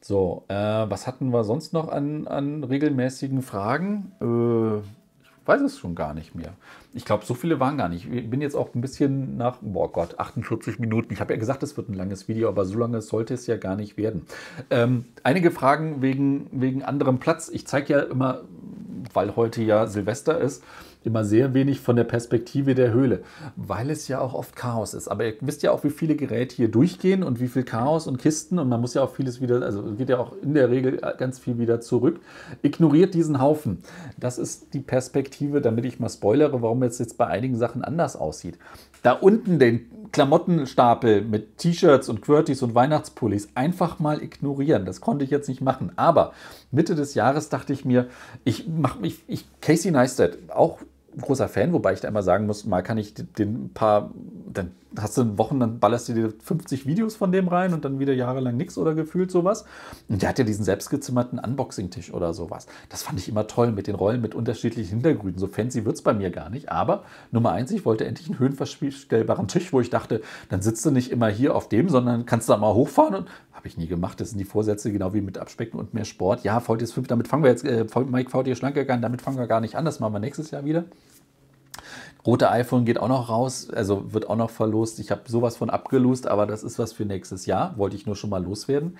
So, 0.00 0.44
äh, 0.48 0.54
was 0.54 1.06
hatten 1.06 1.30
wir 1.30 1.44
sonst 1.44 1.72
noch 1.72 1.88
an, 1.88 2.26
an 2.26 2.64
regelmäßigen 2.64 3.42
Fragen? 3.42 4.12
Äh, 4.20 5.01
weiß 5.46 5.60
es 5.62 5.78
schon 5.78 5.94
gar 5.94 6.14
nicht 6.14 6.34
mehr. 6.34 6.54
Ich 6.94 7.04
glaube, 7.04 7.24
so 7.24 7.34
viele 7.34 7.60
waren 7.60 7.78
gar 7.78 7.88
nicht. 7.88 8.10
Ich 8.10 8.28
bin 8.28 8.40
jetzt 8.40 8.54
auch 8.54 8.74
ein 8.74 8.80
bisschen 8.80 9.36
nach, 9.36 9.58
boah 9.60 9.90
Gott, 9.90 10.18
48 10.18 10.78
Minuten. 10.78 11.12
Ich 11.12 11.20
habe 11.20 11.32
ja 11.34 11.38
gesagt, 11.38 11.62
es 11.62 11.76
wird 11.76 11.88
ein 11.88 11.94
langes 11.94 12.28
Video, 12.28 12.48
aber 12.48 12.64
so 12.64 12.78
lange 12.78 13.00
sollte 13.00 13.34
es 13.34 13.46
ja 13.46 13.56
gar 13.56 13.76
nicht 13.76 13.96
werden. 13.96 14.26
Ähm, 14.70 15.06
einige 15.22 15.50
Fragen 15.50 16.02
wegen, 16.02 16.48
wegen 16.52 16.82
anderem 16.82 17.18
Platz. 17.18 17.48
Ich 17.48 17.66
zeige 17.66 17.92
ja 17.94 18.00
immer 18.00 18.42
weil 19.12 19.36
heute 19.36 19.62
ja 19.62 19.86
Silvester 19.86 20.38
ist, 20.38 20.62
immer 21.04 21.24
sehr 21.24 21.54
wenig 21.54 21.80
von 21.80 21.96
der 21.96 22.04
Perspektive 22.04 22.74
der 22.74 22.92
Höhle, 22.92 23.22
weil 23.56 23.90
es 23.90 24.08
ja 24.08 24.20
auch 24.20 24.34
oft 24.34 24.56
Chaos 24.56 24.94
ist. 24.94 25.08
Aber 25.08 25.24
ihr 25.24 25.34
wisst 25.40 25.62
ja 25.62 25.72
auch, 25.72 25.84
wie 25.84 25.90
viele 25.90 26.16
Geräte 26.16 26.56
hier 26.56 26.68
durchgehen 26.68 27.22
und 27.22 27.40
wie 27.40 27.48
viel 27.48 27.64
Chaos 27.64 28.06
und 28.06 28.18
Kisten 28.18 28.58
und 28.58 28.68
man 28.68 28.80
muss 28.80 28.94
ja 28.94 29.02
auch 29.02 29.14
vieles 29.14 29.40
wieder, 29.40 29.62
also 29.62 29.82
geht 29.94 30.08
ja 30.08 30.18
auch 30.18 30.32
in 30.42 30.54
der 30.54 30.70
Regel 30.70 31.00
ganz 31.18 31.38
viel 31.38 31.58
wieder 31.58 31.80
zurück. 31.80 32.20
Ignoriert 32.62 33.14
diesen 33.14 33.40
Haufen. 33.40 33.78
Das 34.18 34.38
ist 34.38 34.74
die 34.74 34.80
Perspektive, 34.80 35.60
damit 35.60 35.84
ich 35.84 36.00
mal 36.00 36.08
spoilere, 36.08 36.62
warum 36.62 36.82
es 36.82 36.98
jetzt 36.98 37.18
bei 37.18 37.26
einigen 37.26 37.56
Sachen 37.56 37.82
anders 37.82 38.16
aussieht. 38.16 38.58
Da 39.02 39.12
unten 39.12 39.58
den 39.58 39.86
Klamottenstapel 40.12 41.22
mit 41.22 41.56
T-Shirts 41.58 42.08
und 42.08 42.20
Quirties 42.20 42.62
und 42.62 42.74
Weihnachtspullis 42.74 43.48
einfach 43.54 43.98
mal 43.98 44.22
ignorieren. 44.22 44.84
Das 44.84 45.00
konnte 45.00 45.24
ich 45.24 45.30
jetzt 45.30 45.48
nicht 45.48 45.62
machen. 45.62 45.92
Aber 45.96 46.34
Mitte 46.70 46.94
des 46.94 47.14
Jahres 47.14 47.48
dachte 47.48 47.72
ich 47.72 47.84
mir, 47.84 48.08
ich 48.44 48.68
mache 48.68 49.00
mich, 49.00 49.24
ich, 49.26 49.46
Casey 49.60 49.90
Neistat, 49.90 50.38
auch 50.48 50.78
großer 51.20 51.48
Fan, 51.48 51.72
wobei 51.72 51.92
ich 51.92 52.00
da 52.00 52.08
immer 52.08 52.22
sagen 52.22 52.46
muss, 52.46 52.64
mal 52.64 52.82
kann 52.82 52.98
ich 52.98 53.14
den 53.14 53.70
paar, 53.72 54.12
dann 54.52 54.72
hast 54.98 55.16
du 55.16 55.38
Wochen, 55.38 55.60
dann 55.60 55.78
ballerst 55.78 56.08
du 56.08 56.14
dir 56.14 56.32
50 56.42 56.86
Videos 56.86 57.16
von 57.16 57.32
dem 57.32 57.48
rein 57.48 57.74
und 57.74 57.84
dann 57.84 57.98
wieder 57.98 58.12
jahrelang 58.12 58.56
nichts 58.56 58.78
oder 58.78 58.94
gefühlt 58.94 59.30
sowas. 59.30 59.64
Und 60.08 60.22
der 60.22 60.28
hat 60.28 60.38
ja 60.38 60.44
diesen 60.44 60.64
selbstgezimmerten 60.64 61.38
Unboxing-Tisch 61.38 62.12
oder 62.12 62.34
sowas. 62.34 62.66
Das 62.88 63.02
fand 63.02 63.18
ich 63.18 63.28
immer 63.28 63.46
toll 63.46 63.72
mit 63.72 63.86
den 63.86 63.94
Rollen 63.94 64.20
mit 64.20 64.34
unterschiedlichen 64.34 64.90
Hintergründen. 64.90 65.38
So 65.38 65.46
fancy 65.46 65.84
wird 65.84 65.96
es 65.96 66.02
bei 66.02 66.14
mir 66.14 66.30
gar 66.30 66.50
nicht. 66.50 66.70
Aber 66.70 67.04
Nummer 67.30 67.52
eins, 67.52 67.70
ich 67.70 67.84
wollte 67.84 68.04
endlich 68.04 68.28
einen 68.28 68.38
höhenverstellbaren 68.38 69.48
Tisch, 69.48 69.72
wo 69.72 69.80
ich 69.80 69.90
dachte, 69.90 70.22
dann 70.48 70.62
sitzt 70.62 70.84
du 70.84 70.90
nicht 70.90 71.10
immer 71.10 71.28
hier 71.28 71.54
auf 71.56 71.68
dem, 71.68 71.88
sondern 71.88 72.26
kannst 72.26 72.48
da 72.48 72.56
mal 72.56 72.74
hochfahren 72.74 73.14
und 73.14 73.28
habe 73.52 73.68
ich 73.68 73.76
nie 73.76 73.86
gemacht. 73.86 74.20
Das 74.20 74.30
sind 74.30 74.38
die 74.38 74.44
Vorsätze, 74.44 74.92
genau 74.92 75.14
wie 75.14 75.20
mit 75.20 75.38
Abspecken 75.38 75.78
und 75.78 75.94
mehr 75.94 76.04
Sport. 76.04 76.42
Ja, 76.44 76.60
VTS 76.60 76.92
5, 76.92 77.06
damit 77.06 77.28
fangen 77.28 77.44
wir 77.44 77.50
jetzt, 77.50 77.64
äh, 77.64 77.84
Mike 78.06 78.30
VT 78.30 78.56
schlank 78.56 78.74
gegangen, 78.74 79.02
damit 79.02 79.22
fangen 79.22 79.38
wir 79.38 79.46
gar 79.46 79.60
nicht 79.60 79.76
an. 79.76 79.84
Das 79.84 80.00
machen 80.00 80.12
wir 80.12 80.20
nächstes 80.20 80.50
Jahr 80.50 80.64
wieder. 80.64 80.84
Rote 82.24 82.50
iPhone 82.50 82.84
geht 82.84 82.98
auch 82.98 83.08
noch 83.08 83.28
raus, 83.28 83.68
also 83.70 84.12
wird 84.12 84.30
auch 84.30 84.36
noch 84.36 84.50
verlost. 84.50 85.00
Ich 85.00 85.10
habe 85.10 85.22
sowas 85.26 85.56
von 85.56 85.70
abgelost, 85.70 86.28
aber 86.28 86.46
das 86.46 86.62
ist 86.62 86.78
was 86.78 86.92
für 86.92 87.04
nächstes 87.04 87.46
Jahr. 87.46 87.76
Wollte 87.76 87.96
ich 87.96 88.06
nur 88.06 88.14
schon 88.14 88.30
mal 88.30 88.42
loswerden. 88.42 88.96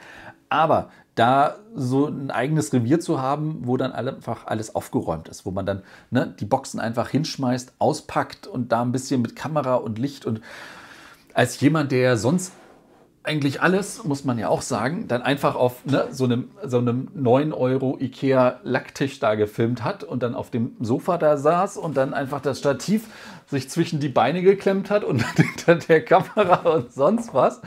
Aber 0.48 0.90
da 1.14 1.56
so 1.74 2.06
ein 2.06 2.30
eigenes 2.30 2.72
Revier 2.72 2.98
zu 2.98 3.20
haben, 3.20 3.60
wo 3.62 3.76
dann 3.76 3.92
einfach 3.92 4.46
alles 4.46 4.74
aufgeräumt 4.74 5.28
ist, 5.28 5.46
wo 5.46 5.52
man 5.52 5.66
dann 5.66 5.82
ne, 6.10 6.34
die 6.40 6.44
Boxen 6.44 6.80
einfach 6.80 7.10
hinschmeißt, 7.10 7.74
auspackt 7.78 8.46
und 8.46 8.72
da 8.72 8.82
ein 8.82 8.92
bisschen 8.92 9.22
mit 9.22 9.36
Kamera 9.36 9.76
und 9.76 9.98
Licht 9.98 10.26
und 10.26 10.40
als 11.34 11.60
jemand, 11.60 11.92
der 11.92 12.16
sonst 12.16 12.52
eigentlich 13.24 13.62
alles, 13.62 14.02
muss 14.04 14.24
man 14.24 14.38
ja 14.38 14.48
auch 14.48 14.62
sagen, 14.62 15.06
dann 15.06 15.22
einfach 15.22 15.54
auf 15.54 15.84
ne, 15.84 16.08
so, 16.10 16.24
einem, 16.24 16.50
so 16.64 16.78
einem 16.78 17.08
9 17.14 17.52
Euro 17.52 17.96
Ikea 18.00 18.60
Lacktisch 18.64 19.20
da 19.20 19.36
gefilmt 19.36 19.84
hat 19.84 20.02
und 20.02 20.22
dann 20.22 20.34
auf 20.34 20.50
dem 20.50 20.76
Sofa 20.80 21.18
da 21.18 21.36
saß 21.36 21.76
und 21.76 21.96
dann 21.96 22.14
einfach 22.14 22.40
das 22.40 22.58
Stativ 22.58 23.06
sich 23.46 23.70
zwischen 23.70 24.00
die 24.00 24.08
Beine 24.08 24.42
geklemmt 24.42 24.90
hat 24.90 25.04
und 25.04 25.24
hinter 25.36 25.76
der 25.76 26.04
Kamera 26.04 26.68
und 26.68 26.92
sonst 26.92 27.32
was. 27.32 27.60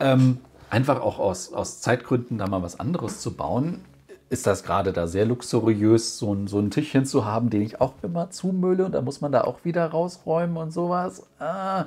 Ähm, 0.00 0.38
einfach 0.70 1.00
auch 1.00 1.20
aus, 1.20 1.52
aus 1.52 1.80
Zeitgründen 1.80 2.38
da 2.38 2.48
mal 2.48 2.62
was 2.62 2.80
anderes 2.80 3.20
zu 3.20 3.34
bauen, 3.34 3.84
ist 4.30 4.46
das 4.46 4.62
gerade 4.62 4.92
da 4.92 5.06
sehr 5.06 5.26
luxuriös, 5.26 6.18
so 6.18 6.34
ein, 6.34 6.46
so 6.46 6.58
ein 6.58 6.70
Tischchen 6.70 7.04
zu 7.04 7.24
haben, 7.24 7.50
den 7.50 7.62
ich 7.62 7.80
auch 7.80 7.92
immer 8.02 8.30
zumülle 8.30 8.84
und 8.84 8.92
da 8.92 9.02
muss 9.02 9.20
man 9.20 9.32
da 9.32 9.42
auch 9.42 9.64
wieder 9.64 9.86
rausräumen 9.86 10.56
und 10.56 10.72
sowas. 10.72 11.26
Ah, 11.38 11.84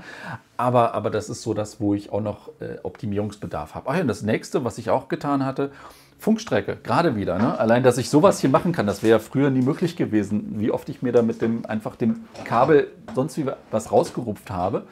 aber, 0.55 0.93
aber 0.93 1.09
das 1.09 1.29
ist 1.29 1.41
so 1.41 1.53
das, 1.53 1.79
wo 1.81 1.93
ich 1.93 2.11
auch 2.11 2.21
noch 2.21 2.49
äh, 2.59 2.77
Optimierungsbedarf 2.83 3.75
habe. 3.75 3.89
Ach 3.89 3.95
ja, 3.95 4.01
und 4.01 4.07
das 4.07 4.21
nächste, 4.21 4.63
was 4.63 4.77
ich 4.77 4.89
auch 4.89 5.07
getan 5.07 5.45
hatte, 5.45 5.71
Funkstrecke, 6.19 6.77
gerade 6.81 7.15
wieder. 7.15 7.37
Ne? 7.37 7.59
Allein, 7.59 7.83
dass 7.83 7.97
ich 7.97 8.09
sowas 8.09 8.39
hier 8.39 8.49
machen 8.49 8.71
kann, 8.71 8.87
das 8.87 9.03
wäre 9.03 9.11
ja 9.11 9.19
früher 9.19 9.49
nie 9.49 9.61
möglich 9.61 9.95
gewesen. 9.95 10.59
Wie 10.59 10.71
oft 10.71 10.89
ich 10.89 11.01
mir 11.01 11.11
da 11.11 11.21
mit 11.21 11.41
dem 11.41 11.65
einfach 11.65 11.95
dem 11.95 12.25
Kabel 12.43 12.87
sonst 13.13 13.37
wie 13.37 13.45
was 13.69 13.91
rausgerupft 13.91 14.49
habe. 14.49 14.83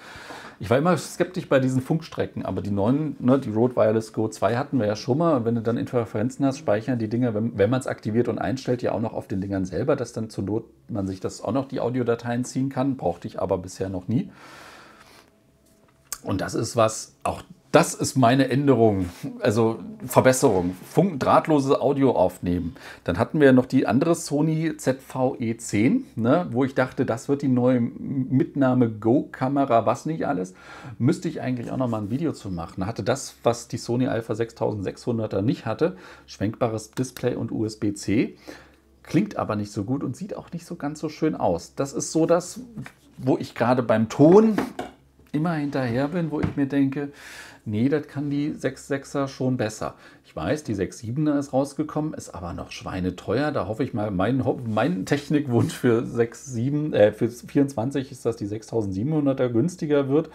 Ich 0.59 0.69
war 0.69 0.77
immer 0.77 0.95
skeptisch 0.97 1.49
bei 1.49 1.59
diesen 1.59 1.81
Funkstrecken, 1.81 2.45
aber 2.45 2.61
die 2.61 2.71
neuen, 2.71 3.17
ne, 3.19 3.39
die 3.39 3.49
Rode 3.49 3.75
Wireless 3.75 4.13
Go 4.13 4.29
2 4.29 4.55
hatten 4.55 4.79
wir 4.79 4.87
ja 4.87 4.95
schon 4.95 5.17
mal. 5.17 5.43
Wenn 5.43 5.55
du 5.55 5.61
dann 5.61 5.77
Interferenzen 5.77 6.45
hast, 6.45 6.59
speichern 6.59 6.97
die 6.97 7.09
Dinger, 7.09 7.33
wenn, 7.33 7.57
wenn 7.57 7.69
man 7.69 7.81
es 7.81 7.87
aktiviert 7.87 8.27
und 8.29 8.39
einstellt, 8.39 8.81
ja 8.81 8.93
auch 8.93 9.01
noch 9.01 9.13
auf 9.13 9.27
den 9.27 9.41
Dingern 9.41 9.65
selber, 9.65 9.95
dass 9.95 10.13
dann 10.13 10.29
zur 10.29 10.45
Not 10.45 10.65
man 10.87 11.07
sich 11.07 11.19
das 11.19 11.41
auch 11.41 11.51
noch 11.51 11.67
die 11.67 11.81
Audiodateien 11.81 12.45
ziehen 12.45 12.69
kann. 12.69 12.95
Brauchte 12.95 13.27
ich 13.27 13.41
aber 13.41 13.57
bisher 13.57 13.89
noch 13.89 14.07
nie. 14.07 14.31
Und 16.23 16.41
das 16.41 16.55
ist 16.55 16.75
was, 16.75 17.15
auch 17.23 17.43
das 17.75 17.93
ist 17.93 18.15
meine 18.15 18.47
Änderung, 18.47 19.09
also 19.41 19.79
Verbesserung. 20.05 20.77
Funk, 20.89 21.19
drahtloses 21.19 21.73
Audio 21.73 22.11
aufnehmen. 22.11 22.77
Dann 23.03 23.19
hatten 23.19 23.41
wir 23.41 23.51
noch 23.51 23.65
die 23.65 23.85
andere 23.85 24.15
Sony 24.15 24.69
ZVE10, 24.69 26.03
ne, 26.15 26.47
wo 26.51 26.63
ich 26.63 26.73
dachte, 26.73 27.05
das 27.05 27.27
wird 27.27 27.41
die 27.41 27.49
neue 27.49 27.81
Mitnahme 27.81 28.89
Go-Kamera, 28.89 29.85
was 29.85 30.05
nicht 30.05 30.25
alles. 30.25 30.53
Müsste 30.99 31.27
ich 31.27 31.41
eigentlich 31.41 31.69
auch 31.69 31.75
noch 31.75 31.89
mal 31.89 31.97
ein 31.97 32.09
Video 32.09 32.31
zu 32.31 32.49
machen. 32.49 32.85
Hatte 32.85 33.03
das, 33.03 33.35
was 33.43 33.67
die 33.67 33.77
Sony 33.77 34.07
Alpha 34.07 34.31
6600er 34.31 35.41
nicht 35.41 35.65
hatte, 35.65 35.97
schwenkbares 36.27 36.91
Display 36.91 37.35
und 37.35 37.51
USB-C. 37.51 38.37
Klingt 39.03 39.35
aber 39.35 39.57
nicht 39.57 39.73
so 39.73 39.83
gut 39.83 40.01
und 40.01 40.15
sieht 40.15 40.37
auch 40.37 40.49
nicht 40.53 40.65
so 40.65 40.77
ganz 40.77 41.01
so 41.01 41.09
schön 41.09 41.35
aus. 41.35 41.75
Das 41.75 41.91
ist 41.91 42.13
so 42.13 42.25
das, 42.25 42.61
wo 43.17 43.37
ich 43.37 43.53
gerade 43.53 43.83
beim 43.83 44.07
Ton 44.07 44.55
immer 45.35 45.53
hinterher 45.53 46.07
bin, 46.07 46.31
wo 46.31 46.39
ich 46.39 46.55
mir 46.55 46.65
denke, 46.65 47.11
nee, 47.65 47.89
das 47.89 48.07
kann 48.07 48.29
die 48.29 48.51
6.6er 48.51 49.27
schon 49.27 49.57
besser. 49.57 49.95
Ich 50.25 50.35
weiß, 50.35 50.63
die 50.63 50.75
6.7er 50.75 51.37
ist 51.37 51.53
rausgekommen, 51.53 52.13
ist 52.13 52.33
aber 52.33 52.53
noch 52.53 52.71
schweineteuer. 52.71 53.51
Da 53.51 53.67
hoffe 53.67 53.83
ich 53.83 53.93
mal, 53.93 54.11
mein, 54.11 54.43
mein 54.67 55.05
Technikwunsch 55.05 55.73
für 55.73 56.01
6.7, 56.01 56.93
äh, 56.93 57.11
für 57.11 57.29
24 57.29 58.11
ist, 58.11 58.25
dass 58.25 58.35
die 58.35 58.47
6.700er 58.47 59.49
günstiger 59.49 60.09
wird. 60.09 60.29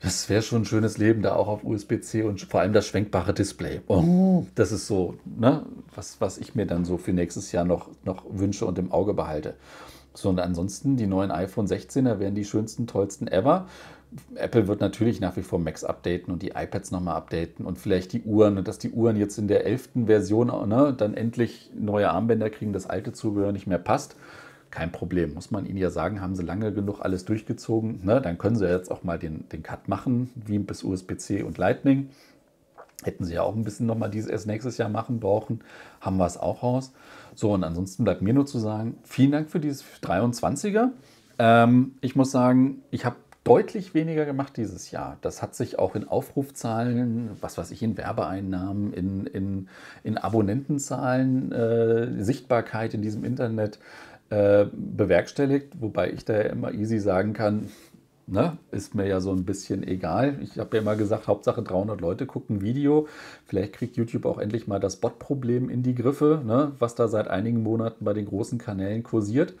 Das 0.00 0.28
wäre 0.28 0.42
schon 0.42 0.62
ein 0.62 0.64
schönes 0.64 0.98
Leben, 0.98 1.22
da 1.22 1.34
auch 1.34 1.48
auf 1.48 1.64
USB-C 1.64 2.22
und 2.22 2.40
vor 2.40 2.60
allem 2.60 2.72
das 2.72 2.86
schwenkbare 2.86 3.34
Display. 3.34 3.80
Oh, 3.88 4.46
das 4.54 4.72
ist 4.72 4.86
so, 4.86 5.14
ne, 5.24 5.64
was, 5.94 6.20
was 6.20 6.38
ich 6.38 6.54
mir 6.54 6.66
dann 6.66 6.84
so 6.84 6.98
für 6.98 7.12
nächstes 7.12 7.52
Jahr 7.52 7.64
noch, 7.64 7.88
noch 8.04 8.24
wünsche 8.30 8.66
und 8.66 8.78
im 8.78 8.92
Auge 8.92 9.14
behalte. 9.14 9.54
So, 10.18 10.30
und 10.30 10.40
ansonsten 10.40 10.96
die 10.96 11.06
neuen 11.06 11.30
iPhone 11.30 11.68
16er 11.68 12.18
wären 12.18 12.34
die 12.34 12.44
schönsten, 12.44 12.88
tollsten 12.88 13.28
ever. 13.28 13.66
Apple 14.34 14.66
wird 14.66 14.80
natürlich 14.80 15.20
nach 15.20 15.36
wie 15.36 15.42
vor 15.42 15.60
Macs 15.60 15.84
updaten 15.84 16.32
und 16.32 16.42
die 16.42 16.52
iPads 16.56 16.90
nochmal 16.90 17.14
updaten 17.14 17.64
und 17.64 17.78
vielleicht 17.78 18.12
die 18.12 18.22
Uhren, 18.22 18.64
dass 18.64 18.78
die 18.78 18.90
Uhren 18.90 19.16
jetzt 19.16 19.38
in 19.38 19.46
der 19.46 19.64
11. 19.64 19.90
Version 20.06 20.48
ne, 20.68 20.92
dann 20.96 21.14
endlich 21.14 21.70
neue 21.78 22.10
Armbänder 22.10 22.50
kriegen, 22.50 22.72
das 22.72 22.86
alte 22.88 23.12
Zubehör 23.12 23.52
nicht 23.52 23.68
mehr 23.68 23.78
passt. 23.78 24.16
Kein 24.70 24.90
Problem, 24.90 25.34
muss 25.34 25.52
man 25.52 25.66
ihnen 25.66 25.78
ja 25.78 25.90
sagen, 25.90 26.20
haben 26.20 26.34
sie 26.34 26.42
lange 26.42 26.72
genug 26.72 27.00
alles 27.00 27.24
durchgezogen. 27.24 28.00
Ne? 28.04 28.20
Dann 28.20 28.38
können 28.38 28.56
sie 28.56 28.68
jetzt 28.68 28.90
auch 28.90 29.04
mal 29.04 29.20
den, 29.20 29.48
den 29.50 29.62
Cut 29.62 29.88
machen, 29.88 30.30
wie 30.34 30.58
bis 30.58 30.82
USB-C 30.82 31.44
und 31.44 31.58
Lightning. 31.58 32.08
Hätten 33.04 33.24
sie 33.24 33.34
ja 33.34 33.42
auch 33.42 33.54
ein 33.54 33.62
bisschen 33.62 33.86
nochmal 33.86 34.10
dieses 34.10 34.28
erst 34.28 34.48
nächstes 34.48 34.78
Jahr 34.78 34.88
machen 34.88 35.20
brauchen, 35.20 35.60
haben 36.00 36.16
wir 36.16 36.26
es 36.26 36.36
auch 36.36 36.64
raus. 36.64 36.92
So, 37.38 37.52
und 37.52 37.62
ansonsten 37.62 38.02
bleibt 38.02 38.20
mir 38.20 38.34
nur 38.34 38.46
zu 38.46 38.58
sagen, 38.58 38.98
vielen 39.04 39.30
Dank 39.30 39.48
für 39.48 39.60
dieses 39.60 39.84
23er. 40.02 40.88
Ähm, 41.38 41.94
ich 42.00 42.16
muss 42.16 42.32
sagen, 42.32 42.82
ich 42.90 43.04
habe 43.04 43.14
deutlich 43.44 43.94
weniger 43.94 44.26
gemacht 44.26 44.56
dieses 44.56 44.90
Jahr. 44.90 45.18
Das 45.20 45.40
hat 45.40 45.54
sich 45.54 45.78
auch 45.78 45.94
in 45.94 46.08
Aufrufzahlen, 46.08 47.30
was 47.40 47.56
weiß 47.56 47.70
ich, 47.70 47.80
in 47.84 47.96
Werbeeinnahmen, 47.96 48.92
in, 48.92 49.26
in, 49.26 49.68
in 50.02 50.18
Abonnentenzahlen, 50.18 51.52
äh, 51.52 52.24
Sichtbarkeit 52.24 52.94
in 52.94 53.02
diesem 53.02 53.22
Internet 53.22 53.78
äh, 54.30 54.66
bewerkstelligt, 54.72 55.80
wobei 55.80 56.10
ich 56.10 56.24
da 56.24 56.40
immer 56.40 56.72
easy 56.72 56.98
sagen 56.98 57.34
kann, 57.34 57.68
Ne, 58.30 58.58
ist 58.72 58.94
mir 58.94 59.06
ja 59.06 59.20
so 59.20 59.32
ein 59.32 59.46
bisschen 59.46 59.82
egal. 59.82 60.38
Ich 60.42 60.58
habe 60.58 60.76
ja 60.76 60.82
immer 60.82 60.96
gesagt, 60.96 61.28
Hauptsache 61.28 61.62
300 61.62 61.98
Leute 61.98 62.26
gucken 62.26 62.60
Video. 62.60 63.08
Vielleicht 63.46 63.72
kriegt 63.72 63.96
YouTube 63.96 64.26
auch 64.26 64.36
endlich 64.36 64.66
mal 64.66 64.78
das 64.78 64.96
Bot-Problem 64.96 65.70
in 65.70 65.82
die 65.82 65.94
Griffe, 65.94 66.42
ne, 66.44 66.72
was 66.78 66.94
da 66.94 67.08
seit 67.08 67.28
einigen 67.28 67.62
Monaten 67.62 68.04
bei 68.04 68.12
den 68.12 68.26
großen 68.26 68.58
Kanälen 68.58 69.02
kursiert. 69.02 69.54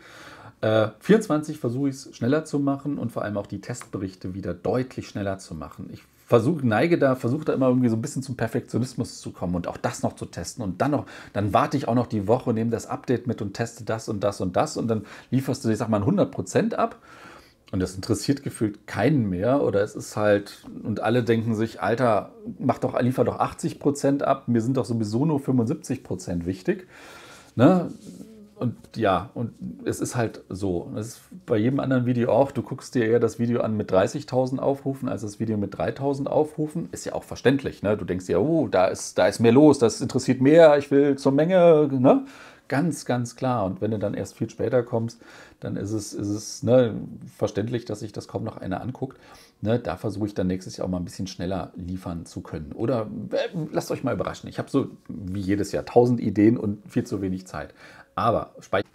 Äh, 0.60 0.88
24 1.00 1.58
versuche 1.58 1.88
ich 1.88 1.94
es 1.94 2.14
schneller 2.14 2.44
zu 2.44 2.58
machen 2.58 2.98
und 2.98 3.10
vor 3.10 3.22
allem 3.22 3.38
auch 3.38 3.46
die 3.46 3.62
Testberichte 3.62 4.34
wieder 4.34 4.52
deutlich 4.52 5.08
schneller 5.08 5.38
zu 5.38 5.54
machen. 5.54 5.88
Ich 5.90 6.02
versuche, 6.26 6.66
neige 6.66 6.98
da, 6.98 7.14
versuche 7.14 7.46
da 7.46 7.54
immer 7.54 7.68
irgendwie 7.68 7.88
so 7.88 7.96
ein 7.96 8.02
bisschen 8.02 8.22
zum 8.22 8.36
Perfektionismus 8.36 9.22
zu 9.22 9.30
kommen 9.30 9.54
und 9.54 9.66
auch 9.66 9.78
das 9.78 10.02
noch 10.02 10.14
zu 10.14 10.26
testen 10.26 10.62
und 10.62 10.82
dann 10.82 10.90
noch, 10.90 11.06
dann 11.32 11.54
warte 11.54 11.78
ich 11.78 11.88
auch 11.88 11.94
noch 11.94 12.06
die 12.06 12.28
Woche, 12.28 12.52
nehme 12.52 12.70
das 12.70 12.86
Update 12.86 13.26
mit 13.26 13.40
und 13.40 13.54
teste 13.54 13.84
das 13.84 14.10
und 14.10 14.22
das 14.22 14.42
und 14.42 14.56
das 14.56 14.76
und 14.76 14.88
dann 14.88 15.06
lieferst 15.30 15.64
du, 15.64 15.70
ich 15.70 15.78
sag 15.78 15.88
mal, 15.88 16.02
100% 16.02 16.74
ab 16.74 16.96
und 17.70 17.80
das 17.80 17.94
interessiert 17.94 18.42
gefühlt 18.42 18.86
keinen 18.86 19.28
mehr. 19.28 19.62
Oder 19.62 19.82
es 19.82 19.94
ist 19.94 20.16
halt, 20.16 20.64
und 20.82 21.00
alle 21.00 21.22
denken 21.22 21.54
sich, 21.54 21.82
Alter, 21.82 22.32
mach 22.58 22.78
doch, 22.78 23.00
liefer 23.00 23.24
doch 23.24 23.38
80 23.38 23.78
Prozent 23.78 24.22
ab, 24.22 24.48
mir 24.48 24.62
sind 24.62 24.76
doch 24.76 24.86
sowieso 24.86 25.26
nur 25.26 25.40
75 25.40 26.02
Prozent 26.02 26.46
wichtig. 26.46 26.86
Ne? 27.56 27.90
Und 28.58 28.74
ja, 28.96 29.30
und 29.34 29.52
es 29.84 30.00
ist 30.00 30.16
halt 30.16 30.42
so. 30.48 30.90
Es 30.96 31.08
ist 31.08 31.20
bei 31.46 31.56
jedem 31.58 31.78
anderen 31.78 32.06
Video 32.06 32.32
auch. 32.32 32.50
Du 32.50 32.62
guckst 32.62 32.94
dir 32.94 33.06
eher 33.06 33.20
das 33.20 33.38
Video 33.38 33.60
an 33.60 33.76
mit 33.76 33.92
30.000 33.92 34.58
Aufrufen 34.58 35.08
als 35.08 35.22
das 35.22 35.38
Video 35.38 35.56
mit 35.56 35.76
3.000 35.76 36.26
Aufrufen. 36.26 36.88
Ist 36.90 37.04
ja 37.04 37.12
auch 37.12 37.22
verständlich. 37.22 37.82
Ne? 37.82 37.96
Du 37.96 38.04
denkst 38.04 38.26
dir, 38.26 38.40
oh, 38.40 38.66
da 38.66 38.86
ist, 38.86 39.18
da 39.18 39.28
ist 39.28 39.38
mehr 39.38 39.52
los, 39.52 39.78
das 39.78 40.00
interessiert 40.00 40.40
mehr, 40.40 40.76
ich 40.76 40.90
will 40.90 41.16
zur 41.16 41.32
Menge. 41.32 41.88
Ne? 41.92 42.24
Ganz, 42.68 43.06
ganz 43.06 43.34
klar. 43.34 43.64
Und 43.64 43.80
wenn 43.80 43.90
du 43.90 43.98
dann 43.98 44.14
erst 44.14 44.36
viel 44.36 44.48
später 44.50 44.82
kommst, 44.82 45.20
dann 45.60 45.76
ist 45.76 45.92
es, 45.92 46.12
ist 46.12 46.28
es 46.28 46.62
ne, 46.62 46.94
verständlich, 47.36 47.86
dass 47.86 48.00
sich 48.00 48.12
das 48.12 48.28
kaum 48.28 48.44
noch 48.44 48.58
einer 48.58 48.82
anguckt. 48.82 49.18
Ne, 49.60 49.78
da 49.78 49.96
versuche 49.96 50.26
ich 50.26 50.34
dann 50.34 50.46
nächstes 50.46 50.76
Jahr 50.76 50.86
auch 50.86 50.90
mal 50.90 50.98
ein 50.98 51.04
bisschen 51.04 51.26
schneller 51.26 51.72
liefern 51.74 52.26
zu 52.26 52.42
können. 52.42 52.72
Oder 52.72 53.08
äh, 53.32 53.48
lasst 53.72 53.90
euch 53.90 54.04
mal 54.04 54.14
überraschen. 54.14 54.48
Ich 54.48 54.58
habe 54.58 54.70
so 54.70 54.90
wie 55.08 55.40
jedes 55.40 55.72
Jahr 55.72 55.84
tausend 55.84 56.20
Ideen 56.20 56.56
und 56.58 56.88
viel 56.88 57.04
zu 57.04 57.22
wenig 57.22 57.46
Zeit. 57.46 57.74
Aber 58.14 58.52
Speicher. 58.60 58.86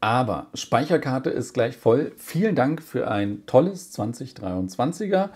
Aber 0.00 0.48
Speicherkarte 0.52 1.30
ist 1.30 1.54
gleich 1.54 1.78
voll. 1.78 2.12
Vielen 2.18 2.54
Dank 2.54 2.82
für 2.82 3.10
ein 3.10 3.46
tolles 3.46 3.96
2023er. 3.98 5.30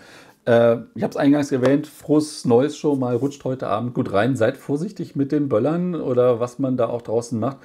Äh, 0.45 0.77
ich 0.95 1.03
habe 1.03 1.11
es 1.11 1.17
eingangs 1.17 1.51
erwähnt, 1.51 1.87
frohes 1.87 2.45
Neues 2.45 2.77
schon 2.77 2.99
mal, 2.99 3.15
rutscht 3.15 3.43
heute 3.43 3.67
Abend 3.67 3.93
gut 3.93 4.11
rein. 4.11 4.35
Seid 4.35 4.57
vorsichtig 4.57 5.15
mit 5.15 5.31
den 5.31 5.49
Böllern 5.49 5.95
oder 5.95 6.39
was 6.39 6.59
man 6.59 6.77
da 6.77 6.87
auch 6.87 7.01
draußen 7.01 7.39
macht. 7.39 7.57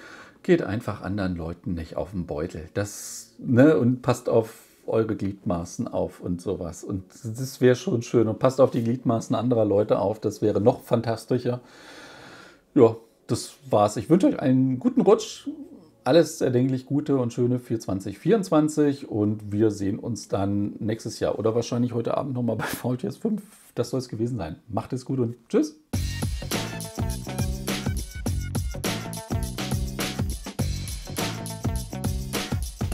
Geht 0.43 0.63
einfach 0.63 1.03
anderen 1.03 1.37
Leuten 1.37 1.75
nicht 1.75 1.97
auf 1.97 2.11
den 2.11 2.27
Beutel. 2.27 2.69
Das, 2.75 3.33
ne, 3.39 3.79
und 3.79 4.03
passt 4.03 4.29
auf 4.29 4.59
eure 4.87 5.17
Gliedmaßen 5.17 5.89
auf 5.89 6.21
und 6.21 6.43
sowas. 6.43 6.85
Und 6.85 7.05
das 7.25 7.61
wäre 7.61 7.77
schon 7.77 8.03
schön. 8.03 8.29
Und 8.29 8.39
passt 8.39 8.61
auf 8.61 8.71
die 8.71 8.85
Gliedmaßen 8.85 9.35
anderer 9.35 9.65
Leute 9.65 9.99
auf. 9.99 10.21
Das 10.21 10.43
wäre 10.43 10.61
noch 10.61 10.83
fantastischer. 10.83 11.61
Ja, 12.75 12.97
das 13.27 13.55
war's. 13.71 13.97
Ich 13.97 14.11
wünsche 14.11 14.27
euch 14.27 14.39
einen 14.39 14.79
guten 14.79 15.01
Rutsch. 15.01 15.49
Alles 16.07 16.43
erdenklich 16.43 16.85
Gute 16.85 17.17
und 17.17 17.33
Schöne 17.33 17.59
für 17.59 17.79
2024 17.79 19.09
und 19.09 19.53
wir 19.53 19.71
sehen 19.71 19.99
uns 19.99 20.29
dann 20.29 20.75
nächstes 20.79 21.19
Jahr 21.19 21.39
oder 21.39 21.55
wahrscheinlich 21.55 21.95
heute 21.95 22.19
Abend 22.19 22.35
nochmal 22.35 22.57
bei 22.57 22.65
VTS 22.65 23.17
5. 23.17 23.41
Das 23.75 23.89
soll 23.89 24.01
es 24.01 24.11
gewesen 24.11 24.37
sein. 24.37 24.57
Macht 24.69 24.93
es 24.93 25.07
gut 25.07 25.19
und 25.19 25.37
tschüss. 25.49 25.81